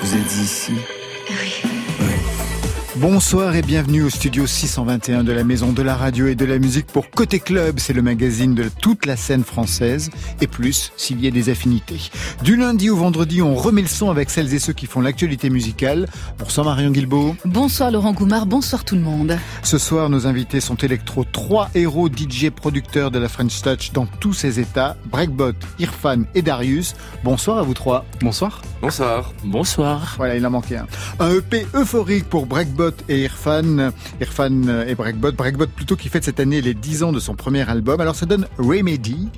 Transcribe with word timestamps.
Vous 0.00 0.14
êtes 0.16 0.32
ici 0.36 0.72
Bonsoir 3.00 3.56
et 3.56 3.62
bienvenue 3.62 4.02
au 4.02 4.10
studio 4.10 4.46
621 4.46 5.24
de 5.24 5.32
la 5.32 5.42
Maison 5.42 5.72
de 5.72 5.80
la 5.80 5.96
Radio 5.96 6.26
et 6.26 6.34
de 6.34 6.44
la 6.44 6.58
Musique 6.58 6.86
pour 6.86 7.08
Côté 7.08 7.40
Club. 7.40 7.78
C'est 7.78 7.94
le 7.94 8.02
magazine 8.02 8.54
de 8.54 8.68
toute 8.68 9.06
la 9.06 9.16
scène 9.16 9.42
française 9.42 10.10
et 10.42 10.46
plus 10.46 10.92
s'il 10.98 11.18
y 11.24 11.26
a 11.26 11.30
des 11.30 11.48
affinités. 11.48 12.10
Du 12.44 12.56
lundi 12.56 12.90
au 12.90 12.96
vendredi, 12.96 13.40
on 13.40 13.54
remet 13.54 13.80
le 13.80 13.88
son 13.88 14.10
avec 14.10 14.28
celles 14.28 14.52
et 14.52 14.58
ceux 14.58 14.74
qui 14.74 14.84
font 14.84 15.00
l'actualité 15.00 15.48
musicale. 15.48 16.08
Bonsoir 16.38 16.66
Marion 16.66 16.90
Guilbault. 16.90 17.36
Bonsoir 17.46 17.90
Laurent 17.90 18.12
Goumard, 18.12 18.44
bonsoir 18.44 18.84
tout 18.84 18.96
le 18.96 19.00
monde. 19.00 19.38
Ce 19.62 19.78
soir, 19.78 20.10
nos 20.10 20.26
invités 20.26 20.60
sont 20.60 20.76
électro, 20.76 21.24
trois 21.24 21.70
héros 21.74 22.10
DJ 22.10 22.50
producteurs 22.50 23.10
de 23.10 23.18
la 23.18 23.30
French 23.30 23.62
Touch 23.62 23.92
dans 23.92 24.04
tous 24.04 24.34
ses 24.34 24.60
états, 24.60 24.98
Breakbot, 25.06 25.54
Irfan 25.78 26.24
et 26.34 26.42
Darius. 26.42 26.94
Bonsoir 27.24 27.56
à 27.56 27.62
vous 27.62 27.72
trois. 27.72 28.04
Bonsoir. 28.20 28.60
Bonsoir. 28.82 29.32
Bonsoir. 29.42 30.14
Voilà, 30.18 30.36
il 30.36 30.46
en 30.46 30.50
manquait 30.50 30.76
un. 30.76 30.86
Un 31.18 31.34
EP 31.34 31.66
euphorique 31.74 32.28
pour 32.28 32.44
Breakbot 32.44 32.89
et 33.08 33.24
Irfan. 33.24 33.92
Irfan 34.20 34.84
et 34.86 34.94
Breakbot. 34.94 35.32
Breakbot 35.32 35.66
plutôt 35.66 35.96
qui 35.96 36.08
fête 36.08 36.24
cette 36.24 36.40
année 36.40 36.60
les 36.60 36.74
10 36.74 37.02
ans 37.04 37.12
de 37.12 37.20
son 37.20 37.34
premier 37.34 37.68
album. 37.68 38.00
Alors 38.00 38.14
ça 38.14 38.26
donne 38.26 38.46
Remedy. 38.58 39.28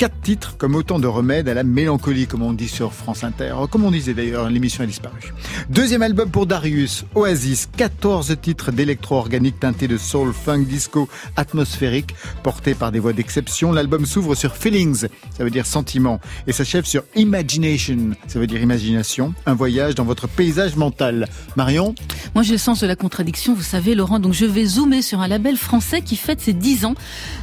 Quatre 0.00 0.22
titres 0.22 0.56
comme 0.56 0.76
autant 0.76 0.98
de 0.98 1.06
remèdes 1.06 1.46
à 1.46 1.52
la 1.52 1.62
mélancolie, 1.62 2.26
comme 2.26 2.40
on 2.40 2.54
dit 2.54 2.68
sur 2.68 2.94
France 2.94 3.22
Inter. 3.22 3.54
Comme 3.70 3.84
on 3.84 3.90
disait 3.90 4.14
d'ailleurs, 4.14 4.48
l'émission 4.48 4.82
a 4.82 4.86
disparu. 4.86 5.34
Deuxième 5.68 6.00
album 6.00 6.30
pour 6.30 6.46
Darius, 6.46 7.04
Oasis. 7.14 7.68
14 7.76 8.34
titres 8.40 8.72
d'électro-organique 8.72 9.60
teintés 9.60 9.88
de 9.88 9.98
soul, 9.98 10.32
funk, 10.32 10.60
disco, 10.60 11.06
atmosphérique, 11.36 12.14
portés 12.42 12.74
par 12.74 12.92
des 12.92 12.98
voix 12.98 13.12
d'exception. 13.12 13.72
L'album 13.72 14.06
s'ouvre 14.06 14.34
sur 14.34 14.56
Feelings, 14.56 15.06
ça 15.36 15.44
veut 15.44 15.50
dire 15.50 15.66
sentiment, 15.66 16.18
et 16.46 16.52
s'achève 16.52 16.86
sur 16.86 17.02
Imagination, 17.14 18.12
ça 18.26 18.38
veut 18.38 18.46
dire 18.46 18.62
imagination. 18.62 19.34
Un 19.44 19.52
voyage 19.52 19.96
dans 19.96 20.04
votre 20.04 20.28
paysage 20.28 20.76
mental. 20.76 21.28
Marion 21.56 21.94
Moi 22.34 22.42
j'ai 22.42 22.52
le 22.52 22.58
sens 22.58 22.80
de 22.80 22.86
la 22.86 22.96
contradiction, 22.96 23.52
vous 23.52 23.60
savez 23.60 23.94
Laurent, 23.94 24.18
donc 24.18 24.32
je 24.32 24.46
vais 24.46 24.64
zoomer 24.64 25.02
sur 25.02 25.20
un 25.20 25.28
label 25.28 25.58
français 25.58 26.00
qui 26.00 26.16
fête 26.16 26.40
ses 26.40 26.54
10 26.54 26.86
ans 26.86 26.94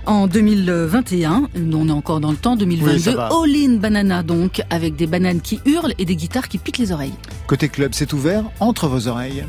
en 0.08 0.26
2021. 0.26 1.50
On 1.56 1.88
est 1.88 1.92
encore 1.92 2.20
dans 2.20 2.32
le 2.32 2.38
temps 2.38 2.47
2022. 2.56 3.12
Oui, 3.12 3.18
All 3.18 3.56
in 3.56 3.76
Banana 3.78 4.24
donc, 4.24 4.62
avec 4.70 4.96
des 4.96 5.08
bananes 5.08 5.42
qui 5.42 5.60
hurlent 5.66 5.94
et 5.98 6.06
des 6.06 6.16
guitares 6.16 6.48
qui 6.48 6.58
piquent 6.58 6.78
les 6.78 6.92
oreilles. 6.92 7.14
Côté 7.48 7.70
club, 7.70 7.92
c'est 7.94 8.14
ouvert 8.14 8.44
entre 8.60 8.88
vos 8.88 9.08
oreilles. 9.08 9.44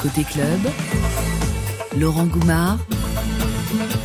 Côté 0.00 0.24
club, 0.24 0.60
Laurent 1.98 2.26
Goumard 2.26 2.78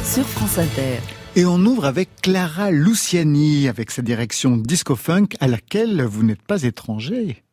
sur 0.04 0.26
France 0.26 0.58
Inter. 0.58 1.00
Et 1.36 1.46
on 1.46 1.58
ouvre 1.60 1.86
avec 1.86 2.10
Clara 2.22 2.72
Luciani, 2.72 3.68
avec 3.68 3.92
sa 3.92 4.02
direction 4.02 4.58
disco-funk 4.58 5.28
à 5.40 5.48
laquelle 5.48 6.02
vous 6.04 6.24
n'êtes 6.24 6.42
pas 6.42 6.64
étranger. 6.64 7.44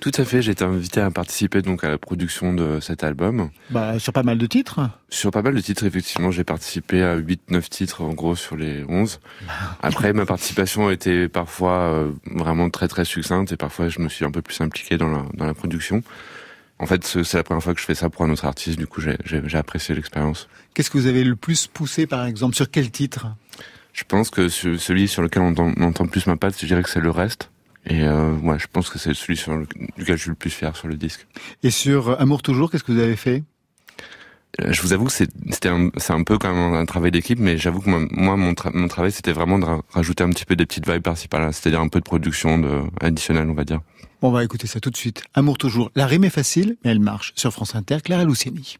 Tout 0.00 0.12
à 0.16 0.24
fait, 0.24 0.42
j'ai 0.42 0.52
été 0.52 0.64
invité 0.64 1.00
à 1.00 1.10
participer 1.10 1.62
donc 1.62 1.84
à 1.84 1.88
la 1.88 1.98
production 1.98 2.52
de 2.52 2.80
cet 2.80 3.04
album. 3.04 3.50
Bah, 3.70 3.98
sur 3.98 4.12
pas 4.12 4.22
mal 4.22 4.38
de 4.38 4.46
titres. 4.46 4.80
Sur 5.10 5.30
pas 5.30 5.42
mal 5.42 5.54
de 5.54 5.60
titres, 5.60 5.84
effectivement, 5.84 6.30
j'ai 6.30 6.44
participé 6.44 7.02
à 7.02 7.16
8-9 7.16 7.68
titres 7.68 8.02
en 8.02 8.12
gros 8.12 8.34
sur 8.34 8.56
les 8.56 8.84
11. 8.88 9.20
Après, 9.82 10.12
ma 10.12 10.26
participation 10.26 10.90
était 10.90 11.28
parfois 11.28 11.92
euh, 11.92 12.12
vraiment 12.26 12.68
très 12.68 12.88
très 12.88 13.04
succincte 13.04 13.52
et 13.52 13.56
parfois 13.56 13.88
je 13.88 14.00
me 14.00 14.08
suis 14.08 14.24
un 14.24 14.30
peu 14.30 14.42
plus 14.42 14.60
impliqué 14.60 14.96
dans 14.96 15.08
la, 15.08 15.24
dans 15.34 15.46
la 15.46 15.54
production. 15.54 16.02
En 16.78 16.86
fait, 16.86 17.04
c'est 17.04 17.34
la 17.34 17.44
première 17.44 17.62
fois 17.62 17.74
que 17.74 17.80
je 17.80 17.86
fais 17.86 17.94
ça 17.94 18.10
pour 18.10 18.24
un 18.24 18.30
autre 18.30 18.44
artiste, 18.44 18.76
du 18.76 18.88
coup 18.88 19.00
j'ai 19.00 19.56
apprécié 19.56 19.94
l'expérience. 19.94 20.48
Qu'est-ce 20.74 20.90
que 20.90 20.98
vous 20.98 21.06
avez 21.06 21.22
le 21.22 21.36
plus 21.36 21.68
poussé 21.68 22.08
par 22.08 22.26
exemple 22.26 22.56
Sur 22.56 22.68
quel 22.72 22.90
titre? 22.90 23.28
Je 23.92 24.02
pense 24.02 24.30
que 24.30 24.48
celui 24.48 25.06
sur 25.06 25.22
lequel 25.22 25.42
on 25.42 25.54
entend 25.82 26.06
plus 26.06 26.26
ma 26.26 26.36
patte, 26.36 26.56
je 26.60 26.66
dirais 26.66 26.82
que 26.82 26.90
c'est 26.90 27.00
le 27.00 27.10
reste. 27.10 27.51
Et 27.86 28.02
euh, 28.02 28.34
ouais, 28.36 28.58
je 28.58 28.66
pense 28.72 28.90
que 28.90 28.98
c'est 28.98 29.14
celui 29.14 29.36
sur 29.36 29.56
lequel 29.56 30.16
je 30.16 30.22
suis 30.22 30.30
le 30.30 30.36
plus 30.36 30.50
fier 30.50 30.76
sur 30.76 30.88
le 30.88 30.96
disque. 30.96 31.26
Et 31.62 31.70
sur 31.70 32.20
Amour 32.20 32.42
toujours, 32.42 32.70
qu'est-ce 32.70 32.84
que 32.84 32.92
vous 32.92 33.00
avez 33.00 33.16
fait? 33.16 33.42
Je 34.58 34.82
vous 34.82 34.92
avoue 34.92 35.06
que 35.06 35.12
c'était 35.12 35.68
un, 35.70 35.88
c'est 35.96 36.12
un 36.12 36.24
peu 36.24 36.36
quand 36.36 36.52
même 36.52 36.74
un 36.74 36.84
travail 36.84 37.10
d'équipe, 37.10 37.38
mais 37.38 37.56
j'avoue 37.56 37.80
que 37.80 37.88
moi, 37.88 38.36
mon, 38.36 38.54
mon, 38.74 38.88
travail, 38.88 39.10
c'était 39.10 39.32
vraiment 39.32 39.58
de 39.58 39.64
rajouter 39.90 40.22
un 40.22 40.28
petit 40.28 40.44
peu 40.44 40.56
des 40.56 40.66
petites 40.66 40.88
vibes 40.88 41.02
par-ci 41.02 41.26
par-là, 41.26 41.52
c'est-à-dire 41.52 41.80
un 41.80 41.88
peu 41.88 42.00
de 42.00 42.04
production 42.04 42.58
de, 42.58 42.82
additionnelle, 43.00 43.48
on 43.48 43.54
va 43.54 43.64
dire. 43.64 43.80
Bon, 44.20 44.28
on 44.28 44.32
va 44.32 44.44
écouter 44.44 44.66
ça 44.66 44.78
tout 44.78 44.90
de 44.90 44.96
suite. 44.96 45.24
Amour 45.32 45.56
toujours. 45.56 45.90
La 45.96 46.06
rime 46.06 46.24
est 46.24 46.30
facile, 46.30 46.76
mais 46.84 46.90
elle 46.90 47.00
marche. 47.00 47.32
Sur 47.34 47.52
France 47.52 47.74
Inter, 47.74 47.98
Clara 48.04 48.24
Luciani. 48.24 48.76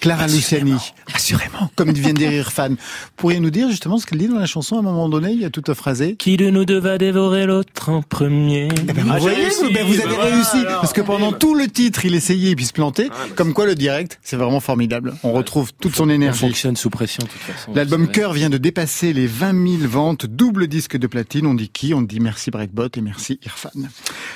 Clara 0.00 0.26
Luciani. 0.26 0.74
Assurément. 1.14 1.70
Comme 1.76 1.90
il 1.90 2.00
vient 2.00 2.12
de 2.12 2.18
dire 2.18 2.32
Irfan. 2.32 2.76
Pourriez 3.16 3.38
nous 3.38 3.50
dire 3.50 3.68
justement 3.68 3.98
ce 3.98 4.06
qu'elle 4.06 4.18
dit 4.18 4.28
dans 4.28 4.38
la 4.38 4.46
chanson 4.46 4.76
à 4.76 4.78
un 4.78 4.82
moment 4.82 5.08
donné 5.08 5.32
Il 5.32 5.40
y 5.40 5.44
a 5.44 5.50
tout 5.50 5.62
phrasé. 5.74 6.16
Qui 6.16 6.36
de 6.36 6.48
nous 6.48 6.64
deux 6.64 6.80
va 6.80 6.98
dévorer 6.98 7.46
l'autre 7.46 7.90
en 7.90 8.02
premier 8.02 8.68
eh 8.72 8.92
ben, 8.92 9.04
Vous 9.04 9.18
voyez, 9.18 9.48
vous, 9.48 9.70
ben, 9.72 9.86
vous 9.86 10.00
avez 10.00 10.16
réussi. 10.16 10.64
parce 10.64 10.92
que 10.92 11.02
pendant 11.02 11.32
tout 11.32 11.54
le 11.54 11.68
titre, 11.68 12.04
il 12.06 12.14
essayait 12.14 12.50
et 12.50 12.56
puis 12.56 12.64
se 12.64 12.72
plantait. 12.72 13.08
comme 13.36 13.52
quoi 13.52 13.66
le 13.66 13.74
direct, 13.74 14.18
c'est 14.22 14.36
vraiment 14.36 14.60
formidable. 14.60 15.14
On 15.22 15.32
retrouve 15.32 15.72
toute 15.74 15.94
son 15.94 16.08
énergie. 16.08 16.44
On 16.44 16.48
fonctionne 16.48 16.76
sous 16.76 16.90
pression 16.90 17.22
de 17.22 17.28
toute 17.28 17.40
façon. 17.40 17.72
L'album 17.74 18.08
Cœur 18.08 18.32
vient 18.32 18.50
de 18.50 18.58
dépasser 18.58 19.12
les 19.12 19.26
20 19.26 19.78
000 19.80 19.90
ventes, 19.90 20.26
double 20.26 20.66
disque 20.66 20.96
de 20.96 21.06
platine. 21.06 21.46
On 21.46 21.54
dit 21.54 21.68
qui? 21.68 21.92
On 21.92 22.02
dit 22.02 22.20
merci 22.20 22.50
Breakbot 22.50 22.88
et 22.96 23.00
merci 23.00 23.38
Irfan. 23.44 23.70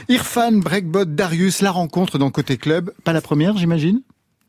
Irfan, 0.09 0.53
Breakbot, 0.59 1.07
Darius, 1.07 1.63
la 1.63 1.71
rencontre 1.71 2.19
dans 2.19 2.31
Côté 2.31 2.59
Club. 2.59 2.93
Pas 3.05 3.13
la 3.13 3.21
première, 3.21 3.57
j'imagine? 3.57 4.01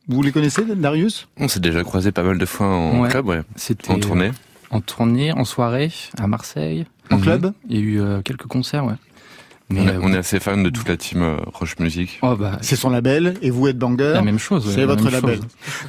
Vous 0.07 0.21
les 0.21 0.31
connaissez, 0.31 0.63
Darius? 0.63 1.27
On 1.37 1.47
s'est 1.47 1.59
déjà 1.59 1.83
croisé 1.83 2.11
pas 2.11 2.23
mal 2.23 2.37
de 2.37 2.45
fois 2.45 2.67
en 2.67 3.07
club, 3.07 3.27
ouais. 3.27 3.41
C'était 3.55 3.91
en 3.91 3.99
tournée. 3.99 4.31
En 4.69 4.81
tournée, 4.81 5.31
en 5.31 5.45
soirée, 5.45 5.91
à 6.17 6.27
Marseille. 6.27 6.85
En 7.11 7.19
club? 7.19 7.53
Il 7.69 7.77
y 7.77 7.79
a 7.79 7.83
eu 7.83 8.01
euh, 8.01 8.21
quelques 8.21 8.47
concerts, 8.47 8.85
ouais. 8.85 8.95
Mais 9.69 9.81
on, 9.99 10.09
est, 10.09 10.15
euh, 10.15 10.19
assez 10.19 10.39
fan 10.39 10.61
de 10.61 10.69
toute 10.69 10.87
la 10.87 10.95
team 10.95 11.23
euh, 11.23 11.37
Roche 11.47 11.79
Music. 11.79 12.19
Oh 12.21 12.35
bah, 12.35 12.59
c'est 12.61 12.75
son 12.75 12.91
label 12.91 13.33
et 13.41 13.49
vous 13.49 13.67
êtes 13.67 13.79
banger. 13.79 14.11
La 14.13 14.21
même 14.21 14.37
chose. 14.37 14.71
c'est 14.71 14.85
votre 14.85 15.09
label. 15.09 15.39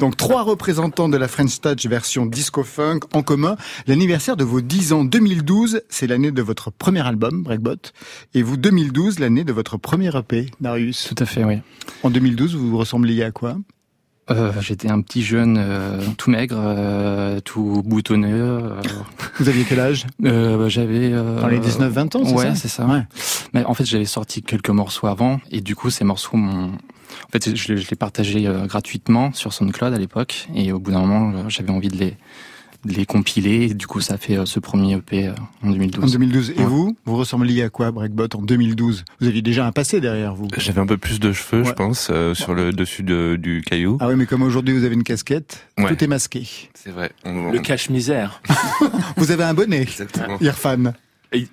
Donc 0.00 0.16
trois 0.16 0.42
représentants 0.42 1.10
de 1.10 1.18
la 1.18 1.28
French 1.28 1.60
Touch 1.60 1.84
version 1.84 2.24
disco 2.24 2.62
funk 2.62 3.00
en 3.12 3.22
commun. 3.22 3.56
L'anniversaire 3.86 4.36
de 4.36 4.44
vos 4.44 4.62
10 4.62 4.94
ans 4.94 5.04
2012, 5.04 5.82
c'est 5.90 6.06
l'année 6.06 6.30
de 6.30 6.40
votre 6.40 6.70
premier 6.70 7.06
album 7.06 7.42
Breakbot 7.42 7.76
et 8.32 8.42
vous 8.42 8.56
2012 8.56 9.18
l'année 9.18 9.44
de 9.44 9.52
votre 9.52 9.76
premier 9.76 10.08
EP 10.16 10.46
Darius. 10.62 11.12
Tout 11.14 11.22
à 11.22 11.26
fait, 11.26 11.44
oui. 11.44 11.58
En 12.02 12.08
2012, 12.08 12.56
vous 12.56 12.70
vous 12.70 12.78
ressembliez 12.78 13.24
à 13.24 13.30
quoi? 13.30 13.58
Euh, 14.30 14.52
J'étais 14.60 14.88
un 14.88 15.00
petit 15.00 15.22
jeune, 15.22 15.56
euh, 15.58 16.00
tout 16.16 16.30
maigre, 16.30 16.56
euh, 16.58 17.40
tout 17.40 17.82
boutonneux. 17.84 18.72
Vous 19.38 19.48
aviez 19.48 19.64
quel 19.64 19.80
âge? 19.80 20.06
Bah, 20.18 20.68
J'avais... 20.68 21.10
Dans 21.10 21.48
les 21.48 21.60
19-20 21.60 22.16
ans, 22.16 22.24
c'est 22.24 22.34
ouais, 22.34 22.44
ça? 22.46 22.54
c'est 22.54 22.68
ça. 22.68 22.86
Ouais. 22.86 23.02
Mais 23.52 23.64
en 23.64 23.74
fait, 23.74 23.84
j'avais 23.84 24.04
sorti 24.04 24.42
quelques 24.42 24.70
morceaux 24.70 25.06
avant, 25.06 25.40
et 25.50 25.60
du 25.60 25.76
coup, 25.76 25.90
ces 25.90 26.04
morceaux 26.04 26.36
m'ont... 26.36 26.72
En 26.72 27.30
fait, 27.32 27.54
je, 27.56 27.76
je 27.76 27.88
les 27.88 27.96
partageais 27.96 28.46
gratuitement 28.66 29.32
sur 29.32 29.52
SoundCloud 29.52 29.94
à 29.94 29.98
l'époque, 29.98 30.48
et 30.54 30.72
au 30.72 30.78
bout 30.78 30.90
d'un 30.90 31.00
moment, 31.00 31.48
j'avais 31.48 31.70
envie 31.70 31.88
de 31.88 31.96
les 31.96 32.16
les 32.84 33.06
compiler. 33.06 33.74
Du 33.74 33.86
coup, 33.86 34.00
ça 34.00 34.18
fait 34.18 34.36
euh, 34.36 34.46
ce 34.46 34.60
premier 34.60 34.94
EP 34.94 35.28
euh, 35.28 35.32
en 35.62 35.70
2012. 35.70 36.04
En 36.04 36.06
2012. 36.06 36.50
Et 36.50 36.62
vous, 36.62 36.96
vous 37.04 37.16
ressembliez 37.16 37.62
à 37.62 37.70
quoi, 37.70 37.90
Breakbot, 37.90 38.28
en 38.34 38.42
2012 38.42 39.04
Vous 39.20 39.26
aviez 39.26 39.42
déjà 39.42 39.66
un 39.66 39.72
passé 39.72 40.00
derrière 40.00 40.34
vous. 40.34 40.48
J'avais 40.56 40.80
un 40.80 40.86
peu 40.86 40.96
plus 40.96 41.20
de 41.20 41.32
cheveux, 41.32 41.64
je 41.64 41.72
pense, 41.72 42.08
euh, 42.10 42.34
sur 42.34 42.54
le 42.54 42.72
dessus 42.72 43.02
de, 43.02 43.36
du 43.36 43.62
caillou. 43.62 43.98
Ah 44.00 44.08
oui, 44.08 44.14
mais 44.16 44.26
comme 44.26 44.42
aujourd'hui 44.42 44.76
vous 44.76 44.84
avez 44.84 44.94
une 44.94 45.04
casquette, 45.04 45.66
tout 45.76 46.04
est 46.04 46.08
masqué. 46.08 46.46
C'est 46.74 46.90
vrai. 46.90 47.12
Le 47.24 47.58
cache-misère. 47.58 48.40
vous 49.16 49.30
avez 49.30 49.44
un 49.44 49.54
bonnet. 49.54 49.82
Exactement. 49.82 50.38
Irfan. 50.40 50.92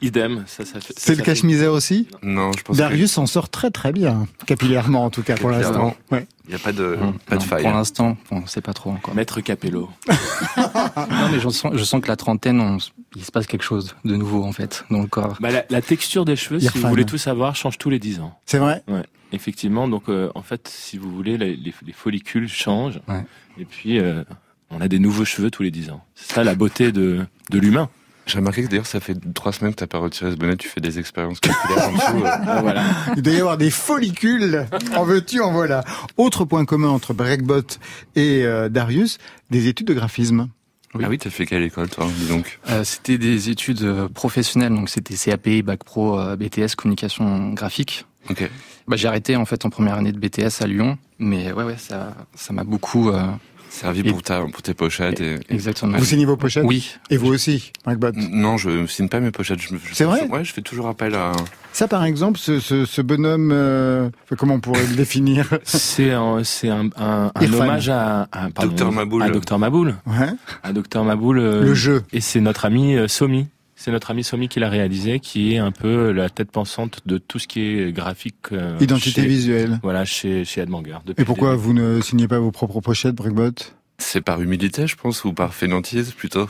Idem, 0.01 0.43
ça, 0.47 0.65
ça 0.65 0.79
fait. 0.79 0.93
C'est 0.97 1.15
le 1.15 1.23
cache-misère 1.23 1.73
aussi 1.73 2.07
Non, 2.21 2.51
je 2.57 2.63
pense. 2.63 2.77
Darius 2.77 3.11
s'en 3.11 3.25
sort 3.25 3.49
très 3.49 3.71
très 3.71 3.91
bien, 3.91 4.27
capillairement 4.45 5.05
en 5.05 5.09
tout 5.09 5.23
cas 5.23 5.35
pour 5.35 5.49
l'instant. 5.49 5.95
Ouais. 6.11 6.27
Il 6.45 6.49
n'y 6.49 6.55
a 6.55 6.59
pas 6.59 6.73
de, 6.73 6.97
hum, 6.99 7.17
pas 7.25 7.37
de 7.37 7.43
faille. 7.43 7.63
Pour 7.63 7.71
l'instant, 7.71 8.17
on 8.29 8.45
sait 8.45 8.61
pas 8.61 8.73
trop 8.73 8.91
encore. 8.91 9.15
Maître 9.15 9.39
Capello. 9.41 9.89
non, 10.57 11.29
mais 11.31 11.39
je 11.39 11.49
sens, 11.49 11.73
je 11.73 11.83
sens 11.83 12.01
que 12.01 12.07
la 12.07 12.17
trentaine, 12.17 12.77
il 13.15 13.23
se 13.23 13.31
passe 13.31 13.47
quelque 13.47 13.63
chose 13.63 13.95
de 14.03 14.15
nouveau 14.15 14.43
en 14.43 14.51
fait 14.51 14.83
dans 14.91 15.01
le 15.01 15.07
corps. 15.07 15.37
Bah, 15.39 15.49
la, 15.69 15.81
texture 15.81 16.25
des 16.25 16.35
cheveux, 16.35 16.59
si 16.59 16.67
vous 16.67 16.87
voulez 16.87 17.05
tout 17.05 17.17
savoir, 17.17 17.55
change 17.55 17.77
tous 17.77 17.89
les 17.89 17.99
10 17.99 18.19
ans. 18.19 18.37
C'est 18.45 18.59
vrai. 18.59 18.83
Ouais. 18.87 19.03
Effectivement, 19.31 19.87
donc 19.87 20.09
euh, 20.09 20.29
en 20.35 20.43
fait, 20.43 20.67
si 20.67 20.97
vous 20.97 21.09
voulez, 21.09 21.37
les, 21.37 21.55
les, 21.55 21.93
follicules 21.93 22.47
changent. 22.47 22.99
Ouais. 23.07 23.23
Et 23.57 23.65
puis, 23.65 23.99
euh, 23.99 24.23
on 24.69 24.81
a 24.81 24.87
des 24.87 24.99
nouveaux 24.99 25.25
cheveux 25.25 25.49
tous 25.49 25.63
les 25.63 25.71
10 25.71 25.91
ans. 25.91 26.03
C'est 26.13 26.33
ça 26.33 26.43
la 26.43 26.55
beauté 26.55 26.91
de, 26.91 27.25
de 27.49 27.59
l'humain. 27.59 27.89
J'ai 28.25 28.37
remarqué 28.37 28.63
que 28.63 28.67
d'ailleurs 28.69 28.85
ça 28.85 28.99
fait 28.99 29.17
trois 29.33 29.51
semaines 29.51 29.73
que 29.73 29.79
t'as 29.79 29.87
pas 29.87 29.97
retiré 29.97 30.31
ce 30.31 30.35
bonnet, 30.37 30.55
tu 30.55 30.69
fais 30.69 30.79
des 30.79 30.97
expériences 30.97 31.39
capillaires 31.39 31.89
en 31.89 31.91
dessous. 31.91 32.25
Euh. 32.25 32.61
voilà. 32.61 32.83
Il 33.17 33.21
doit 33.21 33.33
y 33.33 33.39
avoir 33.39 33.57
des 33.57 33.69
follicules. 33.69 34.65
En 34.95 35.03
veux-tu, 35.03 35.41
en 35.41 35.51
voilà. 35.51 35.83
Autre 36.17 36.45
point 36.45 36.63
commun 36.65 36.87
entre 36.89 37.13
Breakbot 37.13 37.61
et 38.15 38.45
euh, 38.45 38.69
Darius, 38.69 39.17
des 39.49 39.67
études 39.67 39.87
de 39.87 39.93
graphisme. 39.93 40.47
Oui. 40.95 41.03
Ah 41.05 41.09
oui, 41.09 41.17
t'as 41.17 41.31
fait 41.31 41.45
quelle 41.45 41.63
école 41.63 41.89
toi, 41.89 42.07
dis 42.17 42.27
donc? 42.27 42.59
Euh, 42.69 42.83
C'était 42.83 43.17
des 43.17 43.49
études 43.49 44.07
professionnelles, 44.13 44.73
donc 44.73 44.89
c'était 44.89 45.15
CAP, 45.15 45.49
Bac 45.63 45.83
Pro, 45.83 46.17
BTS, 46.37 46.75
communication 46.77 47.51
graphique. 47.51 48.05
Ok. 48.29 48.49
Bah, 48.87 48.95
j'ai 48.95 49.07
arrêté 49.07 49.35
en 49.35 49.45
fait 49.45 49.65
en 49.65 49.69
première 49.69 49.95
année 49.95 50.11
de 50.11 50.19
BTS 50.19 50.61
à 50.61 50.67
Lyon, 50.67 50.97
mais 51.19 51.51
ouais 51.51 51.63
ouais 51.63 51.77
ça 51.77 52.15
ça 52.35 52.53
m'a 52.53 52.63
beaucoup 52.63 53.11
Servi 53.73 54.03
pour, 54.03 54.21
ta, 54.21 54.41
pour 54.41 54.61
tes 54.61 54.75
pochettes. 54.75 55.19
Et, 55.19 55.39
Exactement. 55.49 55.97
Vous 55.97 56.05
signez 56.05 56.25
vos 56.25 56.37
pochettes 56.37 56.63
Oui. 56.65 56.91
Et 57.09 57.17
vous 57.17 57.33
aussi, 57.33 57.71
Macbot 57.87 58.11
Non, 58.15 58.55
je 58.57 58.85
signe 58.85 59.09
pas 59.09 59.19
mes 59.19 59.31
pochettes. 59.31 59.59
C'est 59.93 60.03
vrai 60.03 60.27
Ouais, 60.29 60.43
je 60.45 60.53
fais 60.53 60.61
toujours 60.61 60.87
appel 60.87 61.15
à... 61.15 61.31
Ça, 61.71 61.87
par 61.87 62.03
exemple, 62.05 62.37
ce, 62.37 62.59
ce, 62.59 62.85
ce 62.85 63.01
bonhomme, 63.01 63.49
euh, 63.51 64.09
comment 64.37 64.53
on 64.53 64.59
pourrait 64.59 64.85
le 64.85 64.95
définir 64.95 65.49
C'est 65.63 66.11
un, 66.11 66.43
c'est 66.43 66.69
un, 66.69 66.89
un, 66.97 67.31
un 67.33 67.53
hommage 67.53 67.89
à, 67.89 68.27
à 68.31 68.49
Docteur 68.49 68.91
Maboul. 68.91 69.23
À 69.23 69.29
Docteur 69.29 69.57
Maboul. 69.57 69.95
Ouais. 70.05 70.29
À 70.61 70.71
Docteur 70.71 71.03
Maboul. 71.03 71.39
Euh, 71.39 71.63
le 71.63 71.73
jeu. 71.73 72.03
Et 72.13 72.21
c'est 72.21 72.41
notre 72.41 72.65
ami 72.65 72.95
euh, 72.95 73.07
Somi. 73.07 73.47
C'est 73.83 73.91
notre 73.91 74.11
ami 74.11 74.23
Somi 74.23 74.47
qui 74.47 74.61
l'a 74.61 74.69
réalisé, 74.69 75.19
qui 75.19 75.55
est 75.55 75.57
un 75.57 75.73
peu 75.73 76.13
la 76.13 76.29
tête 76.29 76.49
pensante 76.49 77.01
de 77.05 77.17
tout 77.17 77.37
ce 77.37 77.49
qui 77.49 77.59
est 77.59 77.91
graphique. 77.91 78.53
Euh, 78.53 78.77
Identité 78.79 79.25
visuelle. 79.25 79.77
Voilà, 79.83 80.05
chez, 80.05 80.45
chez 80.45 80.61
Edmanger. 80.61 80.99
Et 81.17 81.25
pourquoi 81.25 81.57
vous 81.57 81.73
ne 81.73 81.99
signez 81.99 82.29
pas 82.29 82.39
vos 82.39 82.51
propres 82.51 82.79
pochettes, 82.79 83.15
Breakbot? 83.15 83.51
C'est 83.97 84.21
par 84.21 84.41
humilité, 84.41 84.87
je 84.87 84.95
pense, 84.95 85.25
ou 85.25 85.33
par 85.33 85.53
fainéantise 85.53 86.13
plutôt 86.13 86.49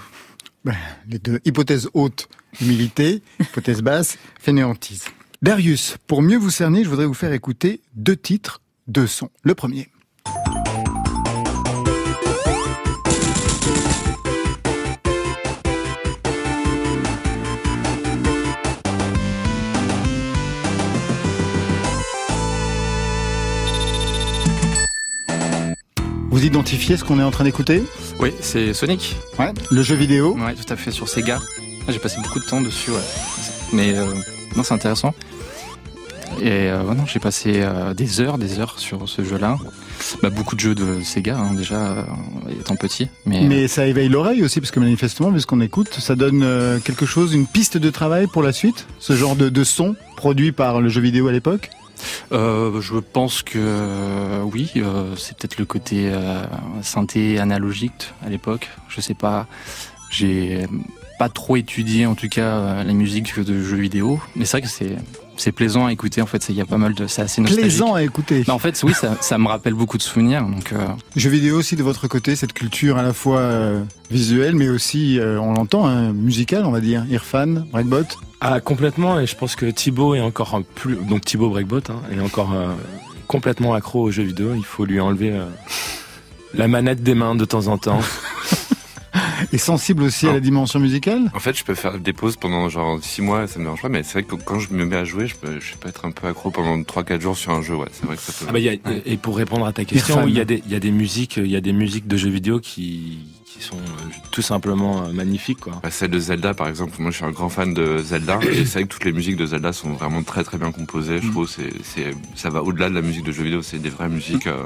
ben, 0.63 0.75
Les 1.09 1.17
deux. 1.17 1.39
Hypothèse 1.43 1.89
haute, 1.95 2.29
humilité. 2.61 3.23
hypothèse 3.39 3.81
basse, 3.81 4.19
fainéantise. 4.39 5.05
Darius, 5.41 5.97
pour 6.05 6.21
mieux 6.21 6.37
vous 6.37 6.51
cerner, 6.51 6.83
je 6.83 6.89
voudrais 6.89 7.07
vous 7.07 7.15
faire 7.15 7.33
écouter 7.33 7.81
deux 7.95 8.15
titres, 8.15 8.61
deux 8.85 9.07
sons. 9.07 9.31
Le 9.41 9.55
premier. 9.55 9.87
Vous 26.53 26.60
identifiez 26.60 26.98
ce 26.98 27.03
qu'on 27.03 27.19
est 27.19 27.24
en 27.24 27.31
train 27.31 27.45
d'écouter 27.45 27.81
Oui, 28.19 28.31
c'est 28.39 28.75
Sonic. 28.75 29.15
Ouais, 29.39 29.51
le 29.72 29.81
jeu 29.81 29.95
vidéo. 29.95 30.38
Ouais, 30.38 30.53
tout 30.53 30.72
à 30.72 30.75
fait, 30.75 30.91
sur 30.91 31.10
Sega. 31.10 31.39
J'ai 31.89 31.98
passé 31.98 32.17
beaucoup 32.22 32.39
de 32.39 32.45
temps 32.45 32.62
dessus, 32.62 32.91
ouais. 32.91 32.98
Mais 33.74 33.95
euh, 33.95 34.05
non, 34.55 34.62
c'est 34.62 34.75
intéressant. 34.75 35.15
Et 36.39 36.69
euh, 36.69 36.83
non, 36.93 37.07
j'ai 37.07 37.19
passé 37.19 37.53
euh, 37.55 37.95
des 37.95 38.22
heures, 38.22 38.38
des 38.38 38.60
heures 38.60 38.77
sur 38.77 39.10
ce 39.10 39.24
jeu-là. 39.24 39.57
Bah, 40.22 40.29
beaucoup 40.29 40.55
de 40.55 40.60
jeux 40.60 40.75
de 40.75 41.01
Sega, 41.01 41.39
hein, 41.39 41.55
déjà, 41.55 41.75
euh, 41.75 42.03
étant 42.60 42.75
petit. 42.75 43.07
Mais, 43.25 43.41
mais 43.48 43.67
ça 43.67 43.88
éveille 43.88 44.10
l'oreille 44.10 44.43
aussi, 44.43 44.60
parce 44.60 44.69
que 44.69 44.79
manifestement, 44.79 45.31
vu 45.31 45.41
ce 45.41 45.48
qu'on 45.48 45.60
écoute, 45.60 45.95
ça 45.95 46.13
donne 46.15 46.43
euh, 46.43 46.77
quelque 46.79 47.07
chose, 47.07 47.33
une 47.33 47.48
piste 47.48 47.77
de 47.79 47.89
travail 47.89 48.27
pour 48.27 48.43
la 48.43 48.53
suite 48.53 48.86
Ce 49.00 49.13
genre 49.15 49.36
de, 49.36 49.50
de 49.50 49.63
son 49.63 49.95
produit 50.17 50.51
par 50.51 50.81
le 50.81 50.89
jeu 50.89 51.01
vidéo 51.01 51.27
à 51.29 51.31
l'époque 51.31 51.72
euh, 52.31 52.81
je 52.81 52.95
pense 52.95 53.43
que 53.43 53.57
euh, 53.57 54.41
oui, 54.43 54.72
euh, 54.77 55.15
c'est 55.17 55.38
peut-être 55.38 55.57
le 55.57 55.65
côté 55.65 56.12
synthé 56.81 57.39
analogique 57.39 58.13
à 58.25 58.29
l'époque. 58.29 58.69
Je 58.89 59.01
sais 59.01 59.13
pas. 59.13 59.48
J'ai 60.10 60.67
pas 61.17 61.29
trop 61.29 61.55
étudié 61.55 62.05
en 62.05 62.15
tout 62.15 62.29
cas 62.29 62.83
la 62.83 62.93
musique 62.93 63.39
de 63.39 63.63
jeux 63.63 63.77
vidéo, 63.77 64.19
mais 64.36 64.45
c'est 64.45 64.57
vrai 64.57 64.62
que 64.62 64.67
c'est 64.67 64.95
c'est 65.37 65.51
plaisant 65.51 65.87
à 65.87 65.91
écouter 65.91 66.21
en 66.21 66.25
fait. 66.25 66.47
Il 66.49 66.55
y 66.55 66.61
a 66.61 66.65
pas 66.65 66.77
mal 66.77 66.93
de 66.93 67.07
c'est 67.07 67.21
assez 67.21 67.41
nostalgique. 67.41 67.65
Plaisant 67.65 67.93
à 67.93 68.03
écouter. 68.03 68.43
en 68.47 68.59
fait, 68.59 68.79
oui, 68.83 68.93
ça, 68.93 69.17
ça, 69.21 69.37
me 69.37 69.47
rappelle 69.47 69.73
beaucoup 69.73 69.97
de 69.97 70.03
souvenirs. 70.03 70.43
Donc 70.43 70.73
jeux 71.15 71.29
vidéo 71.29 71.57
aussi 71.57 71.75
de 71.75 71.83
votre 71.83 72.07
côté, 72.07 72.35
cette 72.35 72.53
culture 72.53 72.97
à 72.97 73.03
la 73.03 73.13
fois 73.13 73.49
visuelle, 74.11 74.55
mais 74.55 74.69
aussi 74.69 75.19
on 75.21 75.53
l'entend 75.53 75.87
hein, 75.87 76.13
musicale, 76.13 76.65
on 76.65 76.71
va 76.71 76.81
dire. 76.81 77.05
Irfan, 77.09 77.65
Breakbot. 77.71 78.05
Ah 78.45 78.59
complètement 78.59 79.21
et 79.21 79.25
je 79.25 79.37
pense 79.37 79.55
que 79.55 79.65
Thibaut 79.67 80.15
est 80.15 80.19
encore 80.19 80.53
un 80.53 80.63
plus 80.63 80.97
donc 80.97 81.23
Thibaut 81.23 81.49
Breakbot 81.49 81.77
hein, 81.87 82.01
est 82.11 82.19
encore 82.19 82.51
euh, 82.51 82.73
complètement 83.25 83.73
accro 83.73 84.01
aux 84.01 84.11
jeux 84.11 84.23
vidéo. 84.23 84.53
Il 84.53 84.65
faut 84.65 84.83
lui 84.83 84.99
enlever 84.99 85.31
euh, 85.31 85.45
la 86.53 86.67
manette 86.67 87.01
des 87.01 87.15
mains 87.15 87.35
de 87.35 87.45
temps 87.45 87.67
en 87.67 87.77
temps. 87.77 88.01
Et 89.53 89.57
sensible 89.57 90.03
aussi 90.03 90.27
à 90.27 90.33
la 90.33 90.39
dimension 90.39 90.79
musicale? 90.79 91.31
En 91.33 91.39
fait, 91.39 91.57
je 91.57 91.63
peux 91.63 91.75
faire 91.75 92.00
des 92.00 92.13
pauses 92.13 92.38
pendant 92.38 92.67
genre 92.69 93.00
6 93.01 93.22
mois, 93.22 93.48
ça 93.48 93.60
me 93.60 93.65
dérange 93.65 93.81
pas, 93.81 93.89
mais 93.89 94.03
c'est 94.03 94.13
vrai 94.13 94.24
que 94.24 94.36
quand 94.36 94.60
je 94.60 94.74
me 94.74 94.83
mets 94.86 94.95
à 94.95 95.05
jouer, 95.05 95.27
je 95.27 95.36
peux, 95.36 95.60
je 95.60 95.75
peux 95.75 95.89
être 95.89 96.05
un 96.05 96.12
peu 96.12 96.27
accro 96.27 96.50
pendant 96.50 96.77
3-4 96.81 97.22
jours 97.22 97.38
sur 97.38 97.51
un 97.51 97.62
jeu, 97.62 97.75
ouais, 97.75 97.88
c'est 97.91 98.05
vrai 98.05 98.15
que 98.15 98.22
ça 98.22 98.33
peut... 98.33 98.45
Ah 98.50 98.51
bah 98.51 98.60
y 98.60 98.69
a, 98.69 98.74
Et 99.05 99.17
pour 99.17 99.38
répondre 99.38 99.65
à 99.65 99.72
ta 99.72 99.86
question, 99.86 100.27
il 100.27 100.36
y, 100.36 100.41
a 100.41 100.45
des, 100.45 100.63
y 100.67 100.75
a 100.75 100.79
des 100.79 100.91
musiques, 100.91 101.38
il 101.38 101.51
y 101.51 101.55
a 101.55 101.62
des 101.62 101.74
musiques 101.74 102.07
de 102.07 102.17
jeux 102.17 102.29
vidéo 102.29 102.60
qui, 102.60 103.19
qui 103.45 103.63
sont 103.63 103.77
euh, 103.77 104.10
tout 104.31 104.41
simplement 104.41 105.03
euh, 105.03 105.13
magnifiques. 105.13 105.60
Quoi. 105.60 105.79
Bah, 105.83 105.91
celle 105.91 106.10
de 106.10 106.19
Zelda, 106.19 106.53
par 106.53 106.67
exemple, 106.67 106.93
moi 107.00 107.12
je 107.12 107.17
suis 107.17 107.25
un 107.25 107.31
grand 107.31 107.50
fan 107.50 107.74
de 107.74 108.00
Zelda, 108.00 108.39
et 108.41 108.65
c'est 108.65 108.79
vrai 108.79 108.83
que 108.83 108.89
toutes 108.89 109.05
les 109.05 109.13
musiques 109.13 109.38
de 109.38 109.45
Zelda 109.45 109.72
sont 109.74 109.91
vraiment 109.91 110.24
très 110.24 110.43
très 110.43 110.57
bien 110.57 110.72
composées. 110.72 111.19
Je 111.22 111.27
mm. 111.27 111.31
trouve 111.31 111.48
c'est 111.48 111.72
c'est 111.83 112.12
ça 112.36 112.50
va 112.50 112.63
au-delà 112.63 112.89
de 112.89 112.95
la 112.95 113.01
musique 113.01 113.24
de 113.24 113.31
jeux 113.31 113.43
vidéo, 113.43 113.62
c'est 113.62 113.79
des 113.79 113.89
vraies 113.89 114.10
musiques. 114.10 114.48
Euh, 114.48 114.63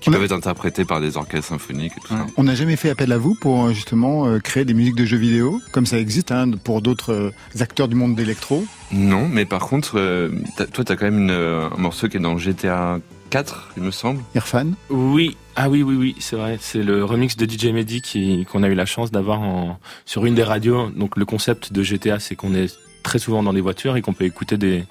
qui 0.00 0.10
peuvent 0.10 0.22
être 0.22 0.32
interprétés 0.32 0.84
par 0.84 1.00
des 1.00 1.16
orchestres 1.16 1.48
symphoniques 1.48 1.92
et 1.96 2.00
tout 2.00 2.08
ça. 2.08 2.26
On 2.36 2.44
n'a 2.44 2.54
jamais 2.54 2.76
fait 2.76 2.90
appel 2.90 3.10
à 3.12 3.18
vous 3.18 3.34
pour 3.34 3.64
euh, 3.66 3.72
justement 3.72 4.26
euh, 4.26 4.38
créer 4.38 4.64
des 4.64 4.74
musiques 4.74 4.94
de 4.94 5.04
jeux 5.04 5.16
vidéo, 5.16 5.60
comme 5.72 5.86
ça 5.86 5.98
existe 5.98 6.30
hein, 6.32 6.50
pour 6.64 6.82
d'autres 6.82 7.12
euh, 7.12 7.30
acteurs 7.60 7.88
du 7.88 7.94
monde 7.96 8.14
d'électro 8.14 8.64
Non, 8.92 9.28
mais 9.28 9.44
par 9.44 9.66
contre, 9.66 9.98
euh, 9.98 10.30
toi, 10.72 10.84
t'as 10.84 10.96
quand 10.96 11.06
même 11.06 11.18
une, 11.18 11.30
euh, 11.30 11.68
un 11.76 11.80
morceau 11.80 12.08
qui 12.08 12.16
est 12.16 12.20
dans 12.20 12.38
GTA 12.38 13.00
4, 13.30 13.70
il 13.76 13.82
me 13.82 13.90
semble. 13.90 14.22
Irfan 14.34 14.68
Oui, 14.88 15.36
ah 15.56 15.68
oui, 15.68 15.82
oui, 15.82 15.96
oui, 15.96 16.16
c'est 16.18 16.36
vrai. 16.36 16.58
C'est 16.60 16.82
le 16.82 17.04
remix 17.04 17.36
de 17.36 17.44
DJ 17.50 17.66
Mehdi 17.66 18.00
qui 18.00 18.46
qu'on 18.46 18.62
a 18.62 18.68
eu 18.68 18.74
la 18.74 18.86
chance 18.86 19.10
d'avoir 19.10 19.40
sur 20.06 20.24
une 20.24 20.34
des 20.34 20.44
radios. 20.44 20.88
Donc 20.90 21.16
le 21.16 21.24
concept 21.26 21.72
de 21.72 21.82
GTA, 21.82 22.20
c'est 22.20 22.36
qu'on 22.36 22.54
est 22.54 22.74
très 23.02 23.18
souvent 23.18 23.42
dans 23.42 23.52
des 23.52 23.60
voitures 23.60 23.96
et 23.96 24.02
qu'on 24.02 24.14
peut 24.14 24.24
écouter 24.24 24.56
des, 24.56 24.84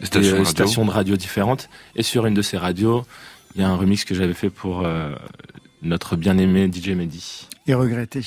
Des 0.00 0.06
stations 0.06 0.32
des, 0.32 0.38
de 0.40 0.44
radio. 0.44 0.50
stations 0.50 0.84
de 0.84 0.90
radio 0.90 1.16
différentes. 1.16 1.68
Et 1.96 2.02
sur 2.02 2.26
une 2.26 2.34
de 2.34 2.42
ces 2.42 2.58
radios, 2.58 3.04
il 3.54 3.60
y 3.60 3.64
a 3.64 3.68
un 3.68 3.76
remix 3.76 4.04
que 4.04 4.14
j'avais 4.14 4.34
fait 4.34 4.50
pour 4.50 4.84
euh, 4.84 5.12
notre 5.82 6.16
bien-aimé 6.16 6.70
DJ 6.72 6.90
Mehdi. 6.90 7.48
et 7.66 7.74
regretté. 7.74 8.20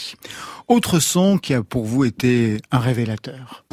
Autre 0.68 1.00
son 1.00 1.38
qui 1.38 1.54
a 1.54 1.64
pour 1.64 1.86
vous 1.86 2.06
été 2.06 2.60
un 2.72 2.80
révélateur. 2.80 3.66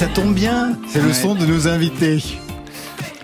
Ça 0.00 0.06
tombe 0.06 0.32
bien, 0.34 0.78
c'est 0.88 1.02
le 1.02 1.12
son 1.12 1.34
de 1.34 1.44
nos 1.44 1.68
invités. 1.68 2.22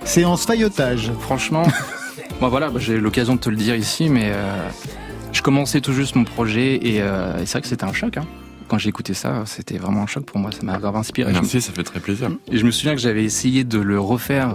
Séance 0.04 0.44
faillotage. 0.44 1.10
Franchement, 1.20 1.62
moi 2.40 2.50
voilà, 2.50 2.70
j'ai 2.76 2.98
l'occasion 2.98 3.34
de 3.34 3.40
te 3.40 3.48
le 3.48 3.56
dire 3.56 3.74
ici, 3.74 4.10
mais 4.10 4.24
euh, 4.26 4.68
je 5.32 5.40
commençais 5.40 5.80
tout 5.80 5.94
juste 5.94 6.16
mon 6.16 6.24
projet 6.24 6.74
et, 6.76 7.00
euh, 7.00 7.38
et 7.38 7.46
c'est 7.46 7.52
vrai 7.52 7.62
que 7.62 7.68
c'était 7.68 7.84
un 7.84 7.94
choc. 7.94 8.18
hein. 8.18 8.26
Quand 8.68 8.76
j'ai 8.76 8.90
écouté 8.90 9.14
ça, 9.14 9.44
c'était 9.46 9.78
vraiment 9.78 10.02
un 10.02 10.06
choc 10.06 10.26
pour 10.26 10.38
moi, 10.38 10.50
ça 10.52 10.58
m'a 10.64 10.76
grave 10.76 10.96
inspiré. 10.96 11.32
Merci, 11.32 11.62
ça 11.62 11.72
fait 11.72 11.82
très 11.82 11.98
plaisir. 12.00 12.28
Et 12.52 12.58
je 12.58 12.64
me 12.66 12.70
souviens 12.70 12.94
que 12.94 13.00
j'avais 13.00 13.24
essayé 13.24 13.64
de 13.64 13.78
le 13.78 13.98
refaire. 13.98 14.54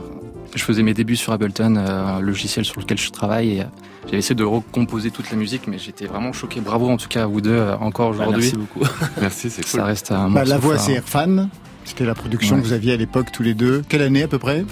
Je 0.54 0.62
faisais 0.63 0.84
mes 0.84 0.94
débuts 0.94 1.16
sur 1.16 1.34
Ableton, 1.34 1.75
euh, 1.75 2.18
un 2.18 2.20
logiciel 2.20 2.66
sur 2.66 2.80
lequel 2.82 3.00
je 3.00 3.10
travaille, 3.10 3.58
et 3.58 3.62
euh, 3.62 3.66
j'avais 4.06 4.18
essayé 4.20 4.36
de 4.36 4.44
recomposer 4.44 5.10
toute 5.10 5.32
la 5.32 5.38
musique, 5.38 5.63
mais 5.68 5.80
j'étais 5.80 6.06
vraiment 6.06 6.34
choqué. 6.34 6.60
Bravo 6.60 6.88
en 6.90 6.98
tout 6.98 7.08
cas 7.08 7.24
à 7.24 7.25
vous 7.25 7.42
deux 7.42 7.51
euh, 7.51 7.75
encore 7.78 8.12
Bah, 8.12 8.28
aujourd'hui. 8.28 8.51
merci 8.54 8.58
beaucoup. 8.58 8.86
Merci, 9.22 9.50
c'est 9.50 9.62
cool. 9.63 9.80
Ça 9.80 9.86
reste 9.86 10.12
un 10.12 10.30
Bah, 10.30 10.44
la 10.44 10.58
voix, 10.58 10.78
c'est 10.78 10.94
Irfan. 10.94 11.48
C'était 11.86 12.06
la 12.06 12.16
production 12.16 12.56
Ouais. 12.56 12.62
que 12.62 12.68
vous 12.68 12.74
aviez 12.74 12.94
à 12.94 12.98
l'époque 12.98 13.32
tous 13.32 13.44
les 13.44 13.54
deux. 13.54 13.82
Quelle 13.90 14.02
année 14.02 14.24
à 14.24 14.28
peu 14.28 14.40
près? 14.40 14.64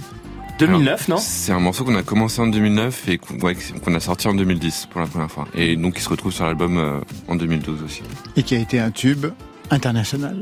2009, 0.60 1.08
non? 1.08 1.18
C'est 1.18 1.54
un 1.54 1.60
morceau 1.60 1.86
qu'on 1.86 1.96
a 1.96 2.04
commencé 2.04 2.42
en 2.42 2.48
2009 2.48 3.08
et 3.08 3.18
qu'on 3.18 3.36
ouais, 3.40 3.56
qu'on 3.84 3.94
a 3.96 4.00
sorti 4.02 4.28
en 4.28 4.34
2010 4.34 4.88
pour 4.92 5.00
la 5.00 5.08
première 5.08 5.32
fois. 5.32 5.48
Et 5.56 5.76
donc 5.78 5.94
il 5.98 6.02
se 6.02 6.10
retrouve 6.10 6.34
sur 6.34 6.46
l'album 6.46 6.78
euh, 6.78 7.00
en 7.30 7.36
2012 7.38 7.82
aussi. 7.84 8.02
Et 8.36 8.44
qui 8.44 8.56
a 8.56 8.60
été 8.60 8.78
un 8.80 8.92
tube 8.92 9.28
international. 9.72 10.38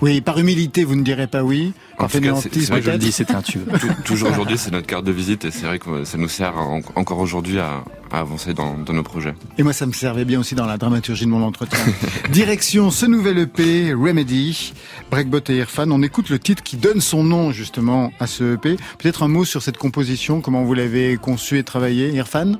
Oui, 0.00 0.20
par 0.20 0.38
humilité, 0.38 0.84
vous 0.84 0.94
ne 0.94 1.02
direz 1.02 1.26
pas 1.26 1.42
oui. 1.42 1.72
En 1.94 2.02
Par 2.02 2.10
c'est- 2.12 2.20
c'est 2.20 2.70
que 2.70 2.80
Je 2.82 2.90
le 2.92 2.98
dis, 2.98 3.10
c'était 3.10 3.34
un 3.34 3.42
tube. 3.42 3.68
Tou- 3.80 3.88
Toujours 4.04 4.30
aujourd'hui, 4.30 4.56
c'est 4.56 4.70
notre 4.70 4.86
carte 4.86 5.04
de 5.04 5.10
visite 5.10 5.44
et 5.44 5.50
c'est 5.50 5.66
vrai 5.66 5.78
que 5.80 6.04
ça 6.04 6.16
nous 6.18 6.28
sert 6.28 6.56
en- 6.56 6.80
encore 6.94 7.18
aujourd'hui 7.18 7.58
à, 7.58 7.82
à 8.12 8.20
avancer 8.20 8.54
dans, 8.54 8.76
dans 8.78 8.92
nos 8.92 9.02
projets. 9.02 9.34
Et 9.58 9.62
moi, 9.64 9.72
ça 9.72 9.86
me 9.86 9.92
servait 9.92 10.24
bien 10.24 10.38
aussi 10.38 10.54
dans 10.54 10.66
la 10.66 10.78
dramaturgie 10.78 11.24
de 11.24 11.30
mon 11.30 11.42
entretien. 11.42 11.80
Direction 12.30 12.90
ce 12.92 13.06
nouvel 13.06 13.38
EP, 13.38 13.92
Remedy, 13.92 14.72
Breakbot 15.10 15.40
et 15.48 15.56
Irfan. 15.56 15.90
On 15.90 16.02
écoute 16.02 16.30
le 16.30 16.38
titre 16.38 16.62
qui 16.62 16.76
donne 16.76 17.00
son 17.00 17.24
nom 17.24 17.50
justement 17.50 18.12
à 18.20 18.28
ce 18.28 18.54
EP. 18.54 18.76
Peut-être 18.98 19.24
un 19.24 19.28
mot 19.28 19.44
sur 19.44 19.62
cette 19.62 19.78
composition, 19.78 20.40
comment 20.40 20.62
vous 20.62 20.74
l'avez 20.74 21.16
conçu 21.16 21.58
et 21.58 21.64
travaillé, 21.64 22.10
Irfan? 22.14 22.56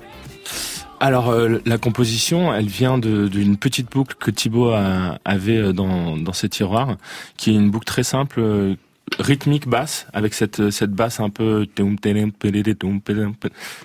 Alors 1.01 1.31
euh, 1.31 1.59
la 1.65 1.79
composition, 1.79 2.53
elle 2.53 2.67
vient 2.67 2.99
d'une 2.99 3.57
petite 3.57 3.91
boucle 3.91 4.17
que 4.19 4.31
Thibaut 4.33 4.71
a- 4.73 5.19
avait 5.25 5.59
euh, 5.59 5.73
dans, 5.73 6.17
dans 6.17 6.33
ses 6.33 6.49
tiroirs, 6.49 6.97
qui 7.37 7.51
est 7.51 7.55
une 7.55 7.71
boucle 7.71 7.85
très 7.87 8.03
simple, 8.03 8.41
euh, 8.41 8.75
rythmique 9.19 9.69
basse, 9.69 10.07
avec 10.13 10.35
cette 10.35 10.71
cette 10.71 10.93
basse 10.93 11.21
un 11.21 11.31
peu 11.31 11.67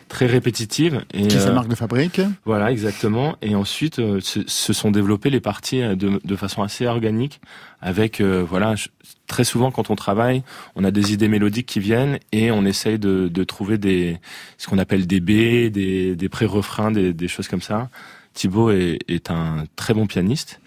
très 0.09 0.25
répétitive. 0.25 1.03
Et, 1.13 1.27
Qui 1.27 1.37
est 1.37 1.39
sa 1.39 1.49
euh, 1.49 1.53
marque 1.53 1.67
de 1.67 1.75
fabrique 1.75 2.21
Voilà, 2.45 2.71
exactement. 2.71 3.35
Et 3.41 3.55
ensuite, 3.55 3.99
euh, 3.99 4.19
se, 4.19 4.39
se 4.47 4.73
sont 4.73 4.91
développées 4.91 5.29
les 5.29 5.39
parties 5.39 5.81
euh, 5.81 5.95
de, 5.95 6.19
de 6.23 6.35
façon 6.35 6.61
assez 6.61 6.85
organique, 6.85 7.41
avec 7.81 8.21
euh, 8.21 8.43
voilà, 8.47 8.75
je- 8.75 8.87
très 9.27 9.43
souvent 9.43 9.71
quand 9.71 9.89
on 9.89 9.95
travaille, 9.95 10.43
on 10.75 10.83
a 10.83 10.91
des 10.91 11.13
idées 11.13 11.27
mélodiques 11.29 11.65
qui 11.67 11.79
viennent 11.79 12.19
et 12.31 12.51
on 12.51 12.65
essaye 12.65 12.99
de, 12.99 13.27
de 13.27 13.43
trouver 13.43 13.77
des 13.77 14.19
ce 14.57 14.67
qu'on 14.67 14.77
appelle 14.77 15.07
des 15.07 15.19
B, 15.19 15.71
des, 15.71 16.15
des 16.15 16.29
pré-refrains, 16.29 16.91
des, 16.91 17.13
des 17.13 17.27
choses 17.27 17.47
comme 17.47 17.61
ça. 17.61 17.89
Thibaut 18.33 18.71
est, 18.71 18.99
est 19.07 19.29
un 19.31 19.65
très 19.75 19.93
bon 19.93 20.07
pianiste. 20.07 20.59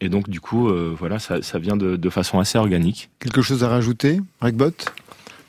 Et 0.00 0.08
donc 0.08 0.28
du 0.28 0.40
coup, 0.40 0.68
euh, 0.68 0.94
voilà, 0.98 1.18
ça, 1.18 1.42
ça 1.42 1.58
vient 1.58 1.76
de, 1.76 1.96
de 1.96 2.10
façon 2.10 2.38
assez 2.38 2.58
organique. 2.58 3.10
Quelque 3.18 3.42
chose 3.42 3.64
à 3.64 3.68
rajouter, 3.68 4.20
Breakbot 4.40 4.72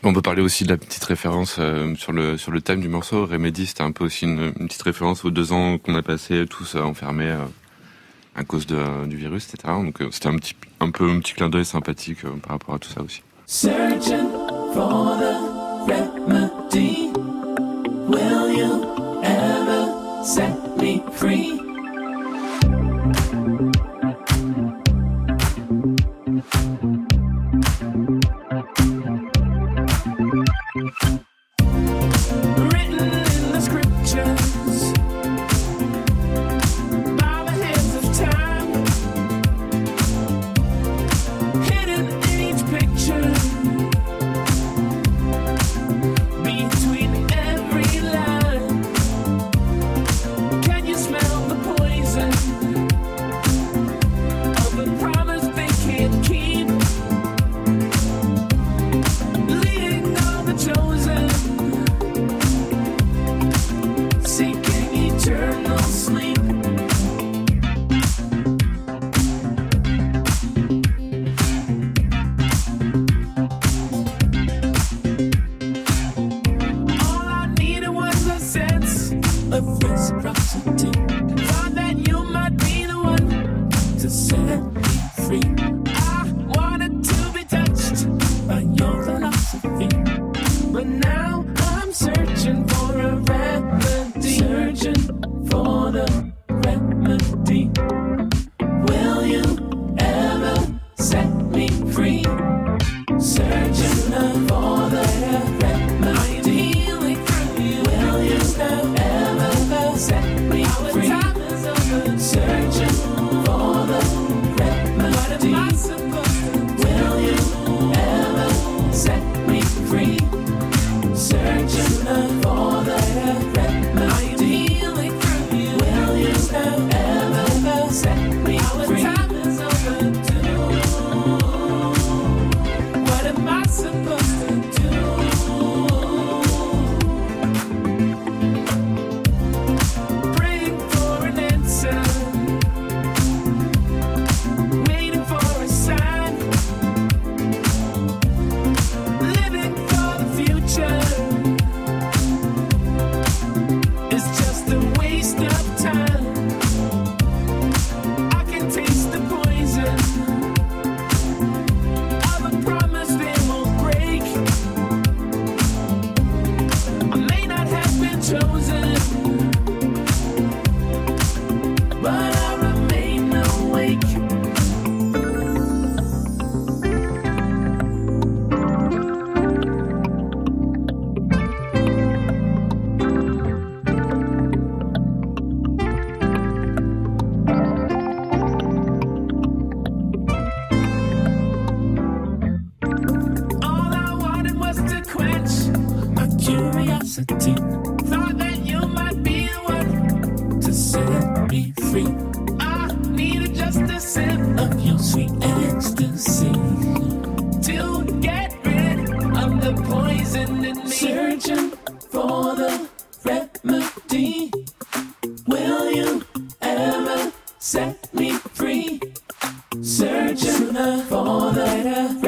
On 0.03 0.13
peut 0.13 0.21
parler 0.21 0.41
aussi 0.41 0.63
de 0.63 0.69
la 0.69 0.77
petite 0.77 1.03
référence 1.03 1.57
euh, 1.59 1.95
sur 1.95 2.11
le 2.13 2.37
sur 2.37 2.51
le 2.51 2.61
thème 2.61 2.81
du 2.81 2.87
morceau. 2.87 3.25
Remedy, 3.25 3.65
c'était 3.65 3.83
un 3.83 3.91
peu 3.91 4.05
aussi 4.05 4.25
une, 4.25 4.53
une 4.59 4.67
petite 4.67 4.81
référence 4.83 5.25
aux 5.25 5.31
deux 5.31 5.51
ans 5.51 5.77
qu'on 5.77 5.95
a 5.95 6.01
passé 6.01 6.45
tous 6.49 6.75
euh, 6.75 6.81
enfermés 6.81 7.31
euh, 7.31 7.43
à 8.37 8.43
cause 8.43 8.67
de, 8.67 9.05
du 9.07 9.17
virus, 9.17 9.51
etc. 9.51 9.73
Donc 9.83 10.01
euh, 10.01 10.09
c'était 10.11 10.27
un 10.27 10.35
petit 10.37 10.55
un 10.79 10.91
peu 10.91 11.09
un 11.09 11.19
petit 11.19 11.33
clin 11.33 11.49
d'œil 11.49 11.65
sympathique 11.65 12.23
euh, 12.23 12.29
par 12.41 12.51
rapport 12.51 12.75
à 12.75 12.79
tout 12.79 12.89
ça 12.89 13.01
aussi. 13.01 13.21
Searching 13.47 14.46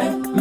the 0.09 0.38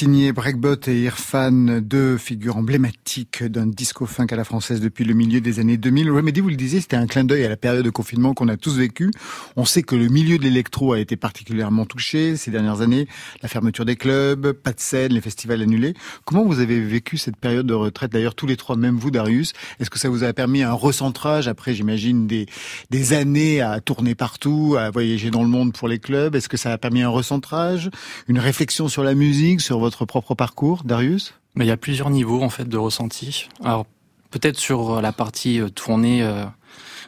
signé 0.00 0.32
Breakbot 0.32 0.76
et 0.86 1.02
Irfan, 1.02 1.82
deux 1.82 2.16
figures 2.16 2.56
emblématiques 2.56 3.44
d'un 3.44 3.66
disco 3.66 4.06
funk 4.06 4.28
à 4.30 4.36
la 4.36 4.44
française 4.44 4.80
depuis 4.80 5.04
le 5.04 5.12
milieu 5.12 5.42
des 5.42 5.58
années 5.58 5.76
2000. 5.76 6.10
Remedy, 6.10 6.40
vous 6.40 6.48
le 6.48 6.56
disiez, 6.56 6.80
c'était 6.80 6.96
un 6.96 7.06
clin 7.06 7.22
d'œil 7.22 7.44
à 7.44 7.50
la 7.50 7.58
période 7.58 7.84
de 7.84 7.90
confinement 7.90 8.32
qu'on 8.32 8.48
a 8.48 8.56
tous 8.56 8.78
vécu. 8.78 9.10
On 9.56 9.66
sait 9.66 9.82
que 9.82 9.94
le 9.94 10.08
milieu 10.08 10.38
de 10.38 10.44
l'électro 10.44 10.94
a 10.94 11.00
été 11.00 11.16
particulièrement 11.16 11.84
touché 11.84 12.38
ces 12.38 12.50
dernières 12.50 12.80
années. 12.80 13.08
La 13.42 13.50
fermeture 13.50 13.84
des 13.84 13.96
clubs, 13.96 14.52
pas 14.52 14.72
de 14.72 14.80
scène, 14.80 15.12
les 15.12 15.20
festivals 15.20 15.60
annulés. 15.60 15.92
Comment 16.24 16.46
vous 16.46 16.60
avez 16.60 16.80
vécu 16.80 17.18
cette 17.18 17.36
période 17.36 17.66
de 17.66 17.74
retraite 17.74 18.10
D'ailleurs, 18.10 18.34
tous 18.34 18.46
les 18.46 18.56
trois, 18.56 18.76
même 18.76 18.96
vous, 18.96 19.10
Darius, 19.10 19.52
est-ce 19.80 19.90
que 19.90 19.98
ça 19.98 20.08
vous 20.08 20.24
a 20.24 20.32
permis 20.32 20.62
un 20.62 20.72
recentrage 20.72 21.46
après, 21.46 21.74
j'imagine, 21.74 22.26
des, 22.26 22.46
des 22.88 23.12
années 23.12 23.60
à 23.60 23.80
tourner 23.80 24.14
partout, 24.14 24.76
à 24.78 24.88
voyager 24.90 25.30
dans 25.30 25.42
le 25.42 25.50
monde 25.50 25.74
pour 25.74 25.88
les 25.88 25.98
clubs? 25.98 26.34
Est-ce 26.34 26.48
que 26.48 26.56
ça 26.56 26.72
a 26.72 26.78
permis 26.78 27.02
un 27.02 27.10
recentrage, 27.10 27.90
une 28.28 28.38
réflexion 28.38 28.88
sur 28.88 29.04
la 29.04 29.14
musique, 29.14 29.60
sur 29.60 29.78
votre 29.78 29.89
propre 30.04 30.34
parcours, 30.34 30.82
Darius 30.84 31.34
Mais 31.54 31.64
il 31.64 31.68
y 31.68 31.72
a 31.72 31.76
plusieurs 31.76 32.10
niveaux 32.10 32.42
en 32.42 32.50
fait 32.50 32.68
de 32.68 32.78
ressenti. 32.78 33.48
Alors 33.64 33.86
peut-être 34.30 34.58
sur 34.58 35.00
la 35.00 35.12
partie 35.12 35.60
euh, 35.60 35.68
tournée, 35.68 36.22
euh, 36.22 36.44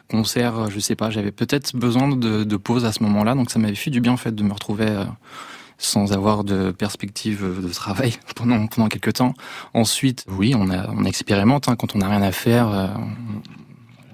concert, 0.09 0.57
euh, 0.57 0.69
je 0.69 0.79
sais 0.79 0.95
pas, 0.95 1.09
j'avais 1.09 1.31
peut-être 1.31 1.75
besoin 1.75 2.15
de, 2.15 2.57
pause 2.57 2.85
à 2.85 2.91
ce 2.91 3.01
moment-là, 3.03 3.35
donc 3.35 3.49
ça 3.49 3.59
m'avait 3.59 3.75
fait 3.75 3.89
du 3.89 3.99
bien 3.99 4.13
en 4.13 4.17
fait 4.17 4.33
de 4.33 4.43
me 4.43 4.53
retrouver 4.53 4.87
euh, 4.87 5.05
sans 5.77 6.13
avoir 6.13 6.43
de 6.43 6.71
perspective 6.71 7.43
de 7.61 7.73
travail 7.73 8.13
pendant 8.35 8.67
pendant 8.67 8.87
quelques 8.87 9.13
temps. 9.13 9.33
Ensuite, 9.73 10.25
oui, 10.29 10.53
on 10.55 11.05
expérimente 11.05 11.67
hein, 11.67 11.75
quand 11.75 11.95
on 11.95 11.99
n'a 11.99 12.09
rien 12.09 12.21
à 12.21 12.31
faire. 12.31 12.69
euh, 12.69 12.87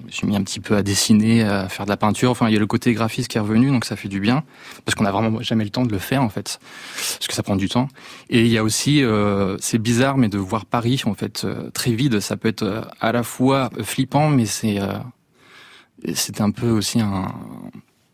me 0.10 0.14
suis 0.14 0.28
mis 0.28 0.36
un 0.36 0.44
petit 0.44 0.60
peu 0.60 0.76
à 0.76 0.84
dessiner, 0.84 1.44
à 1.44 1.70
faire 1.70 1.86
de 1.86 1.90
la 1.90 1.98
peinture. 1.98 2.32
Enfin, 2.32 2.48
il 2.48 2.54
y 2.54 2.58
a 2.58 2.60
le 2.60 2.68
côté 2.68 2.94
graphiste 2.94 3.30
qui 3.30 3.38
est 3.38 3.42
revenu, 3.42 3.70
donc 3.70 3.86
ça 3.86 3.96
fait 3.96 4.08
du 4.10 4.20
bien 4.20 4.44
parce 4.86 4.96
qu'on 4.96 5.04
n'a 5.04 5.12
vraiment 5.12 5.42
jamais 5.42 5.64
le 5.64 5.70
temps 5.70 5.86
de 5.86 5.92
le 5.92 6.00
faire 6.00 6.22
en 6.24 6.30
fait, 6.30 6.60
parce 6.96 7.28
que 7.28 7.34
ça 7.34 7.44
prend 7.44 7.56
du 7.56 7.70
temps. 7.70 7.88
Et 8.30 8.42
il 8.42 8.52
y 8.52 8.58
a 8.58 8.64
aussi, 8.64 9.04
euh, 9.04 9.58
c'est 9.60 9.78
bizarre, 9.78 10.18
mais 10.18 10.30
de 10.30 10.38
voir 10.38 10.66
Paris 10.66 11.02
en 11.06 11.14
fait 11.14 11.44
euh, 11.46 11.70
très 11.72 11.92
vide, 11.92 12.20
ça 12.20 12.38
peut 12.38 12.48
être 12.50 12.64
euh, 12.64 12.82
à 13.00 13.12
la 13.12 13.24
fois 13.24 13.70
flippant, 13.84 14.30
mais 14.30 14.46
c'est 14.46 14.80
euh, 14.80 14.94
c'est 16.14 16.42
un 16.42 16.52
peu 16.52 16.70
aussi 16.70 17.00
un 17.02 17.34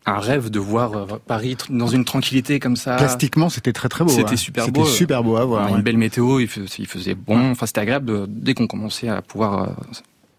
un 0.08 0.20
rêve 0.20 0.50
de 0.50 0.60
voir 0.60 1.18
Paris 1.26 1.56
dans 1.68 1.88
une 1.88 2.04
tranquillité 2.04 2.60
comme 2.60 2.76
ça. 2.76 2.94
Plastiquement, 2.94 3.48
c'était 3.48 3.72
très 3.72 3.88
très 3.88 4.04
beau. 4.04 4.10
C'était 4.10 4.34
hein. 4.34 4.36
super 4.36 4.64
C'était 4.64 4.80
beau. 4.80 4.86
super 4.86 5.24
beau 5.24 5.36
à 5.36 5.44
voir. 5.44 5.62
On 5.62 5.66
a 5.66 5.70
ouais. 5.72 5.76
Une 5.78 5.82
belle 5.82 5.98
météo, 5.98 6.38
il, 6.38 6.46
fais- 6.46 6.60
il 6.78 6.86
faisait 6.86 7.16
bon. 7.16 7.50
Enfin, 7.50 7.66
c'était 7.66 7.80
agréable 7.80 8.26
dès 8.28 8.54
qu'on 8.54 8.68
commençait 8.68 9.08
à 9.08 9.20
pouvoir 9.20 9.74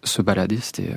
se 0.03 0.21
balader. 0.21 0.59
C'était 0.61 0.91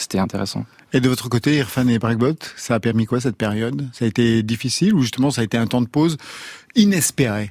c'était 0.00 0.18
intéressant. 0.18 0.64
Et 0.92 1.00
de 1.00 1.08
votre 1.08 1.28
côté, 1.28 1.56
Irfan 1.56 1.86
et 1.88 1.98
Breakbot, 1.98 2.36
ça 2.56 2.74
a 2.74 2.80
permis 2.80 3.06
quoi 3.06 3.20
cette 3.20 3.36
période? 3.36 3.88
Ça 3.92 4.04
a 4.04 4.08
été 4.08 4.42
difficile 4.42 4.94
ou 4.94 5.02
justement 5.02 5.30
ça 5.30 5.42
a 5.42 5.44
été 5.44 5.56
un 5.56 5.66
temps 5.66 5.82
de 5.82 5.88
pause 5.88 6.16
inespéré? 6.74 7.50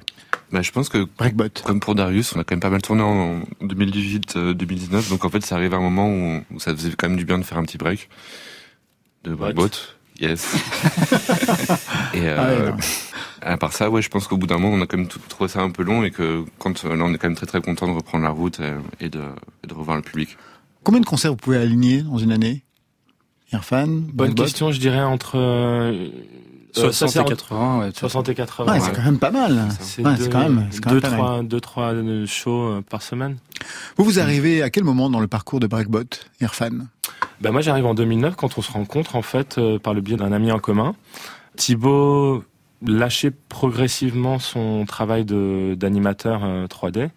Bah, 0.52 0.62
je 0.62 0.70
pense 0.72 0.88
que 0.88 1.06
Breakbot. 1.16 1.48
Comme 1.64 1.80
pour 1.80 1.94
Darius, 1.94 2.34
on 2.34 2.40
a 2.40 2.44
quand 2.44 2.54
même 2.54 2.60
pas 2.60 2.70
mal 2.70 2.82
tourné 2.82 3.02
en 3.02 3.40
2018-2019, 3.62 5.08
donc 5.10 5.24
en 5.24 5.30
fait, 5.30 5.44
ça 5.46 5.56
arrive 5.56 5.74
à 5.74 5.76
un 5.76 5.80
moment 5.80 6.08
où, 6.08 6.42
où 6.52 6.60
ça 6.60 6.74
faisait 6.74 6.90
quand 6.90 7.08
même 7.08 7.16
du 7.16 7.24
bien 7.24 7.38
de 7.38 7.44
faire 7.44 7.58
un 7.58 7.62
petit 7.62 7.78
break 7.78 8.08
de 9.24 9.34
breakbot. 9.34 9.70
Yes. 10.20 10.54
et 12.14 12.28
euh, 12.28 12.36
Ah 12.36 12.48
ouais, 12.48 12.74
à 13.42 13.56
part 13.56 13.72
ça, 13.72 13.88
ouais, 13.88 14.02
je 14.02 14.10
pense 14.10 14.26
qu'au 14.26 14.36
bout 14.36 14.46
d'un 14.46 14.58
moment, 14.58 14.76
on 14.76 14.82
a 14.82 14.86
quand 14.86 14.98
même 14.98 15.08
trouvé 15.08 15.48
ça 15.48 15.60
un 15.60 15.70
peu 15.70 15.82
long 15.82 16.04
et 16.04 16.10
que 16.10 16.44
quand 16.58 16.84
euh, 16.84 16.94
là, 16.94 17.04
on 17.04 17.14
est 17.14 17.18
quand 17.18 17.28
même 17.28 17.36
très 17.36 17.46
très 17.46 17.62
content 17.62 17.86
de 17.86 17.92
reprendre 17.92 18.24
la 18.24 18.30
route 18.30 18.60
et, 18.60 18.74
et 19.04 19.08
de, 19.08 19.22
et 19.64 19.66
de 19.66 19.72
revoir 19.72 19.96
le 19.96 20.02
public. 20.02 20.36
Combien 20.84 21.00
de 21.00 21.06
concerts 21.06 21.30
vous 21.32 21.36
pouvez 21.36 21.58
aligner 21.58 22.02
dans 22.02 22.18
une 22.18 22.32
année 22.32 22.64
Irfan 23.52 23.86
Bonne 24.12 24.34
question, 24.34 24.70
je 24.72 24.78
dirais 24.80 25.02
entre 25.02 25.36
euh, 25.36 26.08
60 26.72 26.92
ça, 26.92 27.08
c'est 27.08 27.18
et 27.18 27.22
en- 27.22 27.24
80, 27.24 27.78
ouais, 27.80 27.90
60 27.92 28.28
et 28.28 28.34
80. 28.34 28.72
Ouais, 28.72 28.80
c'est 28.80 28.92
quand 28.92 29.02
même 29.02 29.18
pas 29.18 29.32
mal. 29.32 29.68
C'est 29.80 30.06
Ouais, 30.06 30.14
quand 30.30 30.38
même, 30.38 30.68
c'est 30.70 30.80
quand 30.80 30.90
deux, 30.90 31.00
même 31.00 31.02
pas 31.02 31.10
mal. 31.10 31.18
trois, 31.18 31.42
deux, 31.42 31.60
trois 31.60 31.92
euh, 31.94 32.26
shows 32.26 32.68
euh, 32.68 32.82
par 32.88 33.02
semaine. 33.02 33.38
Vous 33.96 34.04
vous 34.04 34.20
arrivez 34.20 34.62
à 34.62 34.70
quel 34.70 34.84
moment 34.84 35.10
dans 35.10 35.18
le 35.20 35.26
parcours 35.26 35.58
de 35.58 35.66
Breakbot, 35.66 36.04
Irfan? 36.40 36.86
Ben 37.40 37.50
moi, 37.50 37.60
j'arrive 37.60 37.86
en 37.86 37.94
2009 37.94 38.36
quand 38.36 38.56
on 38.56 38.62
se 38.62 38.70
rencontre 38.70 39.16
en 39.16 39.22
fait 39.22 39.58
euh, 39.58 39.78
par 39.80 39.94
le 39.94 40.00
biais 40.00 40.16
d'un 40.16 40.30
ami 40.32 40.52
en 40.52 40.58
commun. 40.60 40.94
Thibaut 41.56 42.44
lâchait 42.86 43.32
progressivement 43.48 44.38
son 44.38 44.86
travail 44.86 45.24
de 45.24 45.74
d'animateur 45.76 46.42
euh, 46.44 46.66
3D 46.66 47.10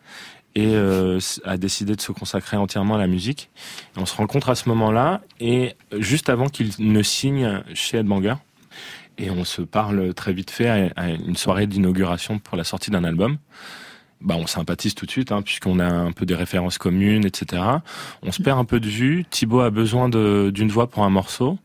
et 0.56 0.76
euh, 0.76 1.20
a 1.46 1.58
décidé 1.58 1.96
de 1.96 2.02
se 2.02 2.12
consacrer 2.12 2.58
entièrement 2.58 2.96
à 2.96 3.00
la 3.00 3.08
musique. 3.08 3.50
On 3.98 4.06
se 4.06 4.16
rencontre 4.16 4.50
à 4.50 4.56
ce 4.56 4.70
moment-là 4.70 5.22
et 5.40 5.76
juste 5.98 6.30
avant 6.30 6.48
qu'il 6.48 6.70
ne 6.80 7.02
signe 7.02 7.64
chez 7.74 7.98
Headbanger. 7.98 8.36
Et 9.18 9.30
on 9.30 9.44
se 9.44 9.62
parle 9.62 10.14
très 10.14 10.34
vite 10.34 10.52
fait 10.52 10.92
à, 10.96 11.10
une 11.10 11.36
soirée 11.36 11.68
d'inauguration 11.68 12.40
pour 12.40 12.58
la 12.58 12.64
sortie 12.64 12.92
d'un 12.92 13.04
album. 13.04 13.38
Bah, 14.22 14.36
on 14.38 14.48
sympathise 14.48 14.96
tout 14.96 15.06
de 15.06 15.12
suite, 15.12 15.32
hein, 15.32 15.42
puisqu'on 15.42 15.80
a 15.80 15.88
un 15.88 16.12
peu 16.14 16.26
des 16.26 16.36
références 16.36 16.78
communes, 16.78 17.26
etc. 17.26 17.62
On 18.22 18.32
se 18.32 18.42
perd 18.42 18.58
un 18.58 18.66
peu 18.66 18.80
de 18.80 18.88
vue. 18.88 19.26
Thibaut 19.30 19.60
a 19.60 19.70
besoin 19.70 20.10
d'une 20.10 20.70
voix 20.70 20.90
pour 20.90 21.04
un 21.04 21.10
morceau. 21.10 21.60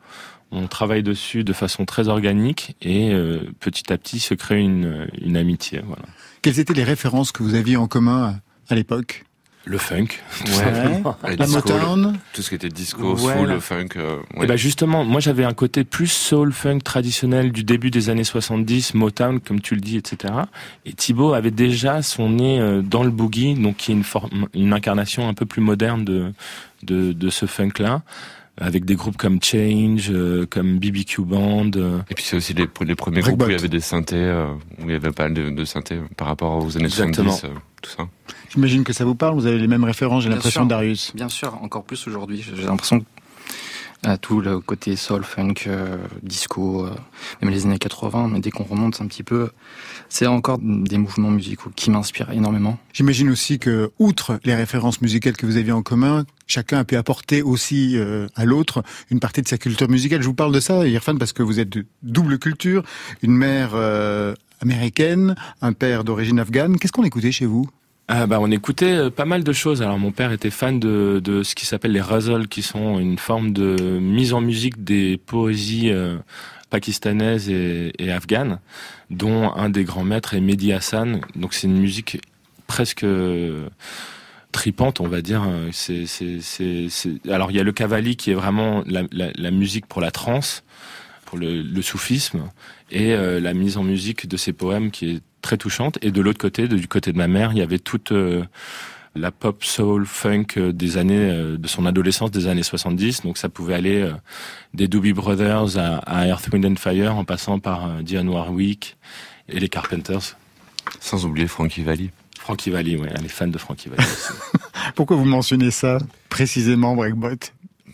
On 0.51 0.67
travaille 0.67 1.03
dessus 1.03 1.45
de 1.45 1.53
façon 1.53 1.85
très 1.85 2.09
organique 2.09 2.75
et 2.81 3.13
euh, 3.13 3.41
petit 3.61 3.93
à 3.93 3.99
petit 3.99 4.19
se 4.19 4.33
crée 4.35 4.61
une, 4.61 5.09
une 5.21 5.37
amitié. 5.37 5.83
Voilà. 5.87 6.05
Quelles 6.41 6.59
étaient 6.59 6.75
les 6.75 6.85
références 6.85 7.33
que 7.33 7.43
vous 7.43 7.55
aviez 7.55 7.77
en 7.77 7.87
commun 7.87 8.41
à 8.69 8.75
l'époque 8.75 9.25
Le 9.65 9.77
funk. 9.79 10.07
tout 10.45 10.51
Ouais. 10.53 11.37
La 11.37 11.47
Motown 11.47 12.19
Tout 12.33 12.43
ce 12.43 12.49
qui 12.49 12.55
était 12.55 12.69
disco, 12.69 13.15
Ouais, 13.17 13.37
soul, 13.37 13.61
funk. 13.61 13.89
euh, 13.97 14.19
Et 14.35 14.41
ouais. 14.41 14.47
ben 14.47 14.57
justement, 14.57 15.05
moi 15.05 15.21
j'avais 15.21 15.45
un 15.45 15.53
côté 15.53 15.85
plus 15.85 16.07
soul 16.11 16.53
funk 16.53 16.79
traditionnel 16.81 17.53
du 17.53 17.65
début 17.65 17.91
des 17.91 18.09
années 18.11 18.25
70, 18.25 18.95
Motown 18.95 19.41
comme 19.41 19.61
tu 19.61 19.75
le 19.75 19.81
dis, 19.81 19.97
etc. 19.97 20.33
Et 20.87 20.93
Thibaut 20.95 21.35
avait 21.35 21.51
déjà 21.51 22.03
son 22.03 22.31
nez 22.31 22.59
euh, 22.61 22.83
dans 22.83 23.03
le 23.05 23.11
boogie, 23.11 23.55
donc 23.55 23.77
qui 23.77 23.91
est 23.91 23.95
une 23.95 24.05
forme, 24.05 24.47
une 24.55 24.73
incarnation 24.73 25.29
un 25.29 25.35
peu 25.35 25.45
plus 25.47 25.61
moderne 25.63 26.05
de 26.05 26.33
de, 26.85 27.13
de 27.13 27.29
ce 27.31 27.47
funk 27.47 27.73
là, 27.81 28.03
avec 28.61 28.85
des 28.85 28.95
groupes 28.97 29.17
comme 29.17 29.39
Change, 29.43 30.11
euh, 30.11 30.47
comme 30.51 30.79
BBQ 30.79 31.23
Band. 31.23 31.71
euh, 31.77 32.01
Et 32.11 32.15
puis 32.15 32.25
c'est 32.25 32.37
aussi 32.37 32.55
les, 32.55 32.67
les 32.85 32.95
premiers 32.95 33.21
groupes 33.21 33.43
où 33.43 33.47
il 33.47 33.53
y 33.53 33.55
avait 33.55 33.69
des 33.69 33.81
synthés, 33.81 34.17
euh, 34.17 34.53
où 34.79 34.85
il 34.85 34.91
y 34.91 34.95
avait 34.95 35.13
pas 35.13 35.25
mal 35.25 35.35
de, 35.35 35.51
de 35.51 35.65
synthés 35.65 36.01
par 36.17 36.27
rapport 36.29 36.65
aux 36.65 36.77
années 36.77 36.87
Exactement. 36.87 37.31
70, 37.33 37.45
euh, 37.45 37.59
tout 37.83 37.91
ça. 37.91 38.09
J'imagine 38.51 38.85
que 38.85 38.93
ça 38.93 39.05
vous 39.05 39.15
parle, 39.15 39.35
vous 39.35 39.47
avez 39.47 39.59
les 39.59 39.69
mêmes 39.69 39.85
références, 39.85 40.25
j'ai 40.25 40.31
l'impression. 40.31 40.67
Darius. 40.67 41.13
Bien 41.15 41.29
sûr, 41.29 41.59
encore 41.63 41.85
plus 41.85 42.07
aujourd'hui. 42.09 42.45
J'ai 42.55 42.63
l'impression 42.65 43.01
que 43.01 43.05
à 44.05 44.17
tout 44.17 44.41
le 44.41 44.61
côté 44.61 44.95
soul, 44.95 45.25
funk, 45.25 45.55
euh, 45.67 45.97
disco, 46.23 46.87
euh, 46.87 46.91
même 47.43 47.51
les 47.51 47.67
années 47.67 47.79
80, 47.79 48.29
mais 48.33 48.39
dès 48.39 48.51
qu'on 48.53 48.63
remonte 48.63 49.01
un 49.01 49.07
petit 49.09 49.25
peu, 49.25 49.51
c'est 50.09 50.27
encore 50.29 50.59
des 50.61 50.99
mouvements 50.99 51.31
musicaux 51.33 51.71
qui 51.75 51.91
m'inspirent 51.91 52.31
énormément. 52.31 52.79
J'imagine 52.93 53.29
aussi 53.29 53.59
que, 53.59 53.91
outre 53.99 54.39
les 54.45 54.55
références 54.55 55.01
musicales 55.03 55.37
que 55.37 55.47
vous 55.47 55.57
aviez 55.57 55.73
en 55.73 55.83
commun, 55.83 56.25
chacun 56.49 56.79
a 56.79 56.85
pu 56.85 56.97
apporter 56.97 57.43
aussi 57.43 57.97
euh, 57.97 58.27
à 58.35 58.45
l'autre 58.45 58.83
une 59.11 59.21
partie 59.21 59.43
de 59.43 59.49
sa 59.49 59.59
culture 59.59 59.89
musicale. 59.89 60.21
Je 60.23 60.27
vous 60.27 60.35
parle 60.35 60.53
de 60.53 60.61
ça, 60.61 60.87
Irfan, 60.89 61.17
parce 61.17 61.33
que 61.33 61.45
vous 61.45 61.61
êtes 61.61 61.69
de 61.69 61.87
double 62.03 62.39
culture, 62.41 62.83
une 63.23 63.37
mère 63.37 63.71
euh, 63.75 64.35
américaine, 64.61 65.37
un 65.63 65.73
père 65.73 66.03
d'origine 66.03 66.41
afghane. 66.41 66.79
Qu'est-ce 66.79 66.93
qu'on 66.93 67.05
écoutait 67.05 67.31
chez 67.31 67.47
vous? 67.47 67.69
Ah 68.11 68.27
bah 68.27 68.39
on 68.41 68.51
écoutait 68.51 68.97
euh, 68.97 69.11
pas 69.11 69.27
mal 69.27 69.45
de 69.45 69.53
choses. 69.53 69.83
Alors 69.83 69.99
mon 69.99 70.13
père 70.13 70.33
était 70.33 70.51
fan 70.51 70.81
de, 70.81 71.21
de 71.23 71.43
ce 71.43 71.55
qui 71.55 71.67
s'appelle 71.67 71.93
les 71.93 72.01
ghazals, 72.01 72.49
qui 72.49 72.63
sont 72.63 72.99
une 72.99 73.19
forme 73.19 73.53
de 73.53 73.99
mise 74.01 74.33
en 74.33 74.41
musique 74.41 74.83
des 74.83 75.19
poésies 75.19 75.91
euh, 75.91 76.17
pakistanaises 76.71 77.51
et, 77.51 77.93
et 77.99 78.11
afghanes, 78.11 78.61
dont 79.11 79.53
un 79.53 79.69
des 79.69 79.85
grands 79.85 80.05
maîtres 80.05 80.33
est 80.33 80.41
Mehdi 80.41 80.73
Hassan. 80.73 81.21
Donc 81.37 81.53
c'est 81.53 81.67
une 81.67 81.79
musique 81.79 82.23
presque 82.67 83.05
euh, 83.05 83.69
tripante, 84.53 85.01
on 85.01 85.09
va 85.09 85.21
dire. 85.23 85.43
C'est, 85.73 86.07
c'est, 86.07 86.41
c'est, 86.41 86.87
c'est- 86.89 87.29
Alors 87.31 87.51
il 87.51 87.57
y 87.57 87.61
a 87.61 87.63
le 87.63 87.73
Kavali 87.73 88.17
qui 88.17 88.31
est 88.31 88.35
vraiment 88.35 88.83
la, 88.87 89.51
musique 89.51 89.87
pour 89.87 90.01
la 90.01 90.11
trance, 90.11 90.65
pour 91.27 91.39
le, 91.39 91.83
soufisme, 91.83 92.51
et 92.91 93.13
euh, 93.13 93.41
la 93.41 93.55
mise 93.55 93.77
en 93.77 93.83
musique 93.83 94.27
de 94.29 94.37
ces 94.37 94.53
poèmes 94.53 94.91
qui 94.91 95.11
est 95.11 95.21
très 95.43 95.57
touchante. 95.57 95.99
Et 96.03 96.11
de 96.11 96.21
l'autre 96.21 96.39
côté, 96.39 96.69
du 96.69 96.89
côté 96.89 97.13
de 97.13 97.19
ma 97.19 97.29
mère, 97.29 97.53
il 97.53 97.59
y 97.59 97.63
avait 97.63 97.79
toute 97.79 98.13
euh, 98.13 98.43
la 99.15 99.31
pop 99.31 99.63
soul 99.65 100.07
funk 100.07 100.47
euh, 100.57 100.73
des 100.73 100.97
années 100.97 101.31
de 101.59 101.69
son 101.69 101.85
adolescence 101.87 102.31
des 102.31 102.47
années 102.47 102.63
70. 102.63 103.23
Donc 103.23 103.37
ça 103.39 103.49
pouvait 103.49 103.75
aller 103.75 104.11
des 104.75 104.89
Doobie 104.89 105.13
Brothers 105.13 105.77
à, 105.79 105.97
à 105.99 106.27
Earth, 106.27 106.49
Wind 106.53 106.65
and 106.65 106.77
Fire, 106.77 107.17
en 107.17 107.25
passant 107.25 107.59
par 107.59 108.03
Dionne 108.03 108.29
Warwick 108.29 108.97
et 109.49 109.61
les 109.61 109.69
Carpenters. 109.69 110.37
Sans 111.01 111.27
oublier 111.27 111.47
Frankie 111.49 111.83
Valli. 111.83 112.11
Frankie 112.49 112.71
Valli, 112.71 112.97
ouais, 112.97 113.11
elle 113.15 113.27
est 113.27 113.29
fan 113.29 113.51
de 113.51 113.59
Frankie 113.59 113.91
Valli. 113.91 114.03
aussi. 114.03 114.33
Pourquoi 114.95 115.19
vous 115.19 115.27
mentionnez 115.27 115.71
ça 115.71 115.99
précisément, 116.31 116.97
Breakbot? 116.97 117.37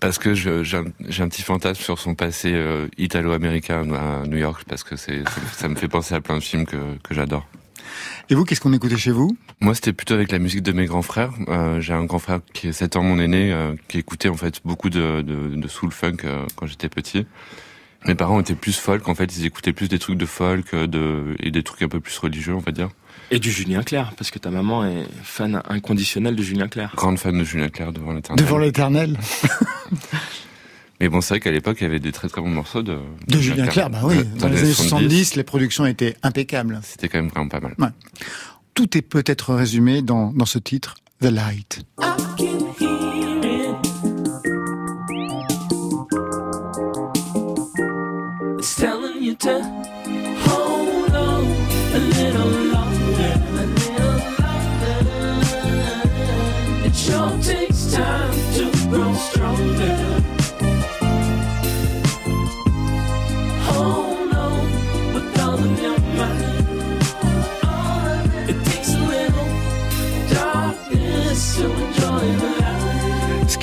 Parce 0.01 0.19
que 0.19 0.33
j'ai 0.33 0.77
un, 0.77 1.29
petit 1.29 1.43
fantasme 1.43 1.83
sur 1.83 1.99
son 1.99 2.15
passé 2.15 2.53
euh, 2.53 2.87
italo-américain 2.97 3.85
à 3.93 4.25
New 4.29 4.37
York, 4.37 4.63
parce 4.69 4.85
que 4.85 4.95
c'est, 4.95 5.25
ça, 5.25 5.41
ça 5.57 5.69
me 5.69 5.75
fait 5.75 5.89
penser 5.89 6.15
à 6.15 6.21
plein 6.21 6.37
de 6.37 6.41
films 6.41 6.67
que, 6.67 6.77
que 7.03 7.15
j'adore. 7.17 7.49
Et 8.31 8.37
vous, 8.37 8.45
qu'est-ce 8.45 8.61
qu'on 8.61 8.73
écoutait 8.73 8.97
chez 8.97 9.11
vous? 9.11 9.37
Moi, 9.59 9.75
c'était 9.75 9.93
plutôt 9.93 10.15
avec 10.15 10.31
la 10.31 10.39
musique 10.39 10.63
de 10.63 10.71
mes 10.71 10.87
grands 10.87 11.03
frères. 11.03 11.33
Euh, 11.49 11.81
j'ai 11.81 11.93
un 11.93 12.05
grand 12.05 12.21
frère 12.21 12.39
qui 12.53 12.69
est 12.69 12.73
7 12.73 12.95
ans 12.95 13.03
mon 13.03 13.19
aîné, 13.19 13.53
euh, 13.53 13.75
qui 13.89 13.99
écoutait 13.99 14.29
en 14.29 14.37
fait 14.37 14.61
beaucoup 14.65 14.89
de, 14.89 15.21
de, 15.23 15.57
de 15.57 15.69
soul 15.69 15.91
funk 15.91 16.19
euh, 16.27 16.47
quand 16.55 16.67
j'étais 16.67 16.89
petit. 16.89 17.27
Mes 18.07 18.15
parents 18.15 18.39
étaient 18.39 18.55
plus 18.55 18.79
folk, 18.79 19.09
en 19.09 19.17
fait, 19.17 19.37
ils 19.37 19.47
écoutaient 19.47 19.73
plus 19.73 19.89
des 19.89 19.99
trucs 19.99 20.17
de 20.17 20.27
folk 20.27 20.77
de, 20.77 21.35
et 21.41 21.51
des 21.51 21.65
trucs 21.65 21.83
un 21.83 21.89
peu 21.89 21.99
plus 21.99 22.17
religieux, 22.19 22.55
on 22.55 22.61
va 22.61 22.71
dire. 22.71 22.91
Et 23.31 23.39
du 23.39 23.51
Julien 23.51 23.83
Clerc, 23.83 24.13
parce 24.17 24.31
que 24.31 24.39
ta 24.39 24.51
maman 24.51 24.85
est 24.85 25.07
fan 25.23 25.63
inconditionnelle 25.69 26.37
de 26.37 26.43
Julien 26.43 26.69
Clerc. 26.69 26.95
Grande 26.97 27.19
fan 27.19 27.39
de 27.39 27.45
Julien 27.45 27.69
Clerc 27.69 27.93
devant 27.93 28.13
l'éternel. 28.13 28.45
Devant 28.45 28.59
l'éternel 28.59 29.19
Mais 31.01 31.09
bon, 31.09 31.21
c'est 31.21 31.35
vrai 31.35 31.41
qu'à 31.41 31.51
l'époque, 31.51 31.79
il 31.81 31.85
y 31.85 31.87
avait 31.87 31.99
des 31.99 32.13
très 32.13 32.29
très 32.29 32.41
bons 32.41 32.49
morceaux 32.49 32.83
de, 32.83 32.99
De 33.27 33.39
Julien 33.39 33.67
Clerc, 33.67 33.91
bah 33.91 34.01
oui. 34.05 34.25
Dans 34.39 34.49
les 34.49 34.63
années 34.63 34.73
70, 34.73 35.35
les 35.35 35.43
productions 35.43 35.87
étaient 35.87 36.17
impeccables. 36.23 36.81
C'était 36.85 37.09
quand 37.09 37.19
même 37.19 37.29
vraiment 37.29 37.49
pas 37.49 37.61
mal. 37.61 37.75
Tout 38.75 38.97
est 38.97 39.03
peut-être 39.03 39.55
résumé 39.55 40.03
dans, 40.03 40.33
dans 40.33 40.47
ce 40.47 40.59
titre, 40.59 40.95
The 41.21 41.27
Light. 41.27 41.81
I 42.01 42.17
can 42.37 42.75
hear 42.79 43.41
it. 43.43 43.77
It's 48.59 48.75
telling 48.77 49.23
you 49.23 49.35
to 49.37 49.84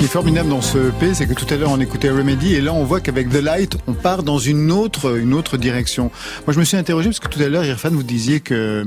qui 0.01 0.05
est 0.05 0.09
formidable 0.09 0.49
dans 0.49 0.61
ce 0.61 0.89
EP, 0.89 1.13
c'est 1.13 1.27
que 1.27 1.35
tout 1.35 1.45
à 1.53 1.57
l'heure 1.57 1.69
on 1.69 1.79
écoutait 1.79 2.09
Remedy 2.09 2.55
et 2.55 2.61
là 2.61 2.73
on 2.73 2.83
voit 2.85 3.01
qu'avec 3.01 3.29
The 3.29 3.35
Light, 3.35 3.77
on 3.85 3.93
part 3.93 4.23
dans 4.23 4.39
une 4.39 4.71
autre, 4.71 5.19
une 5.19 5.31
autre 5.31 5.57
direction. 5.57 6.09
Moi 6.47 6.55
je 6.55 6.59
me 6.59 6.63
suis 6.63 6.75
interrogé 6.75 7.09
parce 7.09 7.19
que 7.19 7.27
tout 7.27 7.39
à 7.39 7.47
l'heure, 7.47 7.63
Irfan, 7.63 7.91
vous 7.91 8.01
disiez 8.01 8.39
que, 8.39 8.83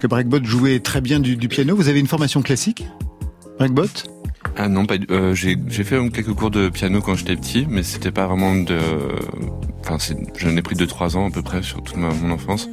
que 0.00 0.06
Breakbot 0.06 0.44
jouait 0.44 0.80
très 0.80 1.00
bien 1.00 1.18
du, 1.18 1.38
piano. 1.48 1.74
Vous 1.74 1.88
avez 1.88 1.98
une 1.98 2.06
formation 2.06 2.42
classique 2.42 2.84
Breakbot? 3.58 3.88
Ah 4.54 4.68
non, 4.68 4.84
pas 4.84 4.96
euh, 5.10 5.34
j'ai 5.34 5.56
fait 5.82 5.96
quelques 6.10 6.34
cours 6.34 6.50
de 6.50 6.68
piano 6.68 7.00
quand 7.00 7.14
j'étais 7.14 7.36
petit, 7.36 7.66
mais 7.66 7.82
c'était 7.82 8.12
pas 8.12 8.26
vraiment 8.26 8.54
de. 8.54 8.76
Enfin, 9.80 9.96
j'en 10.36 10.54
ai 10.54 10.60
pris 10.60 10.76
2-3 10.76 11.16
ans 11.16 11.28
à 11.28 11.30
peu 11.30 11.40
près 11.40 11.62
sur 11.62 11.82
toute 11.82 11.96
mon 11.96 12.30
enfance. 12.30 12.68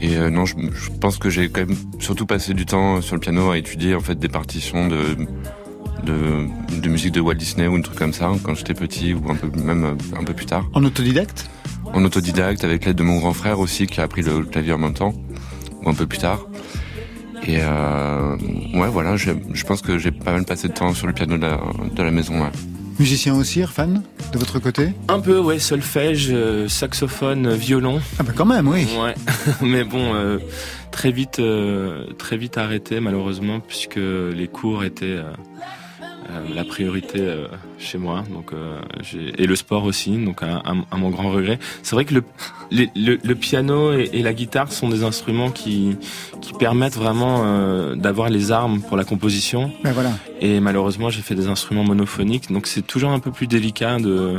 Et 0.00 0.16
euh, 0.16 0.28
non, 0.28 0.44
je, 0.44 0.56
je 0.74 0.90
pense 1.00 1.18
que 1.18 1.30
j'ai 1.30 1.50
quand 1.50 1.60
même 1.60 1.76
surtout 2.00 2.26
passé 2.26 2.52
du 2.52 2.66
temps 2.66 3.00
sur 3.00 3.14
le 3.14 3.20
piano 3.20 3.52
à 3.52 3.58
étudier 3.58 3.94
en 3.94 4.00
fait 4.00 4.18
des 4.18 4.28
partitions 4.28 4.88
de 4.88 5.14
de, 6.04 6.46
de 6.80 6.88
musique 6.88 7.12
de 7.12 7.20
Walt 7.20 7.34
Disney 7.34 7.66
ou 7.66 7.74
un 7.76 7.80
truc 7.80 7.98
comme 7.98 8.12
ça 8.12 8.30
quand 8.42 8.54
j'étais 8.54 8.74
petit 8.74 9.14
ou 9.14 9.30
un 9.30 9.34
peu 9.36 9.48
même 9.62 9.84
euh, 9.84 10.18
un 10.18 10.24
peu 10.24 10.32
plus 10.34 10.46
tard. 10.46 10.66
En 10.74 10.84
autodidacte? 10.84 11.48
En 11.92 12.04
autodidacte 12.04 12.64
avec 12.64 12.84
l'aide 12.84 12.96
de 12.96 13.02
mon 13.02 13.18
grand 13.18 13.32
frère 13.32 13.58
aussi 13.58 13.86
qui 13.86 14.00
a 14.00 14.04
appris 14.04 14.22
le 14.22 14.44
clavier 14.44 14.72
en 14.72 14.78
même 14.78 14.94
temps 14.94 15.14
ou 15.82 15.88
un 15.88 15.94
peu 15.94 16.06
plus 16.06 16.18
tard. 16.18 16.40
Et 17.46 17.58
euh, 17.60 18.36
ouais, 18.74 18.88
voilà, 18.88 19.16
je, 19.16 19.30
je 19.52 19.64
pense 19.64 19.80
que 19.80 19.96
j'ai 19.98 20.10
pas 20.10 20.32
mal 20.32 20.44
passé 20.44 20.68
de 20.68 20.74
temps 20.74 20.92
sur 20.92 21.06
le 21.06 21.12
piano 21.14 21.36
de 21.38 21.42
la, 21.42 21.58
de 21.94 22.02
la 22.02 22.10
maison. 22.10 22.40
Ouais. 22.42 22.50
Musicien 22.98 23.34
aussi, 23.34 23.60
Irfan, 23.60 24.02
de 24.32 24.38
votre 24.38 24.58
côté? 24.58 24.90
Un 25.08 25.20
peu, 25.20 25.38
ouais, 25.38 25.58
solfège, 25.58 26.28
euh, 26.30 26.68
saxophone, 26.68 27.54
violon. 27.54 27.98
Ah 28.18 28.24
bah 28.24 28.32
quand 28.36 28.44
même, 28.44 28.68
oui. 28.68 28.86
Ouais, 29.02 29.14
mais 29.66 29.84
bon, 29.84 30.14
euh, 30.14 30.36
très 30.90 31.10
vite, 31.10 31.38
euh, 31.38 32.04
très 32.18 32.36
vite 32.36 32.58
arrêté 32.58 33.00
malheureusement 33.00 33.60
puisque 33.60 33.96
les 33.96 34.48
cours 34.52 34.84
étaient 34.84 35.06
euh, 35.06 35.32
euh, 36.30 36.54
la 36.54 36.64
priorité 36.64 37.18
euh, 37.20 37.46
chez 37.78 37.98
moi, 37.98 38.22
donc 38.32 38.52
euh, 38.52 38.78
et 39.36 39.46
le 39.46 39.56
sport 39.56 39.84
aussi, 39.84 40.16
donc 40.24 40.42
à, 40.42 40.58
à- 40.58 40.74
à 40.90 40.96
mon 40.96 41.10
grand 41.10 41.30
regret. 41.30 41.58
C'est 41.82 41.94
vrai 41.96 42.04
que 42.04 42.14
le, 42.14 42.22
le, 42.70 43.18
le 43.22 43.34
piano 43.34 43.92
et, 43.92 44.08
et 44.12 44.22
la 44.22 44.32
guitare 44.32 44.70
sont 44.72 44.88
des 44.88 45.02
instruments 45.04 45.50
qui 45.50 45.96
qui 46.40 46.52
permettent 46.52 46.96
vraiment 46.96 47.42
euh, 47.44 47.94
d'avoir 47.96 48.28
les 48.30 48.52
armes 48.52 48.80
pour 48.80 48.96
la 48.96 49.04
composition. 49.04 49.72
Ben 49.84 49.92
voilà. 49.92 50.12
Et 50.40 50.60
malheureusement, 50.60 51.10
j'ai 51.10 51.22
fait 51.22 51.34
des 51.34 51.48
instruments 51.48 51.84
monophoniques, 51.84 52.50
donc 52.52 52.66
c'est 52.66 52.86
toujours 52.86 53.10
un 53.10 53.18
peu 53.18 53.30
plus 53.32 53.46
délicat 53.46 53.98
de 53.98 54.38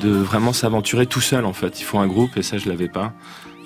de 0.00 0.08
vraiment 0.10 0.52
s'aventurer 0.52 1.06
tout 1.06 1.20
seul 1.20 1.44
en 1.44 1.52
fait. 1.52 1.80
Il 1.80 1.84
faut 1.84 1.98
un 1.98 2.06
groupe 2.06 2.36
et 2.36 2.42
ça 2.42 2.58
je 2.58 2.68
l'avais 2.68 2.88
pas. 2.88 3.12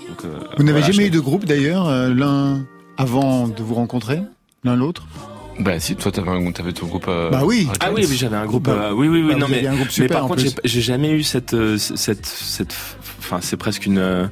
Donc, 0.08 0.24
euh, 0.24 0.38
Vous 0.58 0.64
n'avez 0.64 0.80
voilà, 0.80 0.92
jamais 0.92 1.04
je- 1.04 1.08
eu 1.08 1.10
de 1.10 1.20
groupe 1.20 1.44
d'ailleurs, 1.46 1.86
l'un 2.10 2.64
avant 2.96 3.48
de 3.48 3.62
vous 3.62 3.74
rencontrer? 3.74 4.20
L'un 4.64 4.76
l'autre? 4.76 5.06
Bah 5.60 5.78
si, 5.78 5.94
toi 5.96 6.10
t'avais, 6.10 6.30
un, 6.30 6.50
t'avais 6.52 6.72
ton 6.72 6.86
groupe. 6.86 7.06
euh, 7.08 7.30
Bah 7.30 7.42
oui. 7.44 7.68
Ah 7.80 7.90
oui, 7.94 8.04
oui 8.08 8.16
j'avais 8.16 8.36
un 8.36 8.46
groupe. 8.46 8.64
Bah, 8.64 8.72
euh, 8.90 8.92
oui, 8.92 9.08
oui, 9.08 9.22
oui. 9.22 9.32
bah, 9.32 9.38
non, 9.38 9.46
mais, 9.48 9.56
aviez 9.58 9.68
un 9.68 9.74
groupe 9.76 9.88
mais 9.98 10.08
par 10.08 10.22
contre, 10.26 10.40
j'ai, 10.40 10.50
j'ai 10.64 10.80
jamais 10.80 11.10
eu 11.12 11.22
cette, 11.22 11.54
euh, 11.54 11.78
cette, 11.78 12.26
cette, 12.26 12.74
enfin, 13.20 13.38
c'est 13.40 13.56
presque 13.56 13.86
une, 13.86 13.98
euh, 13.98 14.26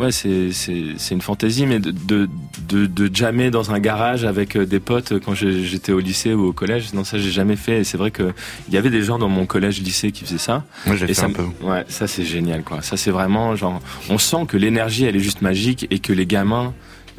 ouais, 0.00 0.12
c'est, 0.12 0.52
c'est, 0.52 0.82
c'est 0.98 1.14
une 1.14 1.22
fantaisie, 1.22 1.64
mais 1.66 1.78
de, 1.78 1.90
de, 1.92 2.28
de, 2.68 2.86
de 2.86 3.14
jammer 3.16 3.50
dans 3.50 3.70
un 3.72 3.78
garage 3.78 4.24
avec 4.24 4.54
euh, 4.56 4.66
des 4.66 4.80
potes 4.80 5.18
quand 5.20 5.34
j'ai- 5.34 5.64
j'étais 5.64 5.92
au 5.92 6.00
lycée 6.00 6.34
ou 6.34 6.44
au 6.46 6.52
collège. 6.52 6.92
Non, 6.92 7.04
ça 7.04 7.18
j'ai 7.18 7.30
jamais 7.30 7.56
fait. 7.56 7.80
Et 7.80 7.84
c'est 7.84 7.96
vrai 7.96 8.10
que 8.10 8.32
il 8.68 8.74
y 8.74 8.76
avait 8.76 8.90
des 8.90 9.02
gens 9.02 9.18
dans 9.18 9.28
mon 9.30 9.46
collège, 9.46 9.80
lycée 9.80 10.12
qui 10.12 10.24
faisaient 10.24 10.36
ça. 10.38 10.64
Moi 10.86 10.96
j'ai 10.96 11.04
Et 11.04 11.08
fait 11.08 11.14
ça, 11.14 11.26
un 11.26 11.30
peu. 11.30 11.44
ouais, 11.62 11.84
ça 11.88 12.06
c'est 12.06 12.24
génial, 12.24 12.62
quoi. 12.62 12.82
Ça 12.82 12.96
c'est 12.98 13.10
vraiment 13.10 13.56
genre, 13.56 13.80
on 14.10 14.18
sent 14.18 14.44
que 14.46 14.56
l'énergie 14.58 15.04
elle 15.06 15.16
est 15.16 15.20
juste 15.20 15.40
magique 15.42 15.86
et 15.90 16.00
que 16.00 16.12
les 16.12 16.26
gamins 16.26 16.74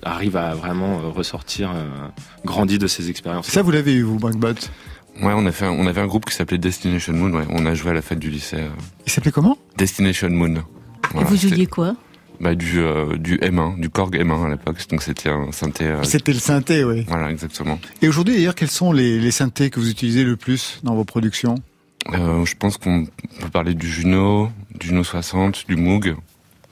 arrivent 0.07 0.37
à 0.37 0.53
vraiment 0.55 0.99
euh, 0.99 1.09
ressortir 1.09 1.71
euh, 1.75 1.85
grandis 2.45 2.79
de 2.79 2.87
ces 2.87 3.09
expériences. 3.09 3.47
Ça, 3.47 3.61
vous 3.61 3.71
l'avez 3.71 3.93
eu, 3.93 4.01
vous, 4.03 4.17
Breakbot 4.17 4.53
Ouais, 5.21 5.33
on 5.35 5.45
a 5.47 5.51
fait, 5.51 5.65
un- 5.65 5.71
on 5.71 5.87
avait 5.87 6.01
un 6.01 6.05
groupe 6.07 6.25
qui 6.25 6.35
s'appelait 6.35 6.57
Destination 6.59 7.13
Moon. 7.13 7.31
Ouais, 7.31 7.45
on 7.49 7.65
a 7.65 7.73
joué 7.73 7.91
à 7.91 7.93
la 7.93 8.01
fête 8.01 8.19
du 8.19 8.29
lycée. 8.29 8.57
euh, 8.57 8.69
Il 9.05 9.11
s'appelait 9.11 9.31
comment? 9.31 9.57
Destination 9.77 10.29
Moon. 10.29 10.55
Et 11.19 11.23
vous 11.23 11.35
jouiez 11.35 11.65
quoi? 11.65 11.95
Bah, 12.39 12.53
du, 12.53 12.77
euh, 12.79 13.17
du 13.17 13.37
M1, 13.37 13.79
du 13.79 13.89
Korg 13.89 14.15
M1 14.15 14.45
à 14.45 14.49
l'époque. 14.49 14.77
Donc 14.89 15.01
c'était 15.01 15.29
un 15.29 15.51
synthé. 15.51 15.85
euh, 15.85 16.03
C'était 16.03 16.33
le 16.33 16.39
synthé, 16.39 16.83
oui. 16.83 17.03
voilà, 17.07 17.31
exactement. 17.31 17.79
Et 18.03 18.07
aujourd'hui, 18.07 18.35
d'ailleurs, 18.35 18.53
quels 18.53 18.69
sont 18.69 18.91
les, 18.91 19.19
les 19.19 19.31
synthés 19.31 19.71
que 19.71 19.79
vous 19.79 19.89
utilisez 19.89 20.23
le 20.23 20.35
plus 20.37 20.79
dans 20.83 20.93
vos 20.93 21.03
productions? 21.03 21.55
Euh, 22.13 22.45
je 22.45 22.55
pense 22.55 22.77
qu'on 22.77 23.05
peut 23.41 23.49
parler 23.51 23.73
du 23.73 23.89
Juno, 23.89 24.49
du 24.79 24.87
Juno 24.89 25.03
60, 25.03 25.65
du 25.67 25.75
Moog, 25.77 26.15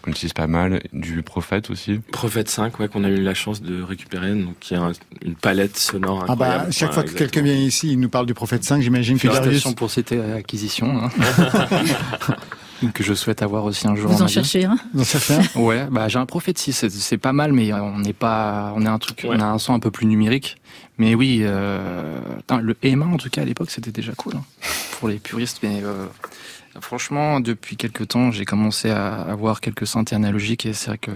qu'on 0.05 0.11
utilise 0.11 0.33
pas 0.33 0.47
mal, 0.47 0.81
du 0.93 1.23
Prophète 1.23 1.69
aussi. 1.71 1.99
Prophète 2.11 2.47
5, 2.49 2.79
ouais, 2.79 2.87
qu'on 2.87 3.03
a 3.03 3.09
eu 3.09 3.21
la 3.21 3.33
chance 3.33 3.61
de 3.61 3.81
récupérer, 3.81 4.33
donc 4.35 4.57
qui 4.59 4.75
a 4.75 4.81
un- 4.81 4.91
une 5.23 5.35
palette 5.35 5.77
sonore 5.77 6.25
Ah 6.27 6.31
incroyable. 6.33 6.63
bah, 6.65 6.71
chaque 6.71 6.89
Ouais, 6.89 6.93
fois 6.93 7.03
que 7.03 7.11
quelqu'un 7.11 7.41
vient 7.41 7.55
ici, 7.55 7.91
il 7.91 7.99
nous 7.99 8.09
parle 8.09 8.25
du 8.27 8.33
prophète 8.35 8.63
5, 8.63 8.81
j'imagine 8.81 9.17
que 9.19 9.27
Darius... 9.27 9.63
Pour 9.75 9.89
cette 9.89 10.11
acquisition. 10.13 11.05
hein. 11.05 11.09
que 12.93 13.03
je 13.03 13.13
souhaite 13.13 13.41
avoir 13.41 13.63
aussi 13.65 13.87
un 13.87 13.95
jour. 13.95 14.11
Vous 14.11 14.21
en 14.21 14.25
vie. 14.25 14.33
cherchez 14.33 14.65
un? 14.65 14.77
Dans 14.93 15.03
certains 15.03 15.41
Ouais, 15.59 15.87
bah 15.89 16.07
j'ai 16.07 16.19
un 16.19 16.25
Prophet 16.25 16.53
6, 16.55 16.87
c'est- 16.89 17.17
pas 17.17 17.33
mal, 17.33 17.51
mais 17.53 17.73
on 17.73 17.97
n'est 17.99 18.13
pas, 18.13 18.73
on 18.75 18.85
a 18.85 18.91
un 18.91 18.99
truc, 18.99 19.21
Ouais. 19.23 19.35
on 19.35 19.39
a 19.39 19.45
un 19.45 19.57
son 19.57 19.73
un 19.73 19.79
peu 19.79 19.91
plus 19.91 20.05
numérique. 20.05 20.57
Mais 20.97 21.15
oui, 21.15 21.39
euh, 21.41 22.19
le 22.61 22.73
M1 22.83 23.13
en 23.13 23.17
tout 23.17 23.29
cas 23.29 23.41
à 23.41 23.45
l'époque 23.45 23.69
c'était 23.71 23.91
déjà 23.91 24.13
cool 24.13 24.33
hein, 24.37 24.43
pour 24.99 25.09
les 25.09 25.15
puristes. 25.17 25.59
Mais 25.63 25.81
euh, 25.83 26.05
franchement, 26.81 27.39
depuis 27.39 27.77
quelques 27.77 28.09
temps, 28.09 28.31
j'ai 28.31 28.45
commencé 28.45 28.89
à 28.89 29.15
avoir 29.15 29.61
quelques 29.61 29.87
synthés 29.87 30.15
analogiques 30.15 30.65
et 30.65 30.73
c'est 30.73 30.87
vrai 30.87 30.97
que 30.97 31.11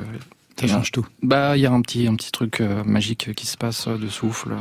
Ça 0.60 0.68
change 0.68 0.92
tout. 0.92 1.06
Bah, 1.24 1.58
il 1.58 1.62
y 1.62 1.66
a 1.66 1.72
un 1.72 1.82
petit, 1.82 2.08
un 2.08 2.16
petit 2.16 2.32
truc 2.32 2.62
euh, 2.62 2.84
magique 2.84 3.34
qui 3.36 3.46
se 3.46 3.58
passe 3.58 3.88
euh, 3.88 3.98
de 3.98 4.08
souffle. 4.08 4.56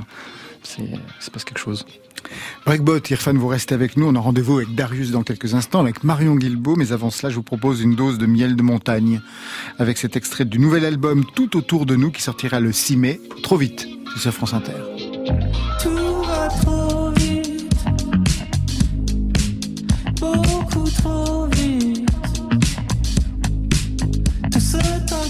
C'est, 0.63 0.83
il 0.83 1.01
se 1.21 1.31
passe 1.31 1.45
quelque 1.45 1.61
chose. 1.61 1.87
Breakbot, 2.67 3.01
Irfan, 3.11 3.35
vous 3.35 3.49
restez 3.49 3.75
avec 3.75 3.97
nous. 3.97 4.07
On 4.07 4.15
a 4.15 4.21
rendez-vous 4.21 4.59
avec 4.59 4.75
Darius 4.75 5.11
dans 5.11 5.23
quelques 5.23 5.55
instants, 5.55 5.81
avec 5.81 6.05
Marion 6.05 6.35
Guilbeault. 6.35 6.77
Mais 6.77 6.93
avant 6.93 7.11
cela, 7.11 7.31
je 7.31 7.37
vous 7.37 7.43
propose 7.43 7.81
une 7.81 7.95
dose 7.95 8.19
de 8.19 8.27
miel 8.27 8.57
de 8.57 8.63
montagne 8.63 9.21
avec 9.79 9.99
cet 9.99 10.17
extrait 10.17 10.45
du 10.45 10.59
nouvel 10.59 10.85
album 10.85 11.25
Tout 11.35 11.57
autour 11.57 11.87
de 11.87 11.97
nous 11.97 12.11
qui 12.11 12.23
sortira 12.23 12.61
le 12.61 12.73
6 12.73 12.97
mai. 12.97 13.21
Trop 13.43 13.57
vite, 13.57 13.89
c'est 14.15 14.23
sur 14.23 14.33
France 14.33 14.55
Inter. 14.55 14.73
Tout 15.83 16.08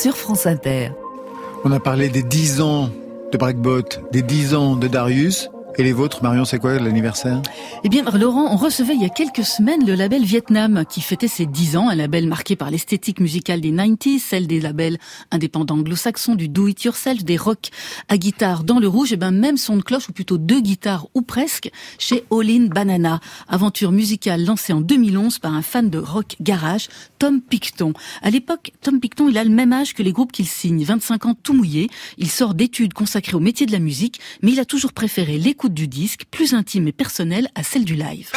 Sur 0.03 0.17
France 0.17 0.47
Inter. 0.47 0.91
On 1.63 1.71
a 1.71 1.79
parlé 1.79 2.09
des 2.09 2.25
10 2.25 2.61
ans 2.61 2.91
de 3.31 3.39
Breakbot, 3.39 3.85
des 4.11 4.23
10 4.23 4.57
ans 4.57 4.75
de 4.75 4.89
Darius. 4.89 5.49
Et 5.79 5.85
les 5.85 5.93
vôtres, 5.93 6.23
Marion, 6.23 6.45
c'est 6.45 6.59
quoi 6.59 6.79
l'anniversaire? 6.79 7.41
Eh 7.83 7.89
bien, 7.89 8.05
Laurent, 8.05 8.53
on 8.53 8.57
recevait 8.57 8.95
il 8.95 9.01
y 9.01 9.07
a 9.07 9.09
quelques 9.09 9.45
semaines 9.45 9.87
le 9.87 9.95
label 9.95 10.23
Vietnam, 10.23 10.85
qui 10.89 11.01
fêtait 11.01 11.29
ses 11.29 11.47
10 11.47 11.77
ans, 11.79 11.89
un 11.89 11.95
label 11.95 12.29
marqué 12.29 12.57
par 12.57 12.71
l'esthétique 12.71 13.21
musicale 13.21 13.63
des 13.63 13.73
90s, 13.73 14.19
celle 14.19 14.47
des 14.47 14.61
labels 14.61 14.99
indépendants 15.31 15.77
anglo-saxons, 15.77 16.35
du 16.35 16.51
do-it-yourself, 16.51 17.25
des 17.25 17.39
rock 17.39 17.71
à 18.09 18.19
guitare 18.19 18.65
dans 18.65 18.81
le 18.81 18.87
rouge, 18.87 19.15
et 19.15 19.17
ben 19.17 19.31
même 19.31 19.57
son 19.57 19.79
de 19.79 19.83
cloche, 19.83 20.11
ou 20.11 20.13
plutôt 20.13 20.37
deux 20.37 20.61
guitares, 20.61 21.07
ou 21.15 21.23
presque, 21.23 21.71
chez 21.99 22.25
All 22.31 22.51
In 22.51 22.67
Banana, 22.67 23.21
aventure 23.49 23.93
musicale 23.93 24.45
lancée 24.45 24.75
en 24.75 24.83
2011 24.83 25.39
par 25.39 25.55
un 25.55 25.63
fan 25.63 25.89
de 25.89 25.99
rock 25.99 26.37
garage, 26.43 26.89
Tom 27.19 27.41
Picton. 27.41 27.95
À 28.21 28.29
l'époque, 28.29 28.73
Tom 28.83 29.01
Picton, 29.01 29.29
il 29.31 29.39
a 29.39 29.45
le 29.45 29.51
même 29.51 29.73
âge 29.73 29.95
que 29.95 30.03
les 30.03 30.13
groupes 30.13 30.33
qu'il 30.33 30.47
signe, 30.47 30.85
25 30.85 31.27
ans 31.27 31.35
tout 31.35 31.55
mouillé, 31.55 31.89
il 32.19 32.31
sort 32.31 32.53
d'études 32.53 32.93
consacrées 32.93 33.37
au 33.37 33.41
métier 33.41 33.65
de 33.65 33.73
la 33.73 33.79
musique, 33.79 34.21
mais 34.43 34.53
il 34.53 34.61
a 34.61 34.67
toujours 34.67 34.93
préféré 34.93 35.39
du 35.69 35.89
disque, 35.89 36.25
plus 36.31 36.55
intime 36.55 36.89
et 36.89 36.93
personnelle, 36.93 37.49
à 37.55 37.63
celle 37.63 37.85
du 37.85 37.95
live. 37.95 38.31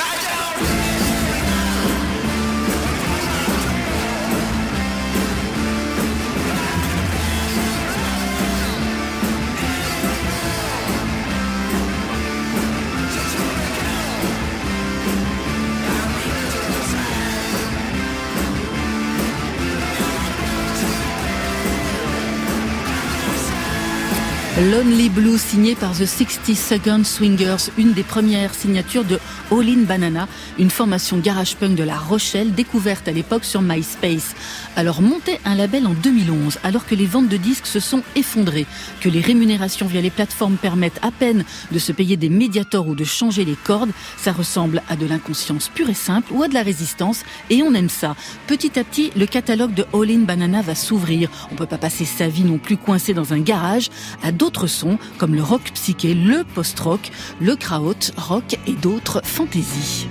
Lonely 24.57 25.09
Blue, 25.09 25.37
signé 25.37 25.75
par 25.75 25.91
The 25.91 26.05
60 26.05 26.55
Second 26.55 27.03
Swingers, 27.03 27.69
une 27.77 27.91
des 27.91 28.03
premières 28.03 28.53
signatures 28.53 29.03
de 29.03 29.19
All 29.51 29.67
In 29.67 29.83
Banana, 29.83 30.29
une 30.57 30.69
formation 30.69 31.17
garage 31.17 31.57
punk 31.57 31.75
de 31.75 31.83
La 31.83 31.97
Rochelle, 31.97 32.53
découverte 32.53 33.05
à 33.09 33.11
l'époque 33.11 33.43
sur 33.43 33.61
MySpace. 33.61 34.33
Alors 34.77 35.01
monter 35.01 35.39
un 35.45 35.55
label 35.55 35.88
en 35.88 35.93
2011, 35.93 36.59
alors 36.63 36.85
que 36.85 36.95
les 36.95 37.05
ventes 37.05 37.29
de 37.29 37.38
disques 37.38 37.65
se 37.65 37.79
sont 37.79 38.03
effondrées, 38.15 38.65
que 38.99 39.07
les 39.07 39.21
rémunérations 39.21 39.88
via 39.88 40.01
les 40.01 40.09
plateformes 40.09 40.57
permettent 40.57 40.99
à 41.01 41.11
peine 41.11 41.45
de 41.71 41.79
se 41.79 41.93
payer 41.93 42.17
des 42.17 42.29
médiators 42.29 42.88
ou 42.88 42.95
de 42.95 43.05
changer 43.05 43.45
les 43.45 43.55
cordes, 43.55 43.91
ça 44.17 44.33
ressemble 44.33 44.83
à 44.89 44.97
de 44.97 45.05
l'inconscience 45.05 45.69
pure 45.69 45.89
et 45.89 45.93
simple 45.93 46.33
ou 46.33 46.43
à 46.43 46.49
de 46.49 46.53
la 46.53 46.61
résistance, 46.61 47.23
et 47.49 47.63
on 47.63 47.73
aime 47.73 47.89
ça. 47.89 48.15
Petit 48.47 48.77
à 48.77 48.83
petit, 48.83 49.11
le 49.15 49.25
catalogue 49.25 49.73
de 49.73 49.85
All 49.93 50.11
In 50.11 50.23
Banana 50.23 50.61
va 50.61 50.75
s'ouvrir. 50.75 51.29
On 51.51 51.55
peut 51.55 51.65
pas 51.65 51.77
passer 51.77 52.05
sa 52.05 52.27
vie 52.27 52.43
non 52.43 52.57
plus 52.57 52.77
coincé 52.77 53.13
dans 53.13 53.33
un 53.33 53.39
garage, 53.39 53.89
à 54.23 54.33
d'autres 54.33 54.67
sons 54.67 54.97
comme 55.17 55.35
le 55.35 55.43
rock 55.43 55.71
psyché, 55.73 56.13
le 56.13 56.43
post-rock, 56.43 57.11
le 57.39 57.55
kraut 57.55 58.11
rock 58.17 58.57
et 58.67 58.73
d'autres 58.73 59.21
fantaisies. 59.23 60.07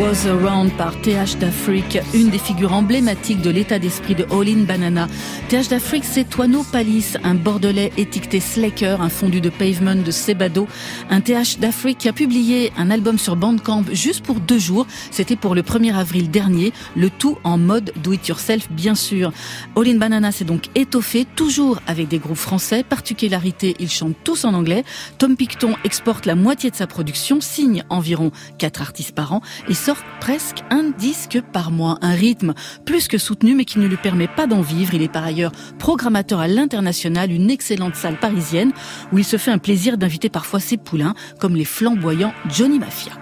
Was 0.00 0.26
Around 0.26 0.72
par 0.78 0.98
TH 1.02 1.36
d'Afrique, 1.38 1.98
une 2.14 2.30
des 2.30 2.38
figures 2.38 2.72
emblématiques 2.72 3.42
de 3.42 3.50
l'état 3.50 3.78
d'esprit 3.78 4.14
de 4.14 4.24
All 4.30 4.48
In 4.48 4.64
Banana. 4.64 5.08
TH 5.50 5.68
d'Afrique, 5.68 6.04
c'est 6.06 6.24
Toineau 6.24 6.64
Palis, 6.72 7.18
un 7.22 7.34
bordelais 7.34 7.92
étiqueté 7.98 8.40
Slacker, 8.40 9.02
un 9.02 9.10
fondu 9.10 9.42
de 9.42 9.50
pavement 9.50 9.94
de 9.94 10.10
Sebado. 10.10 10.66
Un 11.10 11.20
TH 11.20 11.58
d'Afrique 11.58 11.98
qui 11.98 12.08
a 12.08 12.14
publié 12.14 12.72
un 12.78 12.90
album 12.90 13.18
sur 13.18 13.36
Bandcamp 13.36 13.84
juste 13.92 14.24
pour 14.24 14.40
deux 14.40 14.58
jours. 14.58 14.86
C'était 15.10 15.36
pour 15.36 15.54
le 15.54 15.60
1er 15.60 15.94
avril 15.94 16.30
dernier. 16.30 16.72
Le 16.96 17.10
tout 17.10 17.36
en 17.44 17.58
mode 17.58 17.92
do 18.02 18.14
it 18.14 18.26
yourself, 18.26 18.70
bien 18.70 18.94
sûr. 18.94 19.32
All 19.76 19.86
In 19.86 19.98
Banana 19.98 20.32
s'est 20.32 20.46
donc 20.46 20.68
étoffé, 20.76 21.26
toujours 21.36 21.78
avec 21.86 22.08
des 22.08 22.18
groupes 22.18 22.38
français. 22.38 22.84
Particularité, 22.84 23.76
ils 23.78 23.90
chantent 23.90 24.16
tous 24.24 24.46
en 24.46 24.54
anglais. 24.54 24.84
Tom 25.18 25.36
Picton 25.36 25.74
exporte 25.84 26.24
la 26.24 26.36
moitié 26.36 26.70
de 26.70 26.76
sa 26.76 26.86
production, 26.86 27.42
signe 27.42 27.84
environ 27.90 28.30
quatre 28.56 28.80
artistes 28.80 29.14
par 29.14 29.34
an 29.34 29.42
et 29.68 29.74
presque 30.20 30.58
un 30.70 30.90
disque 30.90 31.40
par 31.52 31.70
mois. 31.70 31.98
Un 32.02 32.14
rythme 32.14 32.54
plus 32.84 33.08
que 33.08 33.18
soutenu 33.18 33.54
mais 33.54 33.64
qui 33.64 33.78
ne 33.78 33.86
lui 33.86 33.96
permet 33.96 34.28
pas 34.28 34.46
d'en 34.46 34.60
vivre. 34.60 34.94
Il 34.94 35.02
est 35.02 35.12
par 35.12 35.24
ailleurs 35.24 35.52
programmateur 35.78 36.40
à 36.40 36.48
l'international, 36.48 37.30
une 37.30 37.50
excellente 37.50 37.94
salle 37.94 38.18
parisienne 38.18 38.72
où 39.12 39.18
il 39.18 39.24
se 39.24 39.36
fait 39.36 39.50
un 39.50 39.58
plaisir 39.58 39.98
d'inviter 39.98 40.28
parfois 40.28 40.60
ses 40.60 40.76
poulains 40.76 41.14
comme 41.38 41.56
les 41.56 41.64
flamboyants 41.64 42.34
Johnny 42.48 42.78
Mafia. 42.78 43.12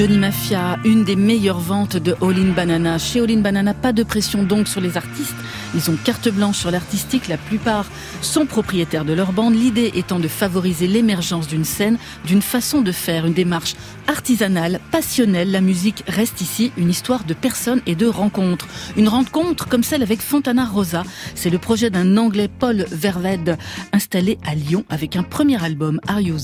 Johnny 0.00 0.16
Mafia, 0.16 0.78
une 0.86 1.04
des 1.04 1.14
meilleures 1.14 1.60
ventes 1.60 1.98
de 1.98 2.16
All 2.22 2.34
In 2.38 2.54
Banana. 2.54 2.96
Chez 2.96 3.20
All 3.20 3.30
In 3.30 3.42
Banana, 3.42 3.74
pas 3.74 3.92
de 3.92 4.02
pression 4.02 4.44
donc 4.44 4.66
sur 4.66 4.80
les 4.80 4.96
artistes. 4.96 5.36
Ils 5.74 5.90
ont 5.90 5.96
carte 6.02 6.30
blanche 6.30 6.56
sur 6.56 6.70
l'artistique. 6.70 7.28
La 7.28 7.36
plupart 7.36 7.84
sont 8.22 8.46
propriétaires 8.46 9.04
de 9.04 9.12
leur 9.12 9.34
bande. 9.34 9.54
L'idée 9.54 9.92
étant 9.94 10.18
de 10.18 10.26
favoriser 10.26 10.86
l'émergence 10.86 11.48
d'une 11.48 11.66
scène, 11.66 11.98
d'une 12.24 12.40
façon 12.40 12.80
de 12.80 12.92
faire, 12.92 13.26
une 13.26 13.34
démarche 13.34 13.74
artisanale, 14.06 14.80
passionnelle. 14.90 15.50
La 15.50 15.60
musique 15.60 16.02
reste 16.08 16.40
ici 16.40 16.72
une 16.78 16.88
histoire 16.88 17.24
de 17.24 17.34
personnes 17.34 17.82
et 17.86 17.94
de 17.94 18.06
rencontres. 18.06 18.68
Une 18.96 19.06
rencontre 19.06 19.68
comme 19.68 19.82
celle 19.84 20.02
avec 20.02 20.22
Fontana 20.22 20.64
Rosa. 20.64 21.02
C'est 21.34 21.50
le 21.50 21.58
projet 21.58 21.90
d'un 21.90 22.16
Anglais 22.16 22.48
Paul 22.48 22.86
Verved 22.90 23.58
installé 23.92 24.38
à 24.46 24.54
Lyon 24.54 24.86
avec 24.88 25.14
un 25.16 25.24
premier 25.24 25.62
album 25.62 26.00
Are 26.08 26.22
You 26.22 26.38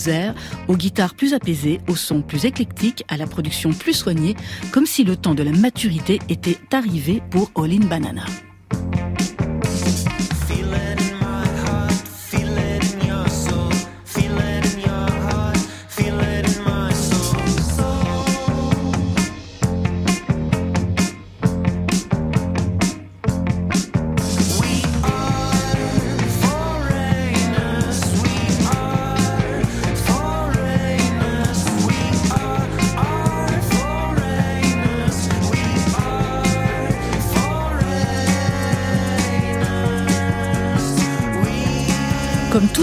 aux 0.68 0.76
guitares 0.76 1.14
plus 1.14 1.32
apaisées, 1.32 1.80
au 1.88 1.96
son 1.96 2.20
plus 2.20 2.44
éclectique, 2.44 3.02
à 3.08 3.16
la 3.16 3.26
production 3.26 3.45
plus 3.72 3.94
soignée, 3.94 4.36
comme 4.72 4.86
si 4.86 5.04
le 5.04 5.16
temps 5.16 5.34
de 5.34 5.42
la 5.42 5.52
maturité 5.52 6.20
était 6.28 6.58
arrivé 6.72 7.22
pour 7.30 7.50
All 7.56 7.72
In 7.72 7.86
Banana. 7.86 8.24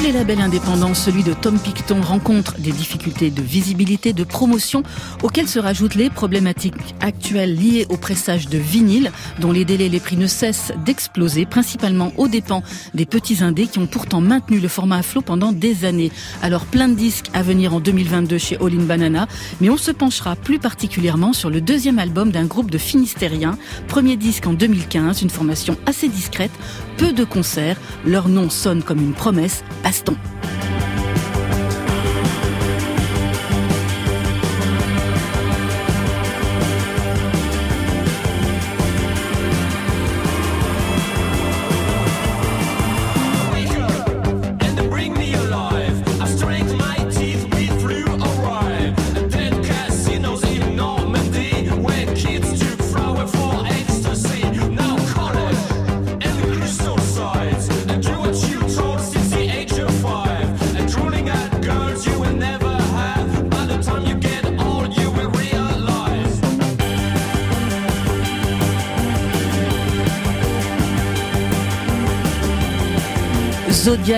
Les 0.03 0.11
labels 0.11 0.41
indépendants, 0.41 0.93
celui 0.93 1.23
de 1.23 1.33
Tom 1.33 1.57
Picton 1.57 2.01
rencontre 2.01 2.59
des 2.59 2.73
difficultés 2.73 3.31
de 3.31 3.41
visibilité, 3.41 4.11
de 4.11 4.25
promotion, 4.25 4.83
auxquelles 5.23 5.47
se 5.47 5.59
rajoutent 5.59 5.95
les 5.95 6.09
problématiques 6.09 6.75
actuelles 6.99 7.55
liées 7.55 7.85
au 7.87 7.95
pressage 7.95 8.49
de 8.49 8.57
vinyle, 8.57 9.13
dont 9.39 9.53
les 9.53 9.63
délais 9.63 9.85
et 9.85 9.89
les 9.89 10.01
prix 10.01 10.17
ne 10.17 10.27
cessent 10.27 10.73
d'exploser, 10.83 11.45
principalement 11.45 12.11
aux 12.17 12.27
dépens 12.27 12.63
des 12.93 13.05
petits 13.05 13.43
indés 13.43 13.65
qui 13.67 13.79
ont 13.79 13.85
pourtant 13.85 14.19
maintenu 14.19 14.59
le 14.59 14.67
format 14.67 14.97
à 14.97 15.03
flot 15.03 15.21
pendant 15.21 15.53
des 15.53 15.85
années. 15.85 16.11
Alors 16.41 16.65
plein 16.65 16.89
de 16.89 16.95
disques 16.95 17.29
à 17.33 17.41
venir 17.41 17.73
en 17.73 17.79
2022 17.79 18.37
chez 18.37 18.57
All 18.57 18.73
in 18.73 18.83
Banana, 18.83 19.27
mais 19.61 19.69
on 19.69 19.77
se 19.77 19.91
penchera 19.91 20.35
plus 20.35 20.59
particulièrement 20.59 21.31
sur 21.31 21.49
le 21.49 21.61
deuxième 21.61 21.97
album 21.97 22.29
d'un 22.29 22.45
groupe 22.45 22.71
de 22.71 22.77
Finistériens, 22.77 23.57
premier 23.87 24.17
disque 24.17 24.47
en 24.47 24.53
2015, 24.53 25.21
une 25.21 25.29
formation 25.29 25.77
assez 25.85 26.09
discrète, 26.09 26.51
peu 26.97 27.13
de 27.13 27.23
concerts, 27.23 27.77
leur 28.05 28.27
nom 28.27 28.49
sonne 28.49 28.83
comme 28.83 28.99
une 28.99 29.13
promesse, 29.13 29.63
Baston. 29.93 30.17
and 30.17 30.32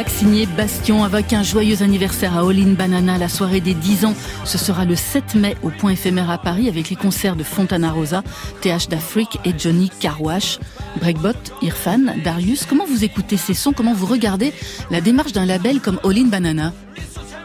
Signé 0.08 0.48
Bastion 0.48 1.04
avec 1.04 1.32
un 1.32 1.44
joyeux 1.44 1.84
anniversaire 1.84 2.36
à 2.36 2.40
All 2.40 2.58
In 2.60 2.74
Banana, 2.74 3.20
la 3.20 3.30
soirée 3.30 3.62
des 3.62 3.76
10 3.76 4.06
ans. 4.06 4.16
Ce 4.44 4.58
sera 4.58 4.84
le 4.84 4.96
7 4.96 5.36
mai 5.36 5.56
au 5.62 5.70
point 5.70 5.92
éphémère 5.92 6.32
à 6.32 6.40
Paris 6.40 6.68
avec 6.68 6.90
les 6.90 6.96
concerts 6.96 7.36
de 7.36 7.44
Fontana 7.44 7.92
Rosa, 7.92 8.24
TH 8.62 8.90
d'Afrique 8.90 9.38
et 9.46 9.54
Johnny 9.56 9.92
Carwash. 10.00 10.58
Breakbot, 11.00 11.34
Irfan, 11.62 12.16
Darius, 12.24 12.66
comment 12.66 12.86
vous 12.86 13.04
écoutez 13.04 13.38
ces 13.38 13.54
sons? 13.54 13.74
Comment 13.74 13.94
vous 13.94 14.08
regardez 14.08 14.54
la 14.90 15.02
démarche 15.02 15.34
d'un 15.34 15.46
label 15.46 15.80
comme 15.80 16.00
All 16.04 16.18
In 16.18 16.30
Banana? 16.30 16.74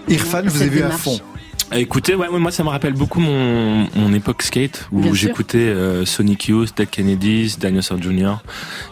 Irfan, 0.08 0.42
je 0.44 0.48
vous 0.50 0.62
ai 0.62 0.64
Cette 0.64 0.72
vu 0.72 0.82
à 0.82 0.90
fond. 0.90 1.20
Écoutez, 1.72 2.16
ouais, 2.16 2.26
ouais, 2.26 2.40
moi 2.40 2.50
ça 2.50 2.64
me 2.64 2.68
rappelle 2.68 2.94
beaucoup 2.94 3.20
mon, 3.20 3.86
mon 3.94 4.12
époque 4.12 4.42
skate 4.42 4.88
où 4.90 5.14
j'écoutais 5.14 5.58
euh, 5.58 6.04
Sonic 6.04 6.48
Youth, 6.48 6.74
Ted 6.74 6.88
Kennedys, 6.90 7.56
Dinosaur 7.60 8.02
Jr. 8.02 8.38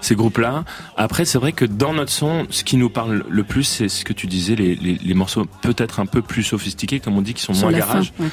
Ces 0.00 0.14
groupes-là. 0.14 0.64
Après, 0.96 1.24
c'est 1.24 1.38
vrai 1.38 1.50
que 1.50 1.64
dans 1.64 1.92
notre 1.92 2.12
son, 2.12 2.46
ce 2.50 2.62
qui 2.62 2.76
nous 2.76 2.88
parle 2.88 3.24
le 3.28 3.42
plus, 3.42 3.64
c'est 3.64 3.88
ce 3.88 4.04
que 4.04 4.12
tu 4.12 4.28
disais, 4.28 4.54
les, 4.54 4.76
les, 4.76 4.94
les 5.02 5.14
morceaux 5.14 5.44
peut-être 5.60 5.98
un 5.98 6.06
peu 6.06 6.22
plus 6.22 6.44
sophistiqués, 6.44 7.00
comme 7.00 7.16
on 7.18 7.20
dit, 7.22 7.34
qui 7.34 7.42
sont 7.42 7.52
Sur 7.52 7.68
moins 7.68 7.80
fin, 7.80 7.86
garage, 7.86 8.12
ouais. 8.20 8.28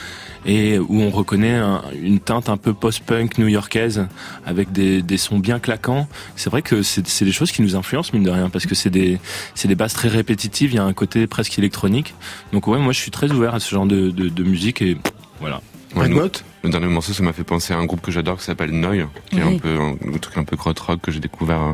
et 0.46 0.78
où 0.78 1.02
on 1.02 1.10
reconnaît 1.10 1.56
un- 1.56 1.82
une 2.00 2.20
teinte 2.20 2.48
un 2.48 2.58
peu 2.58 2.74
post-punk 2.76 3.40
new-yorkaise 3.40 4.06
avec 4.46 4.72
des, 4.72 5.02
des 5.02 5.18
sons 5.18 5.40
bien 5.40 5.58
claquants. 5.58 6.08
C'est 6.36 6.52
vrai 6.52 6.62
que 6.62 6.84
c'est 6.84 7.08
c'est 7.08 7.26
des 7.26 7.32
choses 7.32 7.52
qui 7.52 7.64
nous 7.64 7.76
influencent 7.76 8.12
mine 8.14 8.24
de 8.24 8.30
rien 8.30 8.50
parce 8.50 8.68
que 8.68 8.76
c'est 8.76 8.92
des 8.92 9.20
c'est 9.56 9.68
des 9.68 9.76
basses 9.76 9.94
très 9.96 10.08
répétitives. 10.08 10.72
Il 10.72 10.76
y 10.76 10.80
a 10.80 10.84
un 10.84 10.94
côté 10.94 11.26
presque 11.26 11.58
électronique. 11.58 12.14
Donc 12.54 12.68
ouais, 12.68 12.78
moi 12.78 12.94
je 12.94 13.00
suis 13.00 13.10
très 13.12 13.32
ouvert 13.32 13.56
à 13.56 13.60
ce 13.60 13.72
genre 13.72 13.88
de, 13.88 14.12
de, 14.12 14.30
de 14.36 14.44
musique 14.44 14.82
et 14.82 14.98
voilà. 15.40 15.62
Ouais, 15.96 16.10
nous, 16.10 16.20
le 16.64 16.70
dernier 16.70 16.88
morceau, 16.88 17.14
ça 17.14 17.24
m'a 17.24 17.32
fait 17.32 17.44
penser 17.46 17.74
à 17.74 17.78
un 17.78 17.86
groupe 17.86 18.02
que 18.02 18.12
j'adore 18.12 18.38
qui 18.38 18.44
s'appelle 18.44 18.72
Noy, 18.72 19.06
qui 19.30 19.38
est 19.38 19.42
un 19.42 19.58
peu 19.58 19.80
un, 19.80 19.92
un 20.14 20.18
truc 20.18 20.38
un 20.38 20.44
peu 20.44 20.58
crot 20.58 20.74
rock 20.86 21.00
que 21.02 21.10
j'ai 21.12 21.22
découvert 21.22 21.62
euh, 21.62 21.74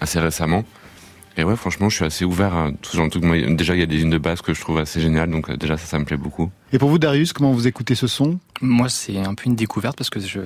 assez 0.00 0.20
récemment. 0.20 0.62
Et 1.36 1.42
ouais, 1.42 1.56
franchement, 1.56 1.88
je 1.88 1.96
suis 1.96 2.04
assez 2.04 2.24
ouvert 2.24 2.54
à 2.54 2.70
tout 2.70 2.90
ce 2.90 2.96
genre 2.96 3.06
de 3.06 3.10
trucs. 3.18 3.56
Déjà, 3.56 3.74
il 3.74 3.80
y 3.80 3.82
a 3.82 3.86
des 3.86 3.96
lignes 3.96 4.10
de 4.10 4.18
basse 4.18 4.40
que 4.42 4.52
je 4.54 4.60
trouve 4.60 4.78
assez 4.78 5.00
géniales, 5.00 5.30
donc 5.30 5.48
euh, 5.48 5.56
déjà 5.56 5.76
ça, 5.76 5.86
ça 5.86 5.98
me 5.98 6.04
plaît 6.04 6.16
beaucoup. 6.18 6.50
Et 6.72 6.78
pour 6.78 6.90
vous, 6.90 6.98
Darius, 6.98 7.32
comment 7.32 7.52
vous 7.52 7.66
écoutez 7.66 7.94
ce 7.94 8.06
son? 8.06 8.38
Moi, 8.60 8.88
c'est 8.88 9.18
un 9.18 9.34
peu 9.34 9.44
une 9.46 9.56
découverte 9.56 9.96
parce 9.96 10.10
que 10.10 10.20
je, 10.20 10.40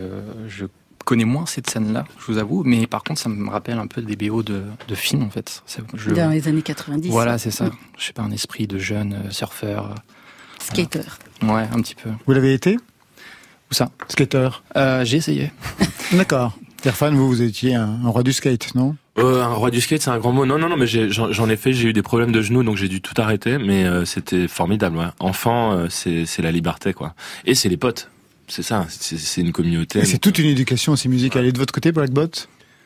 je 0.46 0.66
connais 1.04 1.24
moins 1.24 1.46
cette 1.46 1.68
scène-là, 1.68 2.04
je 2.18 2.32
vous 2.32 2.38
avoue. 2.38 2.62
Mais 2.64 2.86
par 2.86 3.02
contre, 3.02 3.20
ça 3.20 3.28
me 3.28 3.50
rappelle 3.50 3.78
un 3.78 3.86
peu 3.86 4.02
des 4.02 4.14
BO 4.16 4.42
de, 4.42 4.62
de 4.86 4.94
films, 4.94 5.24
en 5.24 5.30
fait. 5.30 5.62
Je, 5.94 6.10
Dans 6.12 6.30
les 6.30 6.46
années 6.48 6.62
90. 6.62 7.08
voilà, 7.10 7.38
c'est 7.38 7.50
ça. 7.50 7.70
Je 7.98 8.04
sais 8.04 8.12
pas, 8.12 8.22
un 8.22 8.30
esprit 8.30 8.66
de 8.66 8.78
jeune 8.78 9.14
euh, 9.26 9.30
surfeur. 9.30 9.94
Skater. 10.58 11.00
Ouais, 11.42 11.66
un 11.72 11.80
petit 11.80 11.94
peu. 11.94 12.10
Vous 12.26 12.32
l'avez 12.32 12.52
été? 12.54 12.76
Où 13.70 13.74
ça? 13.74 13.90
Skater. 14.08 14.48
euh, 14.76 15.04
J'ai 15.04 15.18
essayé. 15.18 15.52
D'accord. 16.12 16.56
Irfan, 16.84 17.10
vous, 17.12 17.28
vous 17.28 17.42
étiez 17.42 17.74
un, 17.74 17.98
un 18.04 18.08
roi 18.08 18.22
du 18.22 18.32
skate, 18.32 18.74
non? 18.74 18.96
Euh, 19.18 19.42
un 19.42 19.48
roi 19.54 19.70
du 19.70 19.80
skate, 19.80 20.00
c'est 20.00 20.10
un 20.10 20.18
grand 20.18 20.32
mot. 20.32 20.46
Non, 20.46 20.58
non, 20.58 20.68
non, 20.68 20.76
mais 20.76 20.86
j'ai- 20.86 21.10
j'en 21.10 21.48
ai 21.48 21.56
fait. 21.56 21.72
J'ai 21.72 21.88
eu 21.88 21.92
des 21.92 22.02
problèmes 22.02 22.30
de 22.32 22.40
genoux, 22.40 22.62
donc 22.62 22.76
j'ai 22.76 22.88
dû 22.88 23.00
tout 23.00 23.20
arrêter. 23.20 23.58
Mais 23.58 23.84
euh, 23.84 24.04
c'était 24.04 24.46
formidable. 24.46 24.96
Ouais. 24.98 25.06
Enfant, 25.18 25.72
euh, 25.72 25.86
c'est 25.90 26.40
la 26.40 26.52
liberté, 26.52 26.92
quoi. 26.94 27.14
Et 27.44 27.54
c'est 27.54 27.68
les 27.68 27.76
potes. 27.76 28.10
C'est 28.46 28.62
ça. 28.62 28.86
C'est 28.88 29.40
une 29.42 29.52
communauté. 29.52 29.98
Et 29.98 30.04
c'est 30.04 30.18
toute 30.18 30.38
une 30.38 30.46
éducation 30.46 30.92
aussi 30.92 31.08
musicale. 31.08 31.44
Et 31.46 31.52
de 31.52 31.58
votre 31.58 31.74
côté, 31.74 31.92
Blackbot? 31.92 32.30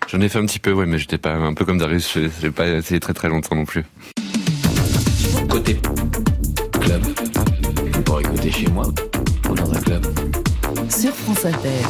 J'en 0.09 0.21
ai 0.21 0.29
fait 0.29 0.39
un 0.41 0.47
petit 0.47 0.59
peu, 0.59 0.73
ouais, 0.73 0.87
mais 0.87 0.99
j'étais 0.99 1.19
pas 1.19 1.35
un 1.35 1.55
peu 1.55 1.65
comme 1.65 1.79
Darius, 1.79 2.11
j'ai- 2.15 2.31
j'ai 2.41 2.51
pas 2.51 2.67
essayé 2.67 2.99
très 2.99 3.13
très 3.15 3.29
longtemps 3.29 3.55
non 3.55 3.65
plus. 3.65 3.85
Côté 5.49 5.79
club. 6.81 7.03
Pour 8.13 8.21
écouter 8.21 8.51
chez 8.51 8.67
moi 8.67 8.85
ou 9.49 9.55
dans 9.55 9.73
un 9.73 9.81
club. 9.81 10.05
Sur 10.91 11.15
France 11.15 11.47
Inter. 11.47 11.81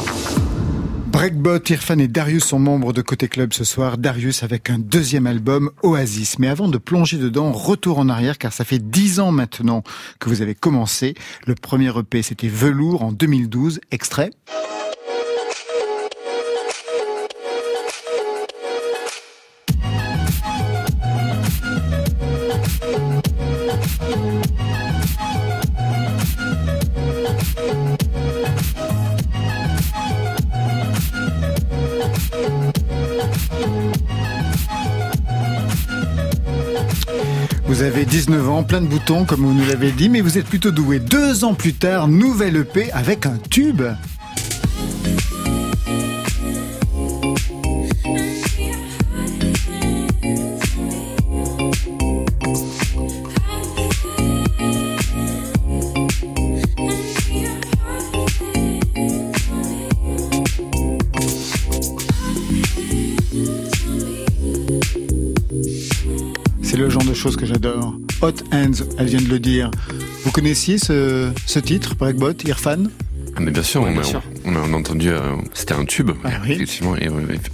Breakbot, 1.07 1.59
Irfan 1.67 1.97
et 1.97 2.07
Darius 2.07 2.45
sont 2.45 2.59
membres 2.59 2.93
de 2.93 3.01
Côté 3.01 3.27
Club 3.27 3.51
ce 3.51 3.65
soir. 3.65 3.97
Darius 3.97 4.41
avec 4.41 4.69
un 4.69 4.79
deuxième 4.79 5.27
album, 5.27 5.71
Oasis. 5.81 6.39
Mais 6.39 6.47
avant 6.47 6.69
de 6.69 6.77
plonger 6.77 7.17
dedans, 7.17 7.51
retour 7.51 7.99
en 7.99 8.07
arrière, 8.07 8.37
car 8.37 8.53
ça 8.53 8.63
fait 8.63 8.79
dix 8.79 9.19
ans 9.19 9.33
maintenant 9.33 9.83
que 10.21 10.29
vous 10.29 10.41
avez 10.41 10.55
commencé. 10.55 11.13
Le 11.45 11.55
premier 11.55 11.89
EP, 11.89 12.21
c'était 12.21 12.47
Velours 12.47 13.03
en 13.03 13.11
2012. 13.11 13.81
Extrait. 13.91 14.29
Vous 37.83 37.89
avez 37.89 38.05
19 38.05 38.49
ans, 38.49 38.63
plein 38.63 38.79
de 38.79 38.87
boutons, 38.87 39.25
comme 39.25 39.41
vous 39.41 39.53
nous 39.53 39.65
l'avez 39.65 39.91
dit, 39.91 40.07
mais 40.07 40.21
vous 40.21 40.37
êtes 40.37 40.45
plutôt 40.45 40.71
doué. 40.71 40.99
Deux 40.99 41.43
ans 41.43 41.53
plus 41.53 41.73
tard, 41.73 42.07
nouvelle 42.07 42.55
EP 42.55 42.89
avec 42.93 43.25
un 43.25 43.37
tube. 43.49 43.81
Choses 67.23 67.37
que 67.37 67.45
j'adore. 67.45 67.95
Hot 68.21 68.33
Hands, 68.51 68.71
elle 68.97 69.05
vient 69.07 69.21
de 69.21 69.29
le 69.29 69.39
dire. 69.39 69.71
Vous 70.25 70.31
connaissiez 70.31 70.77
ce, 70.77 71.31
ce 71.45 71.57
titre, 71.59 71.95
Breakbot, 71.95 72.33
Irfan? 72.45 72.89
Ah, 73.35 73.39
mais 73.39 73.49
bien 73.51 73.63
sûr, 73.63 73.81
Ouais, 73.81 73.89
on, 73.89 73.93
bien 73.93 74.01
a, 74.01 74.03
sûr. 74.03 74.21
on 74.43 74.55
a 74.57 74.59
on 74.59 74.73
a 74.73 74.77
entendu, 74.77 75.09
euh, 75.09 75.21
c'était 75.53 75.73
un 75.73 75.85
tube, 75.85 76.11
Ah 76.25 76.31
oui. 76.43 76.51
effectivement, 76.51 76.97
et, 76.97 77.07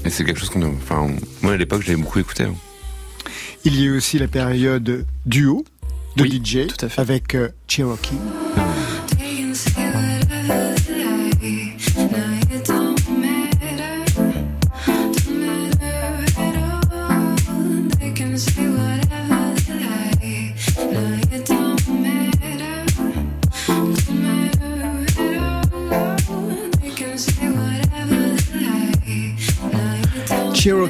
et 0.05 0.09
c'est 0.09 0.25
quelque 0.25 0.39
chose 0.39 0.49
qu'on 0.49 0.63
a, 0.63 0.67
enfin, 0.67 1.07
moi 1.43 1.53
à 1.53 1.57
l'époque 1.57 1.83
j'avais 1.85 1.97
beaucoup 2.01 2.17
écouté. 2.19 2.43
hein. 2.45 2.55
Il 3.63 3.75
y 3.79 3.83
a 3.83 3.85
eu 3.85 3.97
aussi 3.97 4.17
la 4.17 4.27
période 4.27 5.05
duo 5.27 5.63
de 6.17 6.23
Oui, 6.23 6.41
DJ 6.43 6.65
tout 6.67 6.83
à 6.85 6.89
fait. 6.89 6.99
avec 6.99 7.35
euh, 7.35 7.49
Cherokee. 7.67 8.17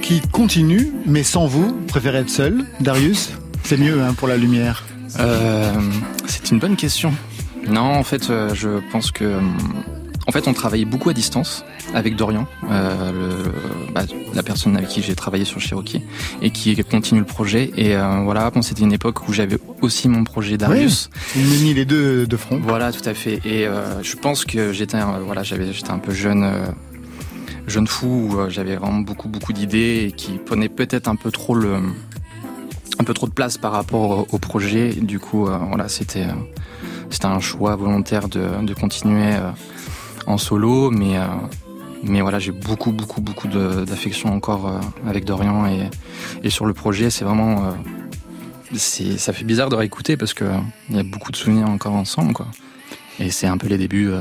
Cherokee 0.10 0.28
continue, 0.32 0.92
mais 1.06 1.22
sans 1.24 1.46
vous, 1.46 1.72
préférez 1.88 2.20
être 2.20 2.30
seul. 2.30 2.66
Darius, 2.80 3.30
c'est 3.64 3.78
mieux 3.78 4.02
hein, 4.02 4.14
pour 4.16 4.28
la 4.28 4.38
lumière. 4.38 4.84
Euh, 5.20 5.72
c'est 6.26 6.50
une 6.52 6.58
bonne 6.60 6.76
question. 6.76 7.14
Non, 7.68 7.82
en 7.82 8.04
fait, 8.04 8.30
euh, 8.32 8.54
je 8.56 8.80
pense 8.92 9.12
que, 9.12 9.24
euh, 9.26 9.40
en 10.28 10.32
fait, 10.32 10.48
on 10.48 10.54
travaillait 10.54 10.86
beaucoup 10.86 11.10
à 11.10 11.14
distance 11.14 11.64
avec 11.94 12.16
Dorian, 12.16 12.48
euh, 12.72 13.12
le, 13.12 13.94
bah, 13.94 14.02
la 14.34 14.42
personne 14.44 14.76
avec 14.78 14.90
qui 14.90 15.02
j'ai 15.04 15.14
travaillé 15.16 15.46
sur 15.46 15.60
Cherokee 15.60 16.02
et 16.42 16.50
qui 16.52 16.76
continue 16.84 17.20
le 17.20 17.26
projet. 17.26 17.72
Et 17.78 17.96
euh, 17.96 18.22
voilà, 18.24 18.50
bon, 18.50 18.62
c'était 18.64 18.82
une 18.84 18.94
époque 18.94 19.28
où 19.28 19.34
j'avais 19.34 19.58
aussi 19.82 20.08
mon 20.08 20.24
projet 20.24 20.58
Darius. 20.58 21.10
Vous 21.36 21.42
menez 21.42 21.74
les 21.76 21.86
deux 21.86 22.26
de 22.26 22.38
front. 22.38 22.60
Voilà, 22.64 22.92
tout 22.92 23.08
à 23.08 23.14
fait. 23.14 23.42
Et 23.46 23.68
euh, 23.68 24.02
je 24.02 24.16
pense 24.16 24.46
que 24.46 24.74
j'étais, 24.74 24.98
un- 24.98 25.20
voilà, 25.20 25.44
j'avais, 25.44 25.72
j'étais 25.72 25.92
un 25.92 26.00
peu 26.00 26.14
jeune, 26.14 26.44
jeune 27.70 27.88
fou. 27.88 28.30
où, 28.32 28.40
euh, 28.40 28.50
j'avais 28.50 28.76
vraiment 28.76 29.00
beaucoup, 29.00 29.30
beaucoup 29.30 29.54
d'idées 29.54 30.08
et 30.08 30.12
qui 30.12 30.34
prenaient 30.34 30.70
peut-être 30.70 31.08
un 31.08 31.16
peu 31.16 31.32
trop 31.32 31.56
de 31.56 33.32
place 33.34 33.58
par 33.58 33.72
rapport 33.72 34.28
au, 34.34 34.38
projet. 34.38 34.90
Et 34.90 35.02
du 35.02 35.20
coup, 35.20 35.48
euh, 35.48 35.58
voilà, 35.68 35.88
c'était, 35.90 36.26
euh, 36.26 36.34
c'était 37.10 37.28
un 37.28 37.40
choix 37.40 37.76
volontaire 37.76 38.28
de, 38.30 38.74
continuer 38.74 39.36
en 40.28 40.38
solo, 40.38 40.92
mais. 40.92 41.18
voilà, 42.22 42.40
j'ai 42.40 42.52
beaucoup, 42.52 42.92
beaucoup, 42.92 43.22
beaucoup 43.22 43.48
d'affection 43.48 44.34
encore 44.34 44.80
avec 45.08 45.26
Dorian 45.26 45.66
et, 46.44 46.50
sur 46.50 46.66
le 46.66 46.74
projet, 46.74 47.10
c'est 47.10 47.26
vraiment, 47.26 47.74
ça 48.76 49.34
fait 49.34 49.44
bizarre 49.44 49.70
de 49.70 49.76
réécouter 49.76 50.16
parce 50.18 50.34
que 50.34 50.46
il 50.90 50.96
y 50.96 51.00
a 51.00 51.04
beaucoup 51.04 51.32
de 51.32 51.38
souvenirs 51.38 51.70
encore 51.70 51.94
ensemble. 51.94 52.34
Et 53.20 53.32
c'est 53.32 53.48
un 53.48 53.58
peu 53.58 53.68
les 53.68 53.78
débuts. 53.78 54.14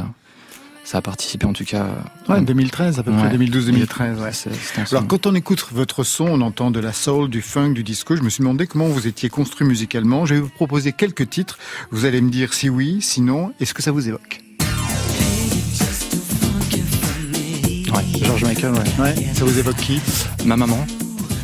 Ça 0.90 0.98
a 0.98 1.02
participé 1.02 1.44
en 1.44 1.52
tout 1.52 1.64
cas. 1.66 1.84
euh, 2.28 2.32
Ouais, 2.32 2.40
2013, 2.40 2.98
à 2.98 3.02
peu 3.02 3.12
près 3.12 3.24
Ouais. 3.24 3.36
2012-2013. 3.36 4.18
Ouais. 4.20 4.32
c'est- 4.32 4.50
Alors 4.90 5.06
quand 5.06 5.26
on 5.26 5.34
écoute 5.34 5.66
votre 5.72 6.02
son, 6.02 6.24
on 6.26 6.40
entend 6.40 6.70
de 6.70 6.80
la 6.80 6.94
soul, 6.94 7.28
du 7.28 7.42
funk, 7.42 7.72
du 7.72 7.82
disco. 7.84 8.16
Je 8.16 8.22
me 8.22 8.30
suis 8.30 8.40
demandé 8.40 8.66
comment 8.66 8.86
vous 8.86 9.06
étiez 9.06 9.28
construit 9.28 9.66
musicalement. 9.66 10.24
Je 10.24 10.34
vais 10.34 10.40
vous 10.40 10.48
proposer 10.48 10.92
quelques 10.92 11.28
titres. 11.28 11.58
Vous 11.90 12.06
allez 12.06 12.22
me 12.22 12.30
dire 12.30 12.54
si 12.54 12.70
oui, 12.70 13.02
si 13.02 13.20
non, 13.20 13.52
et 13.60 13.66
ce 13.66 13.74
que 13.74 13.82
ça 13.82 13.90
vous 13.92 14.08
évoque? 14.08 14.40
Ouais, 17.94 18.04
George 18.22 18.44
Michael, 18.44 18.72
ouais. 18.72 19.02
Ouais, 19.04 19.14
ça 19.34 19.44
vous 19.44 19.58
évoque 19.58 19.76
qui? 19.76 20.00
Ma 20.46 20.56
maman. 20.56 20.86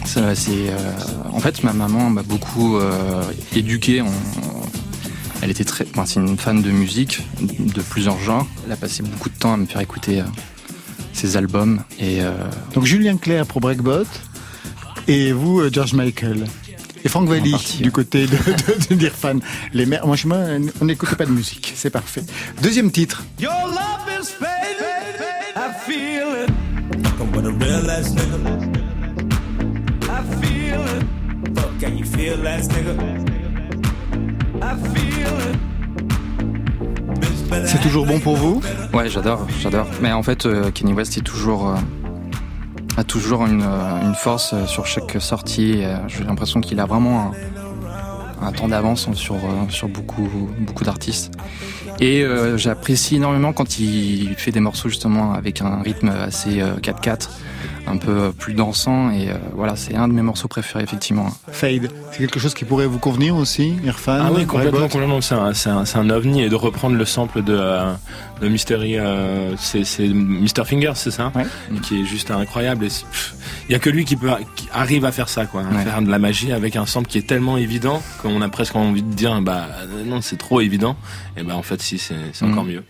ça, 0.07 0.35
C'est, 0.35 0.51
euh, 0.71 0.93
en 1.33 1.41
fait, 1.41 1.63
ma 1.65 1.73
maman 1.73 2.09
m'a 2.11 2.23
beaucoup 2.23 2.77
euh, 2.79 3.23
éduqué. 3.55 4.01
en- 4.01 4.07
elle 5.45 5.51
était 5.51 5.65
très, 5.65 5.85
enfin, 5.91 6.07
c'est 6.07 6.21
une 6.21 6.39
fan 6.39 6.63
de 6.63 6.71
musique 6.71 7.21
de 7.39 7.83
plusieurs 7.83 8.19
genres. 8.19 8.47
Elle 8.65 8.73
a 8.73 8.77
passé 8.77 9.03
beaucoup 9.03 9.29
de 9.29 9.35
temps 9.35 9.53
à 9.53 9.57
me 9.59 9.67
faire 9.67 9.83
écouter 9.83 10.23
euh, 10.23 10.25
ses 11.13 11.37
albums 11.37 11.83
et 11.99 12.23
euh, 12.23 12.33
Donc 12.73 12.87
Julien 12.87 13.19
Clerc 13.19 13.45
pour 13.45 13.61
Breakbot, 13.61 14.07
et 15.07 15.33
vous, 15.33 15.61
euh, 15.61 15.71
George 15.71 15.93
Michael. 15.93 16.47
Et 17.05 17.11
Franck 17.11 17.29
Valli, 17.29 17.51
partie, 17.51 17.77
du 17.77 17.85
ouais. 17.85 17.91
côté 17.91 18.27
de, 18.27 18.31
de, 18.37 18.89
de 18.89 18.95
d'Irfan. 18.95 19.41
Les 19.75 19.85
mères, 19.85 20.07
moi, 20.07 20.17
chez 20.17 20.29
moi, 20.29 20.39
on 20.81 20.87
n'écoute 20.87 21.15
pas 21.15 21.27
de 21.27 21.31
musique. 21.31 21.75
C'est 21.77 21.91
parfait. 21.91 22.23
Deuxième 22.63 22.91
titre. 22.91 23.23
Your 23.39 23.53
love 23.67 24.09
is 24.19 24.29
fading. 24.29 24.47
I 25.57 25.75
feel 25.87 26.43
it. 26.43 27.07
Fucking 27.07 27.33
with 27.33 27.45
a 27.45 27.51
real 27.51 27.91
ass 27.91 28.15
nigga. 28.15 28.39
I 30.05 30.23
feel 30.41 30.81
it. 30.81 31.55
Fuck, 31.55 31.79
can 31.79 31.99
you 31.99 32.07
feel 32.07 32.49
ass 32.49 32.67
nigga? 32.69 33.44
C'est 37.67 37.81
toujours 37.81 38.07
bon 38.07 38.21
pour 38.21 38.37
vous 38.37 38.61
Ouais, 38.93 39.09
j'adore, 39.09 39.47
j'adore. 39.61 39.87
Mais 40.01 40.13
en 40.13 40.23
fait, 40.23 40.47
euh, 40.47 40.71
Kenny 40.71 40.93
West 40.93 41.19
euh, 41.19 41.75
a 42.97 43.05
toujours 43.05 43.47
une, 43.47 43.63
euh, 43.63 44.15
force 44.15 44.55
sur 44.67 44.87
chaque 44.87 45.17
sortie. 45.21 45.83
J'ai 46.09 46.25
l'impression 46.25 46.61
qu'il 46.61 46.81
a 46.81 46.87
vraiment 46.87 47.33
un, 48.43 48.53
temps 48.53 48.69
d'avance 48.69 49.13
sur, 49.15 49.37
beaucoup 49.89 50.85
d'artistes. 50.85 51.33
Et 52.01 52.23
euh, 52.23 52.57
j'apprécie 52.59 53.17
énormément 53.17 53.53
quand 53.53 53.79
il 53.79 54.35
fait 54.37 54.51
des 54.51 54.61
morceaux 54.61 54.89
justement 54.89 55.33
avec 55.33 55.61
un 55.61 55.81
rythme 55.83 56.09
assez 56.09 56.61
euh, 56.61 56.75
4-4, 56.83 57.29
un 57.87 57.97
peu 57.97 58.33
plus 58.33 58.55
dansant. 58.55 59.11
Et 59.11 59.31
euh, 59.31 59.35
voilà, 59.55 59.77
c'est 59.77 59.95
un 59.95 60.09
de 60.09 60.13
mes 60.13 60.23
morceaux 60.23 60.49
préférés 60.49 60.83
effectivement. 60.85 61.29
Fade. 61.49 61.91
C'est 62.13 62.19
quelque 62.19 62.39
chose 62.41 62.55
qui 62.55 62.65
pourrait 62.65 62.87
vous 62.87 62.99
convenir 62.99 63.37
aussi, 63.37 63.75
Irfan 63.85 64.19
Ah 64.21 64.31
oui, 64.33 64.45
complètement, 64.45 64.89
complètement. 64.89 65.21
C'est 65.21 65.35
un, 65.35 65.55
c'est 65.55 65.71
un, 65.71 65.85
c'est 65.85 65.99
un 65.99 66.11
ovni 66.11 66.43
et 66.43 66.49
de 66.49 66.55
reprendre 66.57 66.97
le 66.97 67.05
sample 67.05 67.43
de, 67.43 67.57
euh, 67.57 67.93
de 68.41 68.49
Mystery, 68.49 68.99
euh, 68.99 69.57
c'est, 69.57 69.85
c'est 69.85 70.09
Mr. 70.09 70.65
Fingers, 70.65 70.93
c'est 70.95 71.11
ça 71.11 71.33
Ouais. 71.35 71.45
Qui 71.83 72.03
est 72.03 72.05
juste 72.05 72.31
incroyable. 72.31 72.87
Il 73.69 73.73
y 73.73 73.75
a 73.75 73.79
que 73.79 73.91
lui 73.91 74.05
qui 74.05 74.17
peut, 74.17 74.31
qui 74.57 74.69
arrive 74.73 75.05
à 75.05 75.13
faire 75.13 75.29
ça, 75.29 75.47
quoi. 75.47 75.63
à 75.63 75.65
Ouais. 75.75 75.83
Faire 75.85 76.03
de 76.03 76.11
la 76.11 76.19
magie 76.19 76.53
avec 76.53 76.77
un 76.77 76.87
sample 76.87 77.09
qui 77.09 77.19
est 77.19 77.27
tellement 77.27 77.57
évident 77.57 78.03
qu'on 78.23 78.41
a 78.43 78.49
presque 78.49 78.77
envie 78.77 79.03
de 79.03 79.13
dire, 79.13 79.41
bah 79.43 79.67
non, 80.05 80.21
c'est 80.21 80.37
trop 80.37 80.61
évident. 80.61 80.97
Et 81.37 81.43
bah 81.43 81.57
en 81.57 81.63
fait, 81.63 81.81
si, 81.85 81.99
c'est, 81.99 82.15
c'est 82.33 82.45
Mm. 82.47 82.53
encore 82.53 82.65
mieux. 82.65 82.83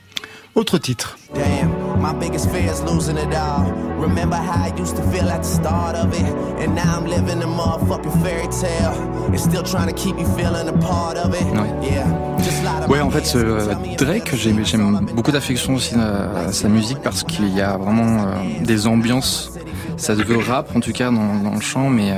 Autre 0.54 0.78
titre. 0.78 1.18
Damn, 1.34 1.70
My 2.00 2.12
biggest 2.20 2.48
fear 2.50 2.70
is 2.70 2.82
losing 2.92 3.16
it 3.16 3.34
all. 3.34 3.64
Remember 3.98 4.36
how 4.36 4.66
I 4.66 4.72
used 4.80 4.94
to 4.96 5.02
feel 5.10 5.28
at 5.28 5.38
the 5.40 5.46
start 5.48 5.96
of 5.96 6.12
it, 6.14 6.26
and 6.60 6.74
now 6.74 6.98
I'm 6.98 7.06
living 7.06 7.42
a 7.42 7.46
motherfucking 7.46 8.22
fairy 8.22 8.46
tale, 8.48 8.92
and 9.28 9.38
still 9.38 9.62
trying 9.62 9.88
to 9.88 9.94
keep 9.94 10.16
you 10.18 10.26
feeling 10.36 10.68
a 10.68 10.72
part 10.78 11.16
of 11.16 11.34
it. 11.34 11.42
Yeah, 11.82 12.04
just 12.38 12.62
light 12.62 12.82
up 12.84 12.90
Ouais, 12.90 13.00
en 13.00 13.10
fait, 13.10 13.34
euh, 13.36 13.74
Drake, 13.96 14.34
j'aime 14.36 14.64
j'aime 14.64 15.06
beaucoup 15.14 15.32
d'affection 15.32 15.74
aussi 15.74 15.94
à, 15.94 16.48
à 16.48 16.52
sa 16.52 16.68
musique 16.68 16.98
parce 17.02 17.24
qu'il 17.24 17.48
y 17.54 17.60
a 17.62 17.76
vraiment 17.78 18.24
euh, 18.26 18.34
des 18.64 18.86
ambiances. 18.86 19.50
Ça 19.96 20.14
se 20.14 20.22
veut 20.22 20.38
rap 20.38 20.76
en 20.76 20.80
tout 20.80 20.92
cas 20.92 21.10
dans, 21.10 21.34
dans 21.42 21.54
le 21.54 21.60
chant, 21.60 21.88
mais 21.88 22.12
euh, 22.12 22.16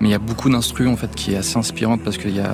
mais 0.00 0.08
il 0.08 0.12
y 0.12 0.14
a 0.14 0.18
beaucoup 0.18 0.48
d'instrus 0.50 0.88
en 0.88 0.96
fait 0.96 1.14
qui 1.14 1.34
est 1.34 1.38
assez 1.38 1.58
inspirante 1.58 2.00
parce 2.04 2.16
qu'il 2.16 2.34
y 2.36 2.40
a 2.40 2.52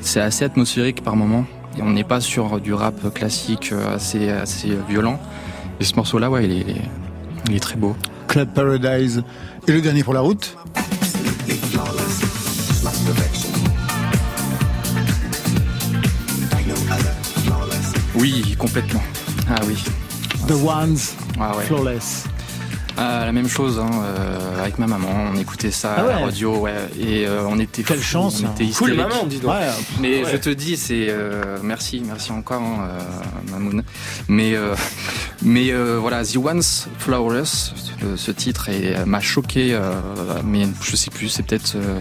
c'est 0.00 0.20
assez 0.20 0.44
atmosphérique 0.44 1.02
par 1.04 1.14
moment. 1.16 1.44
Et 1.78 1.82
on 1.82 1.90
n'est 1.90 2.04
pas 2.04 2.20
sur 2.20 2.60
du 2.60 2.72
rap 2.72 3.12
classique 3.12 3.70
euh, 3.72 3.94
assez 3.96 4.30
assez 4.30 4.76
violent. 4.88 5.18
Et 5.80 5.84
ce 5.84 5.94
morceau-là, 5.96 6.30
ouais, 6.30 6.44
il 6.46 6.52
est 6.70 6.76
il 7.48 7.54
est 7.56 7.60
très 7.60 7.76
beau. 7.76 7.96
Club 8.28 8.48
Paradise. 8.52 9.22
Et 9.68 9.72
le 9.72 9.80
dernier 9.80 10.02
pour 10.02 10.14
la 10.14 10.20
route? 10.20 10.56
Oui, 18.14 18.56
complètement. 18.58 19.02
Ah 19.48 19.60
oui. 19.66 19.76
The 20.48 20.52
Ones, 20.52 20.96
Ah 21.38 21.56
ouais. 21.56 21.64
Flawless. 21.64 22.24
Ah, 22.98 23.24
la 23.26 23.32
même 23.32 23.48
chose 23.48 23.78
hein, 23.78 23.90
euh, 24.04 24.58
avec 24.60 24.78
ma 24.78 24.86
maman, 24.86 25.08
on 25.32 25.36
écoutait 25.36 25.70
ça 25.70 25.94
Ah 25.96 26.00
à 26.00 26.02
la 26.08 26.16
ouais. 26.16 26.24
radio, 26.24 26.56
ouais, 26.56 26.74
et 26.98 27.26
euh, 27.26 27.44
on 27.46 27.58
était 27.58 27.82
Quelle 27.82 28.00
chance, 28.02 28.40
on 28.42 28.46
hein. 28.46 28.52
était 28.54 28.64
Cool, 28.72 28.90
hystériques. 28.90 28.96
maman, 28.96 29.26
dis 29.26 29.38
donc. 29.38 29.50
Ouais, 29.52 29.68
Mais 30.00 30.24
Ouais. 30.24 30.30
je 30.32 30.36
te 30.38 30.48
dis, 30.48 30.76
c'est 30.78 31.08
euh, 31.10 31.58
merci, 31.62 32.02
merci 32.06 32.32
encore, 32.32 32.62
hein, 32.62 32.88
euh, 32.88 33.50
Mamoun. 33.52 33.82
Mais 34.28 34.54
euh, 34.54 34.74
mais 35.42 35.72
euh, 35.72 35.98
voilà, 36.00 36.24
The 36.24 36.36
Once 36.38 36.88
Flowers, 36.98 37.44
ce, 38.16 38.30
titre 38.30 38.70
est- 38.70 39.04
m'a 39.04 39.20
choqué, 39.20 39.74
euh, 39.74 39.90
mais 40.44 40.66
je 40.82 40.96
sais 40.96 41.10
plus, 41.10 41.28
c'est 41.28 41.42
peut-être 41.42 41.74
euh, 41.76 42.00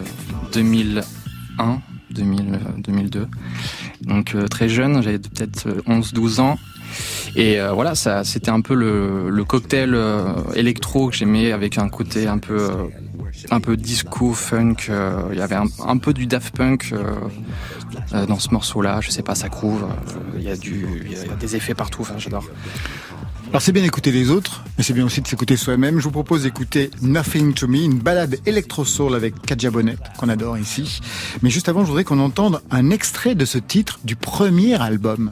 2001, 0.53 1.81
2000, 2.11 2.53
euh, 2.53 2.57
2002. 2.79 3.27
Donc 4.01 4.33
euh, 4.35 4.47
très 4.47 4.69
jeune, 4.69 5.01
j'avais 5.03 5.19
peut-être 5.19 5.67
euh, 5.67 5.81
11-12 5.87 6.39
ans. 6.39 6.57
Et 7.35 7.59
euh, 7.59 7.71
voilà, 7.71 7.95
ça, 7.95 8.23
c'était 8.23 8.49
un 8.49 8.61
peu 8.61 8.73
le, 8.75 9.43
cocktail 9.43 9.93
euh, 9.93 10.33
électro 10.55 11.09
que 11.09 11.15
j'aimais 11.15 11.51
avec 11.51 11.77
un 11.77 11.89
côté 11.89 12.27
un 12.27 12.37
peu, 12.37 12.57
euh, 12.57 12.87
un 13.51 13.59
peu 13.59 13.77
disco, 13.77 14.33
funk. 14.33 14.89
Il 15.31 15.37
y 15.37 15.41
avait 15.41 15.55
un, 15.55 15.97
peu 15.97 16.13
du 16.13 16.27
Daft 16.27 16.55
Punk 16.55 16.93
dans 18.27 18.39
ce 18.39 18.49
morceau-là. 18.51 18.99
Je 19.01 19.09
sais 19.11 19.23
pas, 19.23 19.35
ça 19.35 19.49
groove. 19.49 19.85
il 20.37 20.43
y 20.43 20.49
a 20.49 20.55
des 21.39 21.55
effets 21.55 21.73
partout. 21.73 22.01
Enfin, 22.01 22.15
j'adore. 22.17 22.45
Alors 23.49 23.61
c'est 23.61 23.71
bien 23.71 23.83
d'écouter 23.83 24.11
les 24.11 24.31
autres, 24.31 24.63
mais 24.77 24.83
c'est 24.83 24.93
bien 24.93 25.05
aussi 25.05 25.21
de 25.21 25.27
s'écouter 25.27 25.55
soi-même. 25.55 25.99
Je 25.99 26.03
vous 26.03 26.11
propose 26.11 26.43
d'écouter 26.43 26.89
Nothing 27.01 27.53
to 27.53 27.67
Me, 27.67 27.77
une 27.77 27.99
balade 27.99 28.37
électro-soul 28.45 29.15
avec 29.15 29.39
Kaja 29.43 29.71
Bonnet, 29.71 29.95
qu'on 30.17 30.29
adore 30.29 30.57
ici. 30.57 30.99
Mais 31.41 31.49
juste 31.49 31.69
avant, 31.69 31.81
je 31.81 31.87
voudrais 31.87 32.03
qu'on 32.03 32.19
entende 32.19 32.61
un 32.71 32.89
extrait 32.89 33.35
de 33.35 33.45
ce 33.45 33.57
titre 33.57 33.99
du 34.03 34.15
premier 34.15 34.81
album. 34.81 35.31